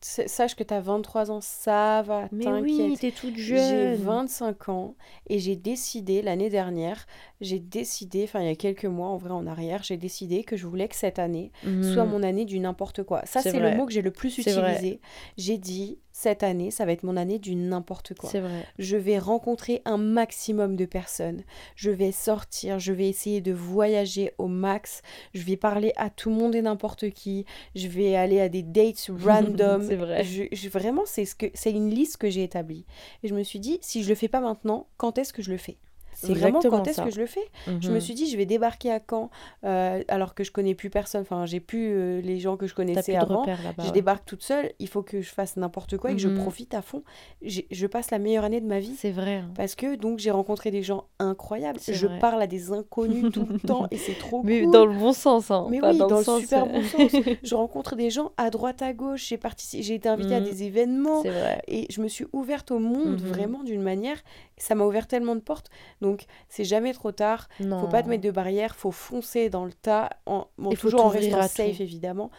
sache 0.00 0.54
que 0.54 0.62
t'as 0.62 0.80
23 0.80 1.30
ans, 1.30 1.40
ça 1.40 2.02
va, 2.02 2.28
Mais 2.32 2.46
oui, 2.46 2.96
t'es 3.00 3.10
toute 3.10 3.34
J'ai 3.36 3.56
jeune. 3.96 4.02
25 4.02 4.68
ans 4.68 4.94
et 5.28 5.38
j'ai 5.38 5.56
décidé 5.56 6.22
l'année 6.22 6.50
dernière, 6.50 7.06
j'ai 7.40 7.58
décidé, 7.58 8.24
enfin 8.24 8.40
il 8.40 8.46
y 8.46 8.50
a 8.50 8.54
quelques 8.56 8.84
mois 8.84 9.08
en 9.08 9.16
vrai 9.16 9.30
en 9.32 9.46
arrière, 9.46 9.82
j'ai 9.82 9.96
décidé 9.96 10.44
que 10.44 10.56
je 10.56 10.66
voulais 10.66 10.88
que 10.88 10.96
cette 10.96 11.18
année 11.18 11.50
soit 11.92 12.04
Mhm. 12.04 12.10
mon 12.10 12.22
année 12.22 12.44
du 12.44 12.58
n'importe 12.60 13.02
quoi. 13.02 13.22
Ça 13.24 13.40
C'est 13.42 13.58
le 13.58 13.76
mot 13.76 13.86
que 13.86 13.92
j'ai 13.92 14.02
le 14.02 14.10
plus 14.10 14.36
utilisé. 14.38 15.00
J'ai 15.36 15.58
dit 15.58 15.98
cette 16.20 16.42
année, 16.42 16.72
ça 16.72 16.84
va 16.84 16.90
être 16.90 17.04
mon 17.04 17.16
année 17.16 17.38
du 17.38 17.54
n'importe 17.54 18.12
quoi. 18.14 18.28
C'est 18.28 18.40
vrai. 18.40 18.64
Je 18.80 18.96
vais 18.96 19.18
rencontrer 19.20 19.82
un 19.84 19.98
maximum 19.98 20.74
de 20.74 20.84
personnes. 20.84 21.44
Je 21.76 21.92
vais 21.92 22.10
sortir, 22.10 22.80
je 22.80 22.92
vais 22.92 23.08
essayer 23.08 23.40
de 23.40 23.52
voyager 23.52 24.32
au 24.38 24.48
max. 24.48 25.02
Je 25.32 25.42
vais 25.42 25.56
parler 25.56 25.92
à 25.94 26.10
tout 26.10 26.30
le 26.30 26.34
monde 26.34 26.56
et 26.56 26.62
n'importe 26.62 27.10
qui. 27.10 27.44
Je 27.76 27.86
vais 27.86 28.16
aller 28.16 28.40
à 28.40 28.48
des 28.48 28.64
dates 28.64 29.10
random. 29.24 29.84
C'est 29.86 29.94
vrai. 29.94 30.24
Je, 30.24 30.42
je- 30.50 30.68
vraiment, 30.68 31.02
c'est 31.06 31.24
ce 31.24 31.36
que 31.36 31.46
c'est 31.54 31.70
une 31.70 31.90
liste 31.90 32.16
que 32.16 32.28
j'ai 32.28 32.42
établie. 32.42 32.84
Et 33.22 33.28
je 33.28 33.34
me 33.34 33.44
suis 33.44 33.60
dit, 33.60 33.78
si 33.82 34.02
je 34.02 34.08
le 34.08 34.16
fais 34.16 34.28
pas 34.28 34.40
maintenant, 34.40 34.88
quand 34.96 35.18
est-ce 35.18 35.32
que 35.32 35.42
je 35.42 35.52
le 35.52 35.56
fais? 35.56 35.76
C'est 36.20 36.34
Vraiment, 36.34 36.60
quand 36.60 36.86
est-ce 36.88 37.00
que 37.00 37.10
je 37.10 37.20
le 37.20 37.26
fais? 37.26 37.48
Je 37.80 37.88
Mhm. 37.88 37.94
me 37.94 38.00
suis 38.00 38.14
dit, 38.14 38.28
je 38.28 38.36
vais 38.36 38.44
débarquer 38.44 38.90
à 38.90 38.98
Caen 39.08 39.30
euh, 39.64 40.02
alors 40.08 40.34
que 40.34 40.42
je 40.42 40.50
connais 40.50 40.74
plus 40.74 40.90
personne. 40.90 41.20
Enfin, 41.22 41.46
j'ai 41.46 41.60
plus 41.60 41.92
euh, 41.92 42.20
les 42.20 42.40
gens 42.40 42.56
que 42.56 42.66
je 42.66 42.74
connaissais 42.74 43.14
avant. 43.14 43.44
Je 43.46 43.84
ouais. 43.84 43.90
débarque 43.92 44.24
toute 44.26 44.42
seule. 44.42 44.72
Il 44.80 44.88
faut 44.88 45.02
que 45.02 45.20
je 45.20 45.30
fasse 45.30 45.56
n'importe 45.56 45.96
quoi 45.96 46.10
et 46.10 46.14
que 46.16 46.20
je 46.20 46.28
Mhm. 46.28 46.38
profite 46.38 46.74
à 46.74 46.82
fond. 46.82 47.04
Je 47.42 47.86
passe 47.86 48.10
la 48.10 48.18
meilleure 48.18 48.42
année 48.44 48.60
de 48.60 48.66
ma 48.66 48.80
vie. 48.80 48.94
C'est 48.96 49.12
vrai. 49.12 49.36
hein. 49.36 49.50
Parce 49.54 49.76
que 49.76 49.94
donc 49.94 50.18
j'ai 50.18 50.32
rencontré 50.32 50.70
des 50.72 50.82
gens 50.82 51.04
incroyables. 51.20 51.78
Je 51.86 52.06
vrai. 52.06 52.18
parle 52.18 52.42
à 52.42 52.46
des 52.48 52.72
inconnus 52.72 53.30
tout 53.32 53.46
le 53.48 53.58
temps 53.60 53.86
et 53.92 53.96
c'est 53.96 54.18
trop 54.18 54.42
Mais 54.42 54.62
cool. 54.62 54.72
dans 54.72 54.86
le 54.86 54.94
bon 54.94 55.12
sens, 55.12 55.50
hein. 55.52 55.66
Mais 55.70 55.78
pas 55.80 55.92
oui, 55.92 55.98
dans, 55.98 56.08
dans 56.08 56.18
le 56.18 56.24
sens, 56.24 56.40
super 56.40 56.64
euh, 56.64 56.66
bon 56.66 56.82
sens. 56.82 57.12
Je 57.44 57.54
rencontre 57.54 57.94
des 57.94 58.10
gens 58.10 58.32
à 58.36 58.50
droite 58.50 58.82
à 58.82 58.92
gauche. 58.92 59.26
J'ai 59.28 59.38
participé, 59.38 59.82
j'ai 59.84 59.94
été 59.94 60.08
invitée 60.08 60.34
à 60.34 60.40
Mhm. 60.40 60.46
des 60.46 60.62
événements 60.64 61.22
C'est 61.22 61.30
vrai. 61.30 61.62
et 61.68 61.86
je 61.90 62.00
me 62.00 62.08
suis 62.08 62.26
ouverte 62.32 62.70
au 62.72 62.80
monde 62.80 63.12
Mhm. 63.12 63.16
vraiment 63.28 63.62
d'une 63.62 63.82
manière. 63.82 64.18
Ça 64.56 64.74
m'a 64.74 64.84
ouvert 64.84 65.06
tellement 65.06 65.36
de 65.36 65.40
portes. 65.40 65.70
Donc 66.00 66.07
c'est 66.48 66.64
jamais 66.64 66.92
trop 66.92 67.12
tard. 67.12 67.48
Non. 67.60 67.78
Faut 67.80 67.88
pas 67.88 68.02
te 68.02 68.08
mettre 68.08 68.22
de 68.24 68.30
barrières. 68.30 68.74
Faut 68.76 68.90
foncer 68.92 69.50
dans 69.50 69.64
le 69.64 69.72
tas. 69.72 70.10
En, 70.26 70.46
bon, 70.58 70.70
toujours 70.72 71.04
en 71.04 71.08
restant 71.08 71.42
safe 71.42 71.76
tout. 71.76 71.82
évidemment. 71.82 72.30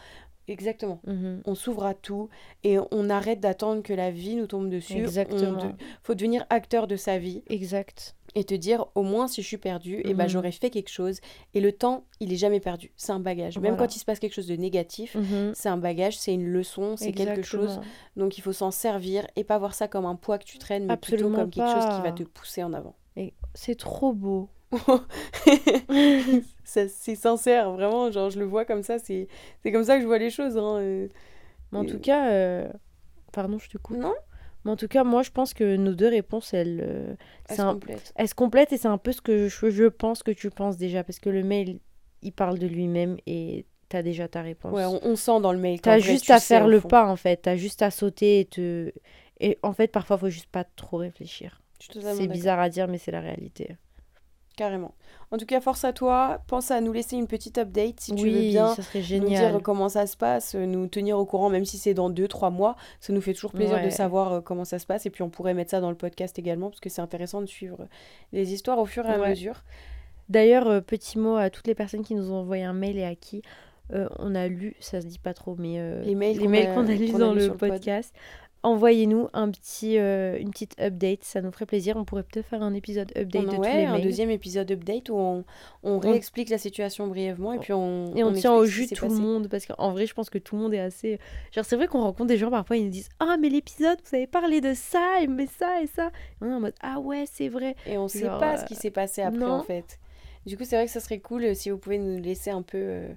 Exactement. 0.48 1.00
Mhm. 1.06 1.42
On 1.44 1.54
s'ouvre 1.54 1.84
à 1.84 1.94
tout 1.94 2.28
et 2.64 2.78
on 2.90 3.08
arrête 3.08 3.38
d'attendre 3.38 3.82
que 3.84 3.92
la 3.92 4.10
vie 4.10 4.34
nous 4.34 4.48
tombe 4.48 4.68
dessus. 4.68 4.98
Exactement. 4.98 5.64
de- 5.64 5.72
faut 6.02 6.14
devenir 6.14 6.44
acteur 6.50 6.88
de 6.88 6.96
sa 6.96 7.18
vie 7.18 7.44
Exact. 7.48 8.16
et 8.34 8.42
te 8.42 8.54
dire 8.54 8.86
au 8.96 9.02
moins 9.02 9.28
si 9.28 9.42
je 9.42 9.46
suis 9.46 9.58
perdu 9.58 10.00
et 10.04 10.12
ben 10.12 10.24
Mhm. 10.24 10.28
j'aurais 10.30 10.50
fait 10.50 10.70
quelque 10.70 10.88
chose 10.90 11.20
et 11.54 11.60
le 11.60 11.70
temps 11.70 12.02
il 12.18 12.32
est 12.32 12.36
jamais 12.36 12.58
perdu 12.60 12.90
c'est 12.96 13.12
un 13.12 13.20
bagage 13.20 13.58
même 13.58 13.76
quand 13.76 13.94
il 13.94 13.98
se 14.00 14.04
passe 14.04 14.18
quelque 14.18 14.34
chose 14.34 14.46
de 14.48 14.56
négatif 14.56 15.14
Mhm. 15.14 15.52
c'est 15.54 15.68
un 15.68 15.76
bagage 15.76 16.18
c'est 16.18 16.34
une 16.34 16.46
leçon 16.48 16.96
c'est 16.96 17.12
quelque 17.12 17.42
chose 17.42 17.80
donc 18.16 18.36
il 18.38 18.40
faut 18.40 18.52
s'en 18.52 18.70
servir 18.72 19.26
et 19.36 19.44
pas 19.44 19.58
voir 19.58 19.74
ça 19.74 19.86
comme 19.88 20.06
un 20.06 20.16
poids 20.16 20.38
que 20.38 20.44
tu 20.44 20.58
traînes 20.58 20.86
mais 20.86 20.94
Absolument 20.94 21.28
plutôt 21.28 21.42
comme 21.42 21.50
quelque 21.50 21.80
chose 21.80 21.94
qui 21.96 22.02
va 22.02 22.12
te 22.12 22.22
pousser 22.24 22.62
en 22.64 22.72
avant 22.72 22.94
Et 23.16 23.34
c'est 23.54 23.76
trop 23.78 24.12
beau. 24.12 24.48
Ça, 26.64 26.86
c'est 26.88 27.16
sincère 27.16 27.72
vraiment 27.72 28.10
genre 28.12 28.30
je 28.30 28.38
le 28.38 28.44
vois 28.44 28.64
comme 28.64 28.84
ça 28.84 28.98
c'est 29.00 29.26
c'est 29.62 29.72
comme 29.72 29.82
ça 29.82 29.96
que 29.96 30.02
je 30.02 30.06
vois 30.06 30.18
les 30.18 30.30
choses 30.30 30.56
hein, 30.56 30.76
euh. 30.78 31.08
Mais 31.72 31.78
en 31.78 31.84
Et- 31.84 31.86
tout 31.86 31.98
cas, 32.00 32.30
euh, 32.30 32.68
pardon, 33.32 33.58
je 33.58 33.68
te 33.68 33.78
coupe. 33.78 33.96
non 33.98 34.14
Mais 34.64 34.70
en 34.72 34.76
tout 34.76 34.88
cas, 34.88 35.04
moi, 35.04 35.22
je 35.22 35.30
pense 35.30 35.54
que 35.54 35.76
nos 35.76 35.94
deux 35.94 36.08
réponses, 36.08 36.52
elles, 36.54 36.80
euh, 36.82 37.14
elle 37.48 37.56
c'est 37.56 37.56
se 37.56 37.62
un- 37.62 37.74
complète 37.74 38.12
elles 38.16 38.28
se 38.28 38.34
complètent 38.34 38.72
et 38.72 38.76
c'est 38.78 38.88
un 38.88 38.98
peu 38.98 39.12
ce 39.12 39.20
que 39.22 39.48
je, 39.48 39.70
je 39.70 39.84
pense 39.86 40.22
que 40.22 40.32
tu 40.32 40.50
penses 40.50 40.76
déjà. 40.76 41.04
Parce 41.04 41.18
que 41.20 41.30
le 41.30 41.42
mail, 41.44 41.80
il 42.22 42.32
parle 42.32 42.58
de 42.58 42.66
lui-même 42.66 43.16
et 43.26 43.66
t'as 43.88 44.02
déjà 44.02 44.28
ta 44.28 44.42
réponse. 44.42 44.74
ouais 44.74 44.84
on, 44.84 45.00
on 45.04 45.16
sent 45.16 45.40
dans 45.40 45.52
le 45.52 45.58
mail 45.58 45.80
T'as 45.80 45.98
juste 45.98 46.24
tu 46.26 46.32
à 46.32 46.40
faire 46.40 46.66
le 46.68 46.80
fond. 46.80 46.88
pas, 46.88 47.06
en 47.06 47.16
fait. 47.16 47.38
T'as 47.38 47.56
juste 47.56 47.82
à 47.82 47.90
sauter 47.90 48.40
et 48.40 48.44
te... 48.46 48.92
Et 49.40 49.58
en 49.62 49.72
fait, 49.72 49.88
parfois, 49.88 50.18
faut 50.18 50.28
juste 50.28 50.50
pas 50.50 50.64
trop 50.64 50.98
réfléchir. 50.98 51.59
C'est 51.92 52.26
bizarre 52.28 52.60
à 52.60 52.68
dire, 52.68 52.88
mais 52.88 52.98
c'est 52.98 53.10
la 53.10 53.20
réalité. 53.20 53.76
carrément 54.56 54.94
en 55.30 55.38
tout 55.38 55.46
cas 55.46 55.60
force 55.60 55.84
à 55.84 55.92
toi 55.92 56.42
pense 56.48 56.70
à 56.72 56.80
nous 56.80 56.92
laisser 56.92 57.16
une 57.16 57.28
petite 57.28 57.56
update 57.56 58.00
si 58.00 58.14
tu 58.14 58.28
veux 58.28 58.40
bien 58.40 58.74
ça 58.74 58.82
serait 58.82 58.98
nous 58.98 59.04
génial. 59.04 59.52
dire 59.52 59.62
comment 59.62 59.88
ça 59.88 60.06
se 60.08 60.16
passe, 60.16 60.54
euh, 60.56 60.66
nous 60.66 60.86
tenir 60.88 61.16
au 61.18 61.24
courant, 61.24 61.48
même 61.48 61.64
si 61.64 61.78
c'est 61.78 61.94
dans 61.94 62.10
2-3 62.10 62.50
mois. 62.52 62.74
Ça 62.98 63.12
nous 63.12 63.20
fait 63.20 63.32
toujours 63.32 63.52
plaisir 63.52 63.82
de 63.82 63.90
savoir 63.90 64.32
euh, 64.32 64.40
comment 64.40 64.64
ça 64.64 64.78
se 64.80 64.86
passe. 64.86 65.06
Et 65.06 65.10
puis 65.10 65.22
on 65.22 65.30
pourrait 65.30 65.54
mettre 65.54 65.70
ça 65.70 65.80
dans 65.80 65.88
le 65.90 65.96
podcast 65.96 66.36
également, 66.38 66.68
parce 66.68 66.80
que 66.80 66.88
c'est 66.90 67.00
intéressant 67.00 67.40
de 67.40 67.46
suivre 67.46 67.86
les 68.32 68.52
histoires 68.52 68.78
au 68.80 68.86
fur 68.86 69.06
et 69.06 69.12
à 69.14 69.20
Ouais. 69.20 69.30
mesure. 69.30 69.62
D'ailleurs, 70.28 70.66
euh, 70.68 70.80
petit 70.80 71.16
mot 71.18 71.36
à 71.36 71.48
toutes 71.48 71.68
les 71.68 71.74
personnes 71.76 72.02
qui 72.02 72.14
nous 72.16 72.32
ont 72.32 72.36
envoyé 72.40 72.64
un 72.64 72.72
mail 72.74 72.98
et 72.98 73.04
à 73.04 73.14
qui 73.14 73.42
euh, 73.92 74.08
on 74.18 74.34
a 74.34 74.46
lu, 74.48 74.74
ça 74.80 75.00
se 75.00 75.06
dit 75.06 75.18
pas 75.20 75.32
trop, 75.34 75.54
mais 75.58 75.76
euh, 75.78 76.02
Les 76.02 76.14
mails 76.16 76.38
qu'on 76.74 76.86
a- 76.86 76.92
lus 76.94 77.14
a 77.14 77.18
dans 77.18 77.34
le 77.34 77.54
podcast. 77.54 78.14
Envoyez-nous 78.62 79.28
un 79.32 79.50
petit, 79.50 79.96
euh, 79.98 80.38
une 80.38 80.50
petite 80.50 80.78
update, 80.78 81.24
ça 81.24 81.40
nous 81.40 81.50
ferait 81.50 81.64
plaisir. 81.64 81.96
On 81.96 82.04
pourrait 82.04 82.24
peut-être 82.24 82.44
faire 82.46 82.62
un 82.62 82.74
épisode 82.74 83.10
update 83.16 83.42
On 83.42 83.46
de 83.46 83.48
en- 83.52 83.54
tous 83.56 83.60
ouais, 83.62 83.76
les 83.78 83.84
un 83.86 83.92
mails. 83.94 84.02
deuxième 84.02 84.30
épisode 84.30 84.70
update 84.70 85.08
où 85.08 85.14
on, 85.14 85.44
on 85.82 85.98
réexplique 85.98 86.50
la 86.50 86.58
situation 86.58 87.06
brièvement 87.06 87.54
et 87.54 87.58
puis 87.58 87.72
on, 87.72 88.14
Et 88.14 88.22
on, 88.22 88.32
tient 88.34 88.52
au 88.52 88.66
jus 88.66 88.86
tout 88.88 89.08
le 89.08 89.14
monde 89.14 89.48
parce 89.48 89.64
qu'en 89.64 89.92
vrai, 89.92 90.04
je 90.04 90.12
pense 90.12 90.28
que 90.28 90.36
tout 90.36 90.56
le 90.56 90.62
monde 90.62 90.74
est 90.74 90.78
assez. 90.80 91.18
Genre, 91.52 91.64
c'est 91.64 91.76
vrai 91.76 91.86
qu'on 91.86 92.02
rencontre 92.02 92.28
des 92.28 92.36
gens 92.36 92.50
parfois, 92.50 92.76
ils 92.76 92.84
nous 92.84 92.90
disent 92.90 93.08
Ah, 93.18 93.36
mais 93.40 93.48
l'épisode, 93.48 93.98
vous 94.04 94.14
avez 94.16 94.26
parlé 94.26 94.60
de 94.60 94.74
ça, 94.74 95.20
et 95.22 95.26
mais 95.26 95.46
ça 95.46 95.80
et 95.82 95.86
ça. 95.86 96.08
Et 96.08 96.44
on 96.44 96.50
est 96.50 96.54
en 96.54 96.60
mode 96.60 96.74
Ah, 96.82 97.00
ouais, 97.00 97.24
c'est 97.32 97.48
vrai. 97.48 97.76
Et 97.86 97.96
on 97.96 98.08
sait 98.08 98.26
Genre, 98.26 98.38
pas 98.38 98.54
euh, 98.54 98.56
ce 98.58 98.66
qui 98.66 98.74
s'est 98.74 98.90
passé 98.90 99.22
après 99.22 99.38
non. 99.38 99.52
en 99.52 99.62
fait. 99.62 99.98
Du 100.44 100.56
coup, 100.58 100.64
c'est 100.64 100.76
vrai 100.76 100.84
que 100.86 100.92
ça 100.92 101.00
serait 101.00 101.18
cool 101.20 101.44
euh, 101.44 101.54
si 101.54 101.70
vous 101.70 101.78
pouvez 101.78 101.98
nous 101.98 102.20
laisser 102.20 102.50
un 102.50 102.62
peu 102.62 102.78
euh, 102.78 103.08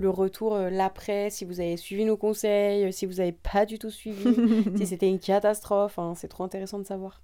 le 0.00 0.10
retour, 0.10 0.54
euh, 0.54 0.70
l'après, 0.70 1.30
si 1.30 1.44
vous 1.44 1.60
avez 1.60 1.76
suivi 1.76 2.04
nos 2.04 2.16
conseils, 2.16 2.84
euh, 2.86 2.90
si 2.92 3.06
vous 3.06 3.20
avez 3.20 3.32
pas 3.32 3.66
du 3.66 3.78
tout 3.78 3.90
suivi, 3.90 4.24
si 4.76 4.86
c'était 4.86 5.08
une 5.08 5.18
catastrophe. 5.20 5.98
hein, 5.98 6.14
c'est 6.16 6.28
trop 6.28 6.44
intéressant 6.44 6.78
de 6.78 6.84
savoir. 6.86 7.22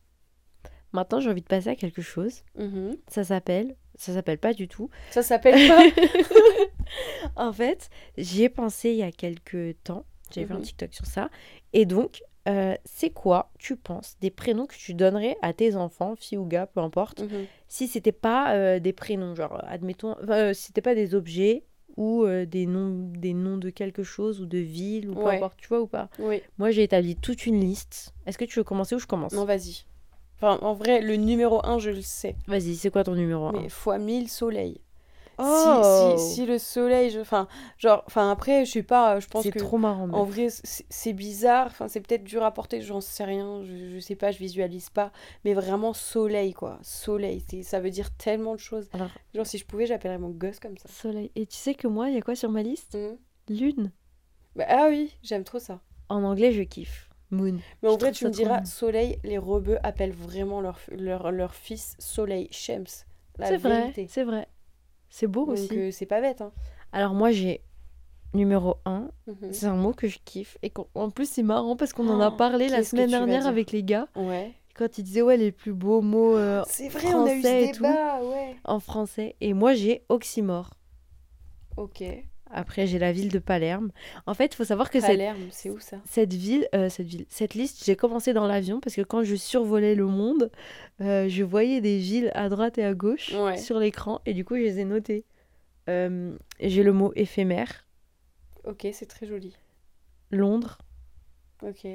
Maintenant, 0.92 1.20
j'ai 1.20 1.28
envie 1.30 1.42
de 1.42 1.46
passer 1.46 1.68
à 1.70 1.74
quelque 1.76 2.00
chose. 2.02 2.42
Mhm. 2.58 2.96
Ça 3.08 3.24
s'appelle. 3.24 3.76
Ça 3.96 4.12
s'appelle 4.14 4.38
pas 4.38 4.52
du 4.54 4.68
tout. 4.68 4.88
Ça 5.10 5.22
s'appelle 5.22 5.66
pas 5.68 5.82
En 7.36 7.52
fait, 7.52 7.88
j'y 8.16 8.44
ai 8.44 8.48
pensé 8.48 8.90
il 8.90 8.96
y 8.96 9.02
a 9.02 9.10
quelques 9.12 9.82
temps. 9.84 10.04
J'avais 10.30 10.46
fait 10.46 10.54
un 10.54 10.58
Mhm. 10.58 10.62
TikTok 10.62 10.94
sur 10.94 11.06
ça. 11.06 11.28
Et 11.72 11.86
donc, 11.86 12.22
euh, 12.48 12.74
c'est 12.84 13.10
quoi, 13.10 13.50
tu 13.58 13.76
penses, 13.76 14.16
des 14.20 14.30
prénoms 14.30 14.66
que 14.66 14.76
tu 14.76 14.94
donnerais 14.94 15.36
à 15.42 15.52
tes 15.52 15.76
enfants, 15.76 16.14
filles 16.16 16.38
ou 16.38 16.46
gars, 16.46 16.66
peu 16.66 16.80
importe, 16.80 17.22
Mhm. 17.22 17.46
si 17.68 17.88
c'était 17.88 18.12
pas 18.12 18.54
euh, 18.54 18.78
des 18.78 18.92
prénoms, 18.92 19.34
genre, 19.34 19.60
admettons, 19.66 20.16
euh, 20.28 20.52
si 20.54 20.66
c'était 20.66 20.80
pas 20.82 20.94
des 20.94 21.14
objets 21.14 21.64
ou 21.96 22.24
euh, 22.24 22.44
des 22.46 22.66
noms, 22.66 22.90
des 23.16 23.32
noms 23.34 23.56
de 23.58 23.70
quelque 23.70 24.02
chose 24.02 24.40
ou 24.40 24.46
de 24.46 24.58
ville 24.58 25.08
ou 25.10 25.14
peu 25.14 25.20
Ouais. 25.24 25.36
importe, 25.36 25.58
tu 25.58 25.68
vois 25.68 25.80
ou 25.80 25.86
pas. 25.86 26.08
Oui, 26.18 26.42
Moi, 26.58 26.70
j'ai 26.70 26.82
établi 26.82 27.16
toute 27.16 27.46
une 27.46 27.60
liste. 27.60 28.12
Est-ce 28.26 28.38
que 28.38 28.44
tu 28.44 28.58
veux 28.58 28.64
commencer 28.64 28.94
ou 28.94 28.98
je 28.98 29.06
commence? 29.06 29.32
Non, 29.32 29.44
vas-y. 29.44 29.84
Enfin, 30.36 30.58
en 30.60 30.74
vrai, 30.74 31.00
le 31.00 31.16
numéro 31.16 31.64
1, 31.66 31.78
je 31.78 31.90
le 31.90 32.02
sais. 32.02 32.36
Vas-y, 32.46 32.76
c'est 32.76 32.90
quoi 32.90 33.04
ton 33.04 33.14
numéro 33.14 33.46
1 33.46 33.52
Mais 33.52 33.68
fois 33.70 33.98
1000 33.98 34.28
soleil. 34.28 34.80
Oh. 35.38 36.16
si, 36.16 36.18
si, 36.18 36.34
si 36.34 36.46
le 36.46 36.58
soleil, 36.58 37.10
je- 37.10 37.20
enfin, 37.20 37.46
genre, 37.78 38.02
enfin 38.06 38.30
après, 38.30 38.64
je 38.64 38.72
sais 38.72 38.82
pas, 38.82 39.20
je 39.20 39.26
pense 39.26 39.44
C'est 39.44 39.50
que 39.52 39.58
trop 39.58 39.76
marrant. 39.76 40.08
en 40.10 40.24
vrai, 40.24 40.48
c'est 40.50 41.12
bizarre, 41.12 41.66
enfin, 41.66 41.88
c'est 41.88 42.00
peut-être 42.00 42.24
dur 42.24 42.42
à 42.42 42.52
porter, 42.54 42.80
j'en 42.80 43.00
sais 43.02 43.24
rien, 43.24 43.62
je, 43.62 43.90
je 43.94 43.98
sais 44.00 44.16
pas, 44.16 44.30
je 44.30 44.38
visualise 44.38 44.88
pas, 44.88 45.12
mais 45.44 45.52
vraiment 45.52 45.92
soleil, 45.92 46.54
quoi, 46.54 46.78
soleil, 46.82 47.44
ça 47.62 47.80
veut 47.80 47.90
dire 47.90 48.10
tellement 48.16 48.54
de 48.54 48.60
choses. 48.60 48.88
Alors, 48.94 49.10
Genre, 49.34 49.46
si 49.46 49.58
je 49.58 49.66
pouvais, 49.66 49.86
j'appellerais 49.86 50.18
mon 50.18 50.30
gosse 50.30 50.58
comme 50.58 50.78
ça. 50.78 50.88
soleil. 50.88 51.30
Et 51.34 51.44
tu 51.46 51.56
sais 51.56 51.74
que 51.74 51.86
moi, 51.86 52.08
il 52.08 52.14
y 52.14 52.18
a 52.18 52.22
quoi 52.22 52.34
sur 52.34 52.50
ma 52.50 52.62
liste? 52.62 52.94
Mhm. 52.94 53.18
Lune. 53.48 53.92
Bah, 54.54 54.64
ah 54.68 54.86
oui, 54.88 55.14
j'aime 55.22 55.44
trop 55.44 55.58
ça. 55.58 55.80
En 56.08 56.22
anglais, 56.24 56.52
je 56.52 56.62
kiffe. 56.62 57.10
Moon. 57.30 57.58
Mais 57.82 57.88
en 57.88 57.94
Je 57.94 57.98
vrai, 57.98 58.12
tu 58.12 58.24
me 58.24 58.30
diras, 58.30 58.64
soleil, 58.64 59.18
les 59.24 59.36
rebeux 59.38 59.78
appellent 59.82 60.12
vraiment 60.12 60.60
leur, 60.60 60.78
leur, 60.90 61.32
leur 61.32 61.54
fils 61.54 61.96
soleil, 61.98 62.48
Shems, 62.52 62.86
C'est 63.42 63.56
vrai, 63.58 63.92
c'est 64.08 64.24
vrai. 64.24 64.46
C'est 65.10 65.26
beau 65.26 65.46
Donc, 65.46 65.54
aussi. 65.54 65.68
euh, 65.78 65.90
c'est 65.90 66.06
pas 66.06 66.20
bête, 66.20 66.40
hein. 66.40 66.52
Alors 66.92 67.14
moi, 67.14 67.30
j'ai 67.30 67.62
numéro 68.34 68.76
1. 68.84 69.08
Mhm. 69.26 69.52
C'est 69.52 69.66
un 69.66 69.76
mot 69.76 69.92
que 69.92 70.08
je 70.08 70.18
kiffe. 70.24 70.58
Et 70.62 70.72
en 70.94 71.10
plus, 71.10 71.28
c'est 71.28 71.42
marrant 71.42 71.76
parce 71.76 71.92
qu'on 71.92 72.08
en 72.08 72.20
a 72.20 72.28
Oh, 72.28 72.36
parlé 72.36 72.68
la 72.68 72.82
semaine 72.84 73.10
dernière 73.10 73.46
avec 73.46 73.72
les 73.72 73.82
gars. 73.82 74.08
Ouais. 74.16 74.52
Quand 74.74 74.98
ils 74.98 75.04
disaient, 75.04 75.22
ouais, 75.22 75.38
les 75.38 75.52
plus 75.52 75.72
beaux 75.72 76.02
mots 76.02 76.36
euh, 76.36 76.62
C'est 76.68 76.88
vrai, 76.90 77.14
on 77.14 77.24
a 77.24 77.32
eu 77.32 77.40
français 77.40 77.64
ce 77.64 77.68
et 77.68 77.72
tout. 77.72 77.82
débat, 77.82 78.22
ouais. 78.22 78.56
en 78.64 78.78
français. 78.80 79.36
Et 79.40 79.54
moi, 79.54 79.72
j'ai 79.74 80.04
oxymore. 80.10 80.70
Ok. 81.78 82.02
Après, 82.50 82.86
j'ai 82.86 82.98
la 82.98 83.12
ville 83.12 83.30
de 83.30 83.38
Palerme. 83.38 83.90
En 84.26 84.34
fait, 84.34 84.46
il 84.46 84.54
faut 84.56 84.64
savoir 84.64 84.90
que 84.90 84.98
Palerme, 85.00 85.48
c'est 85.50 85.68
où 85.70 85.78
ça? 85.80 85.98
cette 86.04 86.32
ville, 86.32 86.68
euh, 86.74 86.88
cette 86.88 87.06
ville, 87.06 87.26
cette 87.28 87.54
liste, 87.54 87.84
j'ai 87.84 87.96
commencé 87.96 88.32
dans 88.32 88.46
l'avion 88.46 88.80
parce 88.80 88.94
que 88.94 89.02
quand 89.02 89.24
je 89.24 89.34
survolais 89.34 89.94
le 89.94 90.06
monde, 90.06 90.50
euh, 91.00 91.28
je 91.28 91.42
voyais 91.42 91.80
des 91.80 91.98
villes 91.98 92.30
à 92.34 92.48
droite 92.48 92.78
et 92.78 92.84
à 92.84 92.94
gauche 92.94 93.32
Ouais. 93.34 93.56
sur 93.58 93.78
l'écran 93.78 94.20
et 94.26 94.34
du 94.34 94.44
coup, 94.44 94.54
je 94.56 94.60
les 94.62 94.78
ai 94.80 94.84
notées. 94.84 95.24
Euh, 95.88 96.36
j'ai 96.60 96.82
le 96.82 96.92
mot 96.92 97.12
éphémère, 97.16 97.86
Ok, 98.64 98.86
c'est 98.92 99.06
très 99.06 99.26
joli. 99.26 99.56
Londres, 100.30 100.78
Ok, 101.62 101.86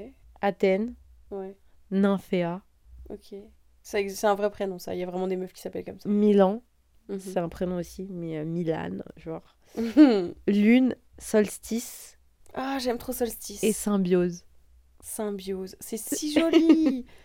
Athènes, 0.42 0.96
ouais, 1.32 1.58
Nymphéa, 1.92 2.62
ok. 3.10 3.36
C'est 3.84 4.26
un 4.26 4.36
vrai 4.36 4.50
prénom, 4.52 4.80
ça. 4.80 4.94
Il 4.96 5.00
y 5.00 5.04
a 5.04 5.06
vraiment 5.08 5.28
des 5.28 5.36
meufs 5.36 5.52
qui 5.54 5.62
s'appellent 5.62 5.84
comme 5.84 6.00
ça. 6.00 6.08
Milan, 6.08 6.62
Mhm. 7.12 7.20
c'est 7.20 7.38
un 7.40 7.50
prénom 7.50 7.78
aussi, 7.78 8.08
mais 8.10 8.38
euh, 8.40 8.46
Milan, 8.46 9.00
genre. 9.18 9.56
Lune, 10.48 10.96
solstice 11.20 12.18
ah, 12.54 12.78
j'aime 12.80 12.98
trop 12.98 13.14
Solstice. 13.14 13.64
et 13.64 13.72
symbiose. 13.72 14.44
Symbiose. 15.02 15.76
C'est 15.80 15.98
si 15.98 16.34
joli. 16.34 17.06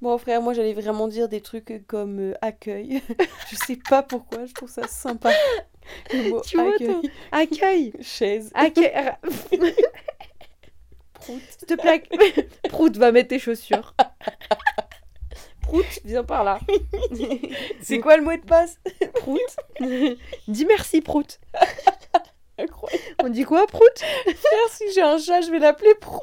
Bon, 0.00 0.16
frère, 0.16 0.40
moi 0.40 0.52
j'allais 0.52 0.74
vraiment 0.74 1.08
dire 1.08 1.28
des 1.28 1.40
trucs 1.40 1.84
comme 1.88 2.20
euh, 2.20 2.34
accueil. 2.40 3.02
je 3.50 3.56
sais 3.56 3.74
pas 3.90 4.04
pourquoi, 4.04 4.46
je 4.46 4.54
trouve 4.54 4.70
ça 4.70 4.86
sympa. 4.86 5.32
Le 6.12 6.30
mot 6.30 6.40
Tu 6.40 6.56
vois, 6.56 6.72
accueil. 6.72 7.10
Accueil 7.32 7.92
Chaise. 8.00 8.52
Accueil 8.54 8.92
Prout. 11.14 11.40
S'il 11.58 11.66
te 11.66 11.74
plaît, 11.74 12.04
Prout 12.68 12.96
va 12.96 13.10
mettre 13.10 13.30
tes 13.30 13.40
chaussures. 13.40 13.92
Prout, 15.68 15.84
viens 16.04 16.24
par 16.24 16.44
là. 16.44 16.58
C'est 17.82 17.98
quoi 18.00 18.16
le 18.16 18.22
mot 18.22 18.34
de 18.34 18.40
passe 18.40 18.78
Prout 19.14 19.38
Dis 20.48 20.64
merci, 20.64 21.02
Prout. 21.02 21.38
Incroyable. 22.58 23.02
On 23.22 23.28
dit 23.28 23.44
quoi, 23.44 23.66
Prout? 23.66 23.82
Frère, 23.98 24.68
si 24.70 24.84
j'ai 24.94 25.02
un 25.02 25.18
chat, 25.18 25.42
je 25.42 25.50
vais 25.50 25.58
l'appeler 25.58 25.94
Prout. 26.00 26.22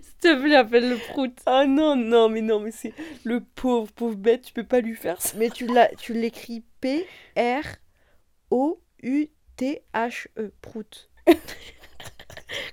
S'il 0.00 0.14
te 0.20 0.40
plaît, 0.42 0.56
appelle 0.56 0.88
le 0.88 0.96
Prout. 0.96 1.34
Ah 1.44 1.66
non, 1.66 1.96
non, 1.96 2.30
mais 2.30 2.40
non, 2.40 2.60
mais 2.60 2.70
c'est 2.70 2.94
le 3.24 3.40
pauvre, 3.44 3.92
pauvre 3.92 4.16
bête, 4.16 4.40
tu 4.42 4.52
peux 4.54 4.64
pas 4.64 4.80
lui 4.80 4.94
faire 4.96 5.20
ça. 5.20 5.34
Mais 5.36 5.50
tu 5.50 5.66
l'as- 5.66 5.94
tu 5.96 6.14
l'écris 6.14 6.64
P-R-O-U-T-H-E. 6.80 7.32
Prout. 10.62 11.10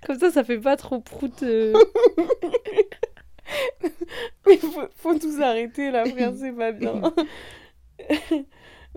Comme 0.08 0.18
ça, 0.20 0.32
ça 0.32 0.44
fait 0.46 0.60
pas 0.60 0.78
trop 0.78 1.02
Prout. 1.02 1.44
euh. 1.44 1.74
Mais 4.48 4.58
faut, 4.58 4.84
faut 4.96 5.18
tous 5.20 5.41
arrêter 5.41 5.91
là, 5.91 6.06
frère, 6.06 6.34
c'est 6.36 6.52
pas 6.54 6.72
bien. 6.72 7.02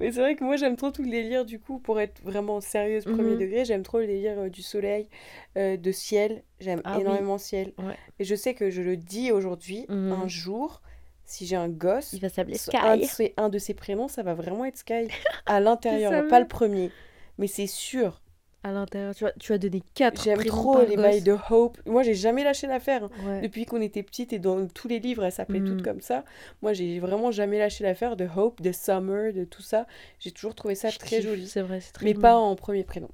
Mais 0.00 0.12
c'est 0.12 0.20
vrai 0.20 0.36
que 0.36 0.44
moi 0.44 0.56
j'aime 0.56 0.76
trop 0.76 0.92
tout 0.92 1.02
le 1.02 1.10
délire 1.10 1.44
du 1.44 1.58
coup, 1.58 1.78
pour 1.80 1.98
être 2.00 2.22
vraiment 2.22 2.60
sérieuse, 2.60 3.04
premier 3.04 3.32
Mhm. 3.32 3.38
degré, 3.38 3.64
j'aime 3.64 3.82
trop 3.82 3.98
le 3.98 4.06
délire 4.06 4.38
euh, 4.38 4.48
du 4.48 4.62
soleil, 4.62 5.08
euh, 5.56 5.76
de 5.76 5.90
ciel, 5.90 6.44
j'aime 6.60 6.80
Ah 6.84 6.94
oui. 6.96 7.00
énormément 7.00 7.36
ciel. 7.38 7.72
Ouais. 7.78 7.96
Et 8.20 8.24
je 8.24 8.34
sais 8.36 8.54
que 8.54 8.70
je 8.70 8.80
le 8.80 8.96
dis 8.96 9.32
aujourd'hui, 9.32 9.86
Mhm. 9.88 10.12
un 10.12 10.28
jour, 10.28 10.82
si 11.24 11.46
j'ai 11.46 11.56
un 11.56 11.68
gosse, 11.68 12.12
Il 12.12 12.20
va 12.20 12.28
s'appeler 12.28 12.58
so- 12.58 12.70
un 12.76 12.96
de, 12.96 13.02
Sky. 13.02 13.12
ses, 13.14 13.34
un 13.36 13.48
de 13.48 13.58
ses 13.58 13.74
prénoms, 13.74 14.06
ça 14.06 14.22
va 14.22 14.34
vraiment 14.34 14.64
être 14.64 14.76
Sky, 14.78 15.08
à 15.46 15.58
l'intérieur, 15.58 16.28
pas 16.28 16.38
le 16.38 16.46
premier. 16.48 16.92
Mais 17.38 17.48
c'est 17.48 17.66
sûr, 17.66 18.20
À 18.64 18.72
l'intérieur, 18.72 19.14
tu 19.14 19.24
tu 19.38 19.52
vas 19.52 19.58
donner 19.58 19.82
4 19.94 20.20
j'aime 20.24 20.44
trop 20.44 20.82
les 20.82 20.96
bails 20.96 21.22
de 21.22 21.36
Hope. 21.50 21.78
Moi 21.86 22.02
j'ai 22.02 22.14
jamais 22.14 22.42
lâché 22.42 22.66
l'affaire. 22.66 23.04
hein. 23.04 23.10
Ouais. 23.24 23.40
Depuis 23.40 23.64
qu'on 23.66 23.80
était 23.80 24.02
petite 24.02 24.32
et 24.32 24.40
dans 24.40 24.66
tous 24.66 24.88
les 24.88 24.98
livres, 24.98 25.24
elles 25.24 25.30
s'appelaient 25.32 25.60
Mhm. 25.60 25.68
toutes 25.76 25.82
comme 25.84 26.00
ça. 26.00 26.24
Moi, 26.60 26.72
j'ai 26.72 26.98
vraiment 26.98 27.30
jamais 27.30 27.58
lâché 27.58 27.84
l'affaire 27.84 28.16
de 28.16 28.26
Hope, 28.36 28.60
de 28.60 28.72
Summer, 28.72 29.32
de 29.32 29.44
tout 29.44 29.62
ça. 29.62 29.86
J'ai 30.18 30.32
toujours 30.32 30.56
trouvé 30.56 30.74
ça 30.74 30.90
Je 30.90 30.98
très 30.98 31.16
kiffe, 31.18 31.22
joli. 31.28 31.46
C'est 31.46 31.62
vrai, 31.62 31.80
c'est 31.80 31.92
très 31.92 32.04
Mais 32.04 32.14
pas 32.14 32.36
en 32.36 32.56
premier 32.56 32.82
prénom. 32.82 33.08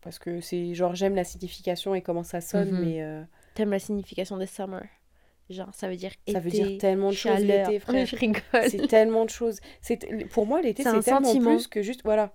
Parce 0.00 0.18
que 0.18 0.40
c'est 0.40 0.74
genre, 0.74 0.94
j'aime 0.94 1.14
la 1.14 1.24
signification 1.24 1.94
et 1.94 2.00
comment 2.00 2.22
ça 2.22 2.40
sonne, 2.40 2.70
Mhm. 2.70 2.80
mais 2.84 3.02
euh, 3.02 3.22
T'aimes 3.54 3.70
la 3.72 3.78
signification 3.78 4.38
de 4.38 4.46
summer 4.46 4.82
Genre, 5.50 5.68
ça 5.74 5.88
veut 5.88 5.96
dire 5.96 6.12
été, 6.26 6.32
ça 6.32 6.40
veut 6.40 6.50
dire 6.50 6.78
tellement 6.78 7.10
de 7.10 7.14
choses 7.16 7.40
l'été, 7.40 7.78
frère. 7.80 8.06
Je 8.06 8.16
rigole. 8.16 8.40
C'est 8.70 8.86
tellement 8.88 9.24
de 9.26 9.30
choses. 9.30 9.58
C'est 9.82 9.98
Pour 10.30 10.46
moi, 10.46 10.62
l'été, 10.62 10.84
C'est 10.84 11.00
tellement 11.00 11.24
sentiment. 11.26 11.50
plus 11.56 11.66
que 11.66 11.82
juste. 11.82 12.00
Voilà. 12.04 12.32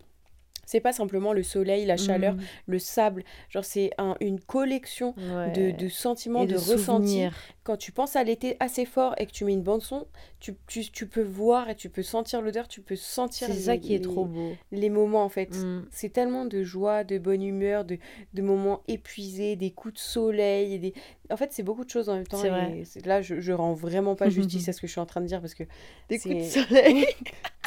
C'est 0.65 0.79
pas 0.79 0.93
simplement 0.93 1.33
le 1.33 1.43
soleil, 1.43 1.85
la 1.85 1.97
chaleur, 1.97 2.33
Mm. 2.35 2.39
le 2.67 2.79
sable. 2.79 3.23
Genre, 3.49 3.63
c'est 3.65 3.91
un- 3.97 4.15
une 4.19 4.39
collection 4.39 5.13
Ouais. 5.17 5.51
de, 5.51 5.71
de 5.71 5.89
sentiments, 5.89 6.43
Et 6.43 6.47
de, 6.47 6.53
de 6.53 6.57
ressentis. 6.57 7.25
quand 7.63 7.77
tu 7.77 7.91
penses 7.91 8.15
à 8.15 8.23
l'été 8.23 8.57
assez 8.59 8.85
fort 8.85 9.13
et 9.17 9.25
que 9.25 9.31
tu 9.31 9.45
mets 9.45 9.53
une 9.53 9.63
bande 9.63 9.81
son, 9.81 10.05
tu, 10.45 10.55
tu, 10.67 10.91
tu 10.91 11.07
peux 11.07 11.23
voir 11.23 11.69
et 11.69 11.75
tu 11.75 11.89
peux 11.89 12.03
sentir 12.03 12.41
l'odeur, 12.41 12.67
tu 12.67 12.81
peux 12.81 12.95
sentir 12.95 13.47
C'est 13.47 13.53
ça 13.59 13.77
qui 13.77 13.95
est 13.95 13.97
les- 13.97 14.03
trop 14.03 14.25
beau. 14.25 14.53
les 14.71 14.89
moments 14.89 15.23
en 15.23 15.29
fait. 15.29 15.55
Mm. 15.55 15.85
C'est 15.89 16.09
tellement 16.09 16.45
de 16.45 16.61
joie, 16.63 17.03
de 17.03 17.17
bonne 17.17 17.41
humeur, 17.41 17.83
de, 17.83 17.97
de 18.33 18.41
moments 18.43 18.81
épuisés, 18.87 19.55
des 19.55 19.71
coups 19.71 19.95
de 19.95 19.99
soleil. 19.99 20.73
Et 20.75 20.77
des... 20.79 20.93
En 21.31 21.37
fait, 21.37 21.51
c'est 21.51 21.63
beaucoup 21.63 21.83
de 21.83 21.89
choses 21.89 22.09
en 22.09 22.13
même 22.15 22.27
temps. 22.27 22.37
C'est 22.37 22.47
et 22.47 22.51
vrai. 22.51 22.83
là, 23.05 23.21
je, 23.23 23.39
je 23.41 23.51
rends 23.53 23.73
vraiment 23.73 24.15
pas 24.15 24.29
justice 24.29 24.69
à 24.69 24.73
ce 24.73 24.81
que 24.81 24.87
je 24.87 24.91
suis 24.91 25.01
en 25.01 25.05
train 25.07 25.21
de 25.21 25.25
dire 25.27 25.41
parce 25.41 25.55
que. 25.55 25.63
Des 26.09 26.19
coups 26.19 26.35
de 26.35 26.43
soleil. 26.43 27.05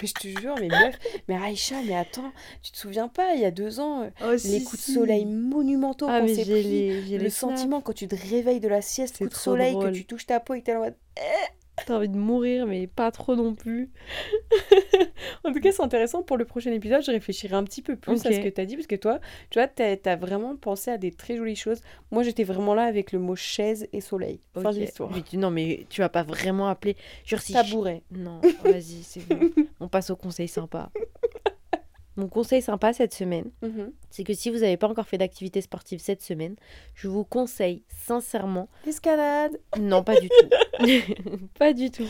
Mais 0.01 0.07
je 0.07 0.15
te 0.15 0.29
jure, 0.41 0.55
mais 0.61 0.69
meuf, 0.69 0.97
mais 1.27 1.35
Aïcha, 1.35 1.75
mais 1.85 1.97
attends, 1.97 2.31
tu 2.63 2.71
te 2.71 2.77
souviens 2.79 3.09
pas, 3.09 3.35
il 3.35 3.41
y 3.41 3.45
a 3.45 3.51
deux 3.51 3.81
ans, 3.81 4.03
euh, 4.05 4.11
Oh, 4.25 4.31
les 4.31 4.39
si, 4.39 4.63
coups 4.63 4.77
de 4.81 4.85
si. 4.85 4.95
soleil 4.95 5.25
monumentaux 5.27 6.07
Ah, 6.09 6.21
qu'on 6.21 6.29
s'est 6.29 6.43
pris. 6.43 6.63
les, 6.63 7.19
Le 7.19 7.29
snaps. 7.29 7.35
sentiment 7.57 7.81
quand 7.81 7.95
tu 7.95 8.07
te 8.07 8.15
réveilles 8.15 8.61
de 8.61 8.69
la 8.69 8.81
sieste, 8.81 9.19
coup 9.19 9.27
de 9.29 9.35
soleil, 9.35 9.77
que 9.77 9.91
tu 9.91 10.05
touches 10.05 10.27
ta 10.27 10.39
peau 10.39 10.55
et 10.55 10.61
que 10.61 10.67
t'es 10.67 10.77
en 10.77 10.83
mode 10.85 10.95
T'as 11.89 11.97
envie 11.97 12.11
de 12.11 12.19
mourir, 12.19 12.67
mais 12.67 12.87
pas 12.87 13.11
trop 13.11 13.35
non 13.35 13.55
plus. 13.55 13.91
En 15.45 15.53
tout 15.53 15.61
cas, 15.61 15.73
c'est 15.73 15.83
intéressant 15.83 16.23
pour 16.23 16.37
le 16.37 16.45
prochain 16.45 16.71
épisode. 16.73 17.03
Je 17.03 17.11
réfléchirai 17.11 17.55
un 17.55 17.65
petit 17.65 17.81
peu 17.81 17.97
plus 17.97 18.27
à 18.27 18.33
ce 18.33 18.41
que 18.41 18.49
tu 18.49 18.61
as 18.61 18.67
dit, 18.67 18.77
parce 18.77 18.87
que 18.87 18.97
toi, 18.97 19.21
tu 19.51 19.59
vois, 19.59 19.69
t'as 19.69 19.97
as 20.05 20.17
vraiment 20.17 20.55
pensé 20.57 20.91
à 20.91 20.99
des 20.99 21.11
très 21.13 21.37
jolies 21.37 21.57
choses. 21.57 21.81
Moi, 22.11 22.23
j'étais 22.23 22.45
vraiment 22.45 22.75
là 22.75 22.83
avec 22.83 23.13
le 23.13 23.19
mot 23.19 23.37
chaise 23.37 23.89
et 23.95 24.03
soleil. 24.03 24.41
Fin 24.55 24.73
de 24.73 24.81
l'histoire. 24.81 25.11
Non, 25.33 25.51
mais 25.51 25.87
tu 25.89 26.03
vas 26.03 26.11
pas 26.11 26.23
vraiment 26.23 26.69
appeler. 26.69 26.97
Genre, 27.25 27.41
si. 27.41 27.55
Tabouret. 27.55 28.03
Non, 28.11 28.41
vas-y, 28.65 29.03
c'est 29.03 29.27
bon. 29.27 29.49
On 29.81 29.89
passe 29.89 30.11
au 30.11 30.17
conseil 30.17 30.49
sympa. 30.49 30.91
Mon 32.19 32.29
conseil 32.29 32.61
sympa 32.61 32.93
cette 32.93 33.15
semaine, 33.15 33.51
Mhm. 33.63 33.93
c'est 34.11 34.25
que 34.25 34.35
si 34.35 34.51
vous 34.51 34.59
n'avez 34.59 34.77
pas 34.77 34.89
encore 34.89 35.07
fait 35.07 35.19
d'activité 35.19 35.61
sportive 35.61 36.01
cette 36.01 36.21
semaine, 36.21 36.57
je 36.95 37.07
vous 37.09 37.25
conseille 37.25 37.85
sincèrement 38.07 38.69
L'escalade. 38.85 39.59
Non, 39.79 40.03
pas 40.03 40.21
du 40.21 40.29
tout. 40.29 40.49
pas 41.59 41.73
du 41.73 41.91
tout. 41.93 42.09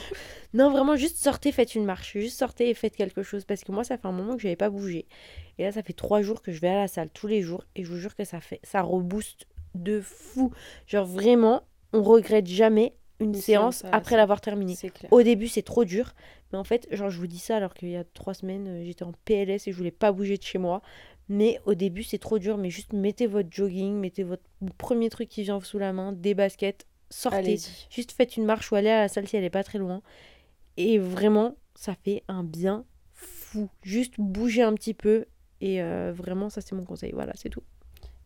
Non, 0.55 0.71
vraiment, 0.71 0.97
juste 0.97 1.19
sortez, 1.19 1.53
faites 1.53 1.75
une 1.75 1.85
marche. 1.85 2.15
Juste 2.15 2.39
sortez 2.39 2.71
et 2.71 2.75
faites 2.75 2.97
quelque 2.97 3.23
chose. 3.23 3.45
Parce 3.45 3.63
que 3.65 3.71
moi, 3.71 3.85
ça 3.85 3.99
fait 3.99 4.09
un 4.09 4.13
moment 4.13 4.35
que 4.37 4.41
j'avais 4.43 4.57
pas 4.57 4.71
bougé. 4.71 5.07
Et 5.59 5.65
là, 5.65 5.73
ça 5.73 5.83
fait 5.83 5.93
trois 5.93 6.23
jours 6.23 6.41
que 6.41 6.53
je 6.53 6.61
vais 6.61 6.69
à 6.69 6.77
la 6.77 6.89
salle 6.89 7.11
tous 7.11 7.27
les 7.27 7.43
jours. 7.43 7.65
Et 7.77 7.85
je 7.85 7.91
vous 7.93 7.99
jure 7.99 8.17
que 8.17 8.25
ça 8.25 8.41
fait, 8.41 8.61
ça 8.63 8.81
rebooste 8.81 9.47
de 9.75 10.01
fou. 10.01 10.53
Genre 10.87 11.07
vraiment, 11.07 11.63
on 11.93 12.03
regrette 12.03 12.47
jamais 12.47 12.95
une, 13.21 13.35
séance 13.35 13.85
après 13.93 14.17
l'avoir 14.17 14.41
terminée. 14.41 14.77
Au 15.11 15.23
début, 15.23 15.49
c'est 15.49 15.63
trop 15.63 15.85
dur. 15.85 16.15
Mais 16.53 16.59
en 16.59 16.65
fait, 16.65 16.87
genre, 16.91 17.11
je 17.11 17.19
vous 17.19 17.27
dis 17.27 17.39
ça 17.39 17.57
alors 17.57 17.75
qu'il 17.75 17.91
y 17.91 17.97
a 17.97 18.05
trois 18.05 18.35
semaines, 18.35 18.69
euh, 18.69 18.85
j'étais 18.85 19.03
en 19.03 19.13
PLS 19.25 19.67
et 19.67 19.73
je 19.73 19.77
voulais 19.77 19.91
pas 19.91 20.13
bouger 20.13 20.37
de 20.37 20.43
chez 20.43 20.59
moi. 20.59 20.83
Mais 21.29 21.61
au 21.67 21.75
début, 21.75 22.03
c'est 22.03 22.19
trop 22.19 22.39
dur. 22.39 22.57
Mais 22.57 22.71
juste 22.71 22.93
mettez 22.93 23.27
votre 23.27 23.49
jogging, 23.51 23.95
mettez 23.95 24.23
votre 24.23 24.45
premier 24.79 25.11
truc 25.11 25.29
qui 25.29 25.43
vient 25.43 25.61
sous 25.61 25.79
la 25.79 25.93
main, 25.93 26.13
des 26.13 26.35
baskets, 26.35 26.87
sortez. 27.11 27.59
Juste 27.91 28.13
faites 28.13 28.37
une 28.37 28.45
marche 28.45 28.71
ou 28.73 28.77
allez 28.77 28.91
à 28.91 29.01
la 29.01 29.09
salle 29.09 29.29
si 29.29 29.37
elle 29.37 29.45
est 29.45 29.51
pas 29.51 29.65
très 29.65 29.79
loin. 29.79 30.01
Et 30.77 30.99
vraiment, 30.99 31.57
ça 31.75 31.95
fait 31.95 32.23
un 32.29 32.45
bien 32.45 32.85
fou. 33.15 33.69
Juste 33.83 34.15
bouger 34.19 34.63
un 34.63 34.75
petit 34.75 34.95
peu. 34.95 35.27
Et 35.61 35.83
euh, 35.83 36.13
vraiment, 36.15 36.51
ça, 36.51 36.61
c'est 36.61 36.75
mon 36.75 36.85
conseil. 36.85 37.13
Voilà, 37.13 37.33
c'est 37.35 37.49
tout. 37.49 37.63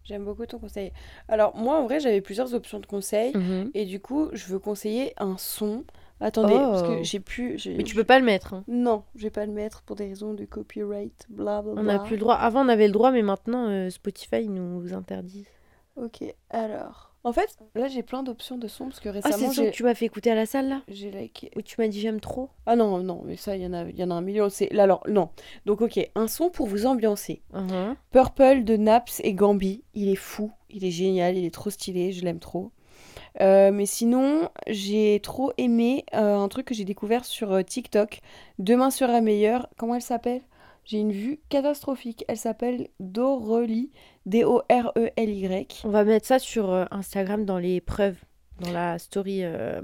J'aime 0.05 0.24
beaucoup 0.24 0.44
ton 0.46 0.59
conseil. 0.59 0.92
Alors, 1.28 1.55
moi, 1.57 1.78
en 1.78 1.84
vrai, 1.84 2.00
j'avais 2.00 2.20
plusieurs 2.20 2.55
options 2.55 2.80
de 2.80 2.86
conseils. 2.86 3.36
Mhm. 3.36 3.70
Et 3.74 3.84
du 3.84 4.00
coup, 4.00 4.28
je 4.32 4.46
veux 4.46 4.59
conseiller 4.59 5.12
un 5.16 5.36
son. 5.38 5.84
Attendez, 6.20 6.55
parce 6.55 6.82
que 6.82 6.98
Oh. 7.00 7.03
j'ai 7.03 7.18
plus. 7.20 7.66
Mais 7.76 7.82
tu 7.82 7.94
peux 7.96 8.05
pas 8.05 8.18
le 8.18 8.24
mettre. 8.24 8.55
hein. 8.55 8.64
Non, 8.68 9.03
je 9.16 9.22
vais 9.24 9.30
pas 9.30 9.44
le 9.46 9.53
mettre 9.53 9.82
pour 9.82 9.96
des 9.96 10.07
raisons 10.09 10.34
de 10.34 10.44
copyright, 10.44 11.26
blablabla. 11.28 11.80
On 11.80 11.84
n'a 11.84 11.98
plus 11.98 12.14
le 12.16 12.20
droit. 12.20 12.34
Avant, 12.34 12.64
on 12.64 12.68
avait 12.68 12.86
le 12.86 12.92
droit, 12.92 13.11
mais 13.11 13.22
maintenant, 13.22 13.66
euh, 13.68 13.90
Spotify 13.90 14.48
nous 14.48 14.92
interdit. 14.94 15.46
Ok, 15.96 16.22
alors. 16.50 17.12
En 17.25 17.33
fait, 17.33 17.57
là, 17.77 17.87
j'ai 17.87 18.03
plein 18.03 18.25
d'options 18.25 18.59
de 18.59 18.66
sons 18.66 18.87
parce 18.87 18.99
que 18.99 19.09
Ah, 19.09 19.12
récemment, 19.12 19.53
c'est 19.53 19.66
que 19.66 19.70
tu 19.70 19.85
m'as 19.85 19.95
fait 19.95 20.07
écouter 20.07 20.31
à 20.31 20.35
la 20.35 20.45
salle, 20.45 20.68
là? 20.68 20.83
J'ai 20.89 21.11
liké. 21.11 21.51
Où 21.57 21.62
tu 21.62 21.77
m'as 21.81 21.87
dit 21.87 22.01
j'aime 22.01 22.20
trop? 22.20 22.51
Ah 22.66 22.75
non, 22.75 22.99
non, 22.99 23.23
mais 23.25 23.37
ça, 23.37 23.57
il 23.57 23.62
y, 23.62 23.66
en 23.66 23.73
a- 23.73 23.89
y 23.89 24.03
en 24.03 24.11
a 24.11 24.14
un 24.14 24.20
million. 24.23 24.49
C'est 24.49 24.73
là, 24.73 24.83
alors, 24.85 25.05
non. 25.09 25.29
Donc, 25.64 25.81
ok, 25.83 26.01
un 26.16 26.27
son 26.27 26.51
pour 26.51 26.66
vous 26.66 26.85
ambiancer. 26.87 27.43
Mhm. 27.53 27.95
Purple 28.11 28.64
de 28.64 28.77
Naps 28.77 29.20
et 29.23 29.35
Gambi, 29.35 29.85
il 29.95 30.09
est 30.09 30.16
fou, 30.16 30.51
il 30.68 30.85
est 30.85 30.91
génial, 30.91 31.37
il 31.37 31.45
est 31.45 31.55
trop 31.55 31.70
stylé, 31.70 32.11
je 32.12 32.25
l'aime 32.25 32.41
trop. 32.41 32.73
Euh, 33.41 33.70
mais 33.73 33.87
sinon, 33.87 34.49
j'ai 34.68 35.20
trop 35.23 35.53
aimé 35.59 36.05
euh, 36.14 36.37
un 36.37 36.49
truc 36.49 36.66
que 36.66 36.75
j'ai 36.75 36.85
découvert 36.85 37.25
sur 37.25 37.53
euh, 37.53 37.62
TikTok. 37.62 38.20
Demain 38.59 38.91
sera 38.91 39.20
meilleur. 39.20 39.68
Comment 39.79 39.95
elle 39.95 40.03
s'appelle? 40.03 40.43
J'ai 40.85 40.99
une 40.99 41.12
vue 41.12 41.41
catastrophique. 41.49 42.24
Elle 42.28 42.37
s'appelle 42.37 42.89
Dorely, 43.01 43.91
D-O-R-E-L-Y. 44.26 45.83
On 45.85 45.91
va 45.91 46.05
mettre 46.05 46.26
ça 46.26 46.39
sur 46.39 46.70
euh, 46.70 46.85
Instagram 46.91 47.45
dans 47.45 47.59
les 47.59 47.80
preuves, 47.80 48.18
dans 48.61 48.72
la 48.72 48.99
story, 48.99 49.41
euh, 49.45 49.80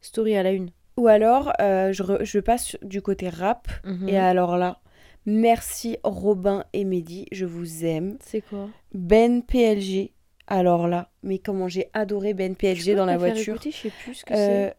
story 0.00 0.36
à 0.36 0.42
la 0.42 0.52
une. 0.52 0.70
Ou 0.96 1.08
alors, 1.08 1.52
euh, 1.60 1.92
je, 1.92 2.02
re- 2.02 2.24
je 2.24 2.38
passe 2.40 2.76
du 2.82 3.02
côté 3.02 3.28
rap. 3.28 3.68
Mhm. 3.84 4.08
Et 4.08 4.16
alors 4.18 4.56
là, 4.56 4.80
merci 5.26 5.98
Robin 6.04 6.64
et 6.72 6.84
Mehdi, 6.84 7.26
je 7.32 7.44
vous 7.44 7.84
aime. 7.84 8.16
C'est 8.22 8.40
quoi? 8.40 8.68
Ben 8.94 9.42
PLG, 9.42 10.12
alors 10.46 10.88
là, 10.88 11.10
mais 11.22 11.38
comment 11.38 11.68
j'ai 11.68 11.90
adoré 11.92 12.32
Ben 12.34 12.54
PLG 12.56 12.94
dans 12.94 13.04
la 13.06 13.18
voiture. 13.18 13.54
écouter 13.54 13.70
Je 13.72 13.76
sais 13.76 13.92
plus 14.02 14.14
ce 14.14 14.24
que 14.24 14.32
Euh, 14.34 14.68
c'est. 14.70 14.76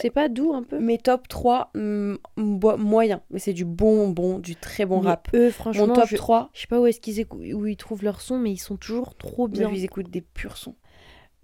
C'est 0.00 0.10
pas 0.10 0.28
doux 0.28 0.52
un 0.54 0.62
peu? 0.62 0.78
Mes 0.80 0.98
top 0.98 1.28
3 1.28 1.70
mm, 1.74 2.16
moyens, 2.36 3.20
mais 3.30 3.38
c'est 3.38 3.52
du 3.52 3.64
bon, 3.64 4.08
bon, 4.08 4.38
du 4.38 4.56
très 4.56 4.86
bon 4.86 5.00
Mais 5.00 5.08
rap. 5.08 5.28
Eux, 5.34 5.50
franchement, 5.50 5.86
Mon 5.86 5.94
top 5.94 6.08
je... 6.08 6.16
3, 6.16 6.50
je 6.52 6.60
sais 6.60 6.66
pas 6.66 6.80
où 6.80 6.86
est-ce 6.86 7.00
qu'ils 7.00 7.24
où 7.54 7.66
ils 7.66 7.76
trouvent 7.76 8.02
leur 8.04 8.20
son, 8.20 8.38
mais 8.38 8.50
ils 8.50 8.58
sont 8.58 8.76
toujours 8.76 9.16
trop 9.16 9.48
bien. 9.48 9.70
ils 9.72 9.84
écoutent 9.84 10.10
des 10.10 10.20
purs 10.22 10.56
sons. 10.56 10.74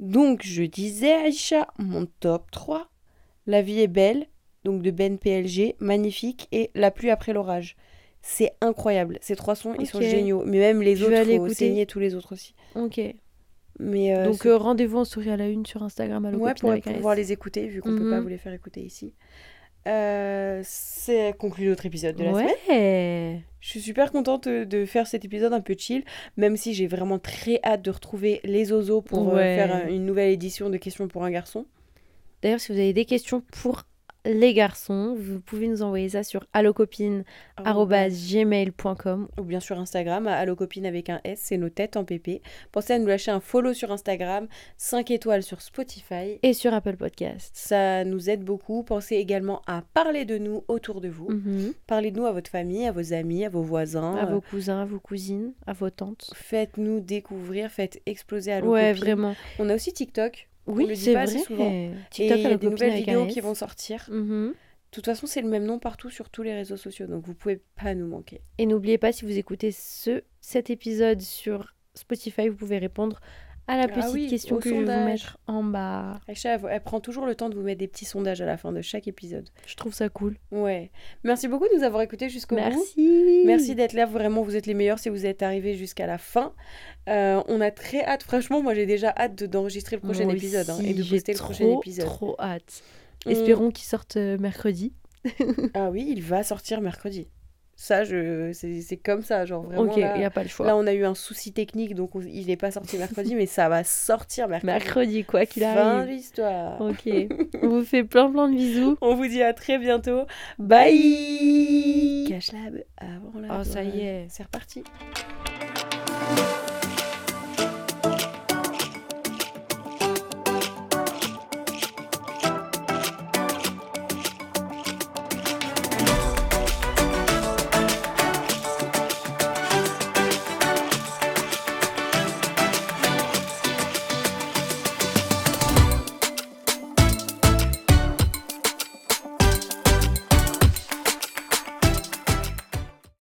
Donc, 0.01 0.43
je 0.45 0.65
disais, 0.65 1.13
Aïcha, 1.13 1.69
mon 1.79 2.07
top 2.21 2.51
3, 2.51 2.89
La 3.47 3.63
vie 3.63 3.81
est 3.81 3.89
belle, 3.89 4.27
donc 4.65 4.83
de 4.83 4.91
Ben 4.91 5.19
PLG, 5.19 5.77
magnifique, 5.79 6.49
et 6.51 6.71
La 6.75 6.91
pluie 6.91 7.11
après 7.11 7.33
l'orage. 7.33 7.77
C'est 8.27 8.53
incroyable. 8.63 9.19
Ces 9.21 9.37
trois 9.37 9.55
sons, 9.55 9.75
ils 9.79 9.87
sont 9.87 10.01
géniaux. 10.01 10.45
Mais 10.47 10.59
même 10.59 10.81
les 10.81 10.97
Je 10.97 11.05
vais 11.05 11.13
autres, 11.13 11.21
aller 11.21 11.37
faut 11.37 11.47
écouter. 11.47 11.87
tous 11.87 11.99
les 12.01 12.15
autres 12.15 12.33
aussi. 12.33 12.55
Ok. 12.75 12.99
Mais 13.81 14.17
euh, 14.17 14.25
Donc 14.27 14.47
euh, 14.47 14.57
rendez-vous 14.57 14.99
en 14.99 15.05
story 15.05 15.31
à 15.31 15.37
la 15.37 15.49
une 15.49 15.67
sur 15.67 15.83
Instagram 15.83 16.25
à 16.25 16.31
ouais, 16.31 16.55
pour 16.55 16.71
avec 16.71 16.85
pouvoir 16.85 17.15
les 17.15 17.33
écouter, 17.33 17.67
vu 17.67 17.81
qu'on 17.83 17.97
peut 17.97 18.09
pas 18.09 18.17
Mhm. 18.19 18.23
vous 18.23 18.29
les 18.29 18.39
faire 18.39 18.53
écouter 18.53 18.81
ici. 18.83 19.13
Euh, 19.87 20.63
c'est 20.65 21.35
conclu 21.39 21.67
notre 21.69 21.85
épisode 21.85 22.17
de 22.17 22.25
la 22.25 22.33
semaine. 22.33 22.49
Ouais. 22.69 23.43
Je 23.61 23.69
suis 23.69 23.81
super 23.81 24.13
contente 24.13 24.49
de 24.49 24.85
faire 24.87 25.07
cet 25.07 25.25
épisode 25.25 25.53
un 25.53 25.61
peu 25.61 25.75
chill, 25.77 26.05
même 26.37 26.57
si 26.57 26.73
j'ai 26.73 26.87
vraiment 26.87 27.19
très 27.19 27.61
hâte 27.65 27.83
de 27.83 27.91
retrouver 27.91 28.41
les 28.45 28.73
osos 28.73 29.03
pour 29.03 29.33
Ouais. 29.35 29.57
faire 29.57 29.89
une 29.89 30.07
nouvelle 30.07 30.31
édition 30.31 30.71
de 30.71 30.77
questions 30.79 31.09
pour 31.09 31.25
un 31.25 31.31
garçon. 31.31 31.67
D'ailleurs, 32.43 32.61
si 32.61 32.73
vous 32.73 32.79
avez 32.79 32.93
des 32.93 33.05
questions 33.07 33.43
pour 33.53 33.83
les 34.25 34.55
garçons, 34.55 35.15
vous 35.19 35.41
pouvez 35.41 35.69
nous 35.69 35.83
envoyer 35.83 36.09
ça 36.11 36.23
sur 36.23 36.45
allocopine@gmail.com. 36.53 39.29
Ou 39.39 39.43
bien 39.43 39.61
sur 39.61 39.79
Instagram, 39.79 40.27
à 40.27 40.37
allocopine 40.37 40.87
avec 40.87 41.11
un 41.11 41.21
S, 41.25 41.41
c'est 41.43 41.57
nos 41.57 41.69
têtes 41.69 41.97
en 41.97 42.05
PP. 42.05 42.41
Pensez 42.73 42.95
à 42.95 42.99
nous 42.99 43.07
lâcher 43.07 43.31
un 43.31 43.41
follow 43.41 43.75
sur 43.75 43.91
Instagram, 43.93 44.47
5 44.77 45.11
étoiles 45.11 45.43
sur 45.43 45.61
Spotify. 45.61 46.39
et 46.43 46.53
sur 46.53 46.73
Apple 46.75 46.97
Podcast. 46.97 47.51
Ça 47.55 48.05
nous 48.05 48.31
aide 48.31 48.43
beaucoup. 48.45 48.83
Pensez 48.83 49.17
également 49.17 49.63
à 49.67 49.83
parler 49.95 50.25
de 50.25 50.39
nous 50.39 50.65
autour 50.69 51.01
de 51.01 51.09
vous. 51.09 51.31
Mhm. 51.31 51.73
Parlez 51.87 52.11
de 52.11 52.19
nous 52.19 52.27
à 52.27 52.33
votre 52.33 52.51
famille, 52.51 52.87
à 52.87 52.93
vos 52.93 53.13
amis, 53.13 53.45
à 53.45 53.49
vos 53.49 53.63
voisins. 53.63 54.17
À 54.17 54.27
vos 54.27 54.41
cousins, 54.41 54.83
à 54.83 54.85
vos 54.85 55.01
cousines, 55.01 55.53
à 55.67 55.73
vos 55.73 55.91
tantes. 55.91 56.31
Faites-nous 56.35 57.01
découvrir, 57.01 57.71
faites 57.71 58.01
exploser 58.07 58.53
à 58.53 58.65
Ouais, 58.65 58.93
vraiment. 58.93 59.35
On 59.59 59.69
a 59.69 59.75
aussi 59.75 59.93
TikTok. 59.93 60.49
Oui, 60.67 60.97
c'est 60.97 61.13
vrai. 61.13 61.27
souvent. 61.27 61.71
Et 61.71 61.93
TikTok 62.11 62.39
il 62.39 62.43
y 62.43 62.47
à 62.47 62.51
a 62.51 62.57
des 62.57 62.69
nouvelles 62.69 62.95
vidéos 62.95 63.27
qui 63.27 63.41
vont 63.41 63.55
sortir. 63.55 64.09
Mhm. 64.11 64.55
De 64.95 64.97
toute 64.97 65.07
façon, 65.07 65.27
c'est 65.27 65.43
le 65.43 65.49
même 65.49 65.65
nom 65.65 65.81
partout 65.81 66.09
sur 66.09 66.31
tous 66.31 66.45
les 66.45 66.55
réseaux 66.55 66.77
sociaux, 66.77 67.09
donc 67.09 67.27
vous 67.27 67.35
pouvez 67.35 67.61
pas 67.83 67.95
nous 67.95 68.07
manquer. 68.07 68.43
Et 68.59 68.67
n'oubliez 68.67 68.97
pas, 68.97 69.11
si 69.11 69.25
vous 69.25 69.37
écoutez 69.37 69.73
ce, 69.73 70.23
cet 70.41 70.71
épisode 70.71 71.21
sur 71.21 71.75
Spotify, 71.95 72.49
vous 72.49 72.57
pouvez 72.57 72.79
répondre 72.79 73.21
à 73.67 73.77
la 73.77 73.85
Ah 73.85 73.89
petite 73.89 74.13
oui, 74.13 74.29
question 74.29 74.57
que 74.59 74.69
je 74.69 74.75
vais 74.75 74.81
vous 74.81 74.87
sondage. 74.87 75.05
mettre 75.07 75.39
en 75.47 75.63
bas. 75.65 76.21
Elle, 76.27 76.37
elle 76.71 76.83
prend 76.83 77.01
toujours 77.01 77.25
le 77.27 77.35
temps 77.35 77.49
de 77.49 77.55
vous 77.55 77.63
mettre 77.63 77.79
des 77.79 77.89
petits 77.89 78.05
sondages 78.05 78.41
à 78.43 78.47
la 78.47 78.57
fin 78.57 78.73
de 78.73 78.83
chaque 78.83 79.09
épisode. 79.09 79.49
Je 79.67 79.75
trouve 79.77 79.95
ça 79.95 80.09
cool. 80.09 80.37
Ouais. 80.51 80.91
Merci 81.25 81.49
beaucoup 81.49 81.67
de 81.69 81.77
nous 81.79 81.83
avoir 81.83 82.03
écoutés 82.03 82.29
jusqu'au 82.29 82.57
bout. 82.57 82.63
Merci. 82.63 83.43
Merci 83.47 83.75
d'être 83.75 83.95
là, 83.95 84.05
vraiment, 84.07 84.43
vous 84.43 84.55
êtes 84.57 84.67
les 84.67 84.75
meilleurs 84.75 84.99
si 84.99 85.09
vous 85.09 85.25
êtes 85.27 85.43
arrivés 85.43 85.75
jusqu'à 85.77 86.07
la 86.07 86.19
fin. 86.19 86.53
Euh, 87.09 87.43
on 87.49 87.61
a 87.61 87.71
très 87.71 88.05
hâte, 88.05 88.23
franchement, 88.23 88.63
moi 88.63 88.75
j'ai 88.75 88.87
déjà 88.87 89.13
hâte 89.17 89.35
de- 89.35 89.47
d'enregistrer 89.47 89.97
le 89.97 90.03
prochain 90.03 90.25
Moi 90.25 90.35
épisode 90.35 90.69
hein, 90.71 90.79
et 90.85 90.95
de 90.95 91.03
poster 91.03 91.33
le 91.33 91.39
trop, 91.39 91.47
prochain 91.53 91.77
épisode. 91.79 92.07
trop 92.07 92.37
hâte. 92.39 92.83
On- 93.27 93.31
Espérons 93.31 93.71
qu'il 93.71 93.85
sorte 93.87 94.17
euh, 94.17 94.37
mercredi. 94.39 94.93
Ah 95.75 95.91
oui, 95.91 96.05
il 96.09 96.23
va 96.23 96.43
sortir 96.43 96.81
mercredi. 96.83 97.29
Ça, 97.77 98.05
je... 98.05 98.53
c'est 98.53 98.97
comme 98.97 99.23
ça, 99.23 99.45
genre 99.47 99.63
vraiment. 99.65 99.83
ok, 99.83 99.93
il 99.97 100.01
là... 100.03 100.17
n'y 100.17 100.25
a 100.25 100.31
pas 100.31 100.43
le 100.45 100.49
choix. 100.49 100.65
Là, 100.67 100.77
on 100.77 100.87
a 100.87 100.93
eu 100.93 101.05
un 101.05 101.15
souci 101.15 101.53
technique, 101.53 101.95
donc 101.97 102.15
on- 102.15 102.21
il 102.21 102.47
n'est 102.47 102.57
pas 102.57 102.71
sorti 102.71 102.97
mercredi, 102.99 103.35
mais 103.37 103.47
ça 103.47 103.69
va 103.69 103.83
sortir 103.83 104.47
mercredi. 104.49 104.67
Mercredi, 104.73 105.25
quoi 105.25 105.45
qu'il 105.45 105.63
Fin 105.65 105.69
arrive. 105.71 106.07
de 106.07 106.13
l'histoire. 106.13 106.81
Ok. 106.81 107.09
On 107.63 107.69
vous 107.69 107.85
fait 107.85 108.05
plein 108.05 108.31
plein 108.31 108.49
de 108.49 108.55
bisous. 108.57 108.97
On 109.01 109.15
vous 109.17 109.27
dit 109.27 109.43
à 109.43 109.53
très 109.55 109.79
bientôt. 109.79 110.23
Bye 110.59 112.27
Cache 112.29 112.53
la 112.53 112.59
avant 113.07 113.41
la 113.41 113.59
Oh, 113.61 113.65
ça 113.65 113.83
y 113.83 114.01
est. 114.01 114.27
C'est 114.31 114.45
reparti. 114.45 114.85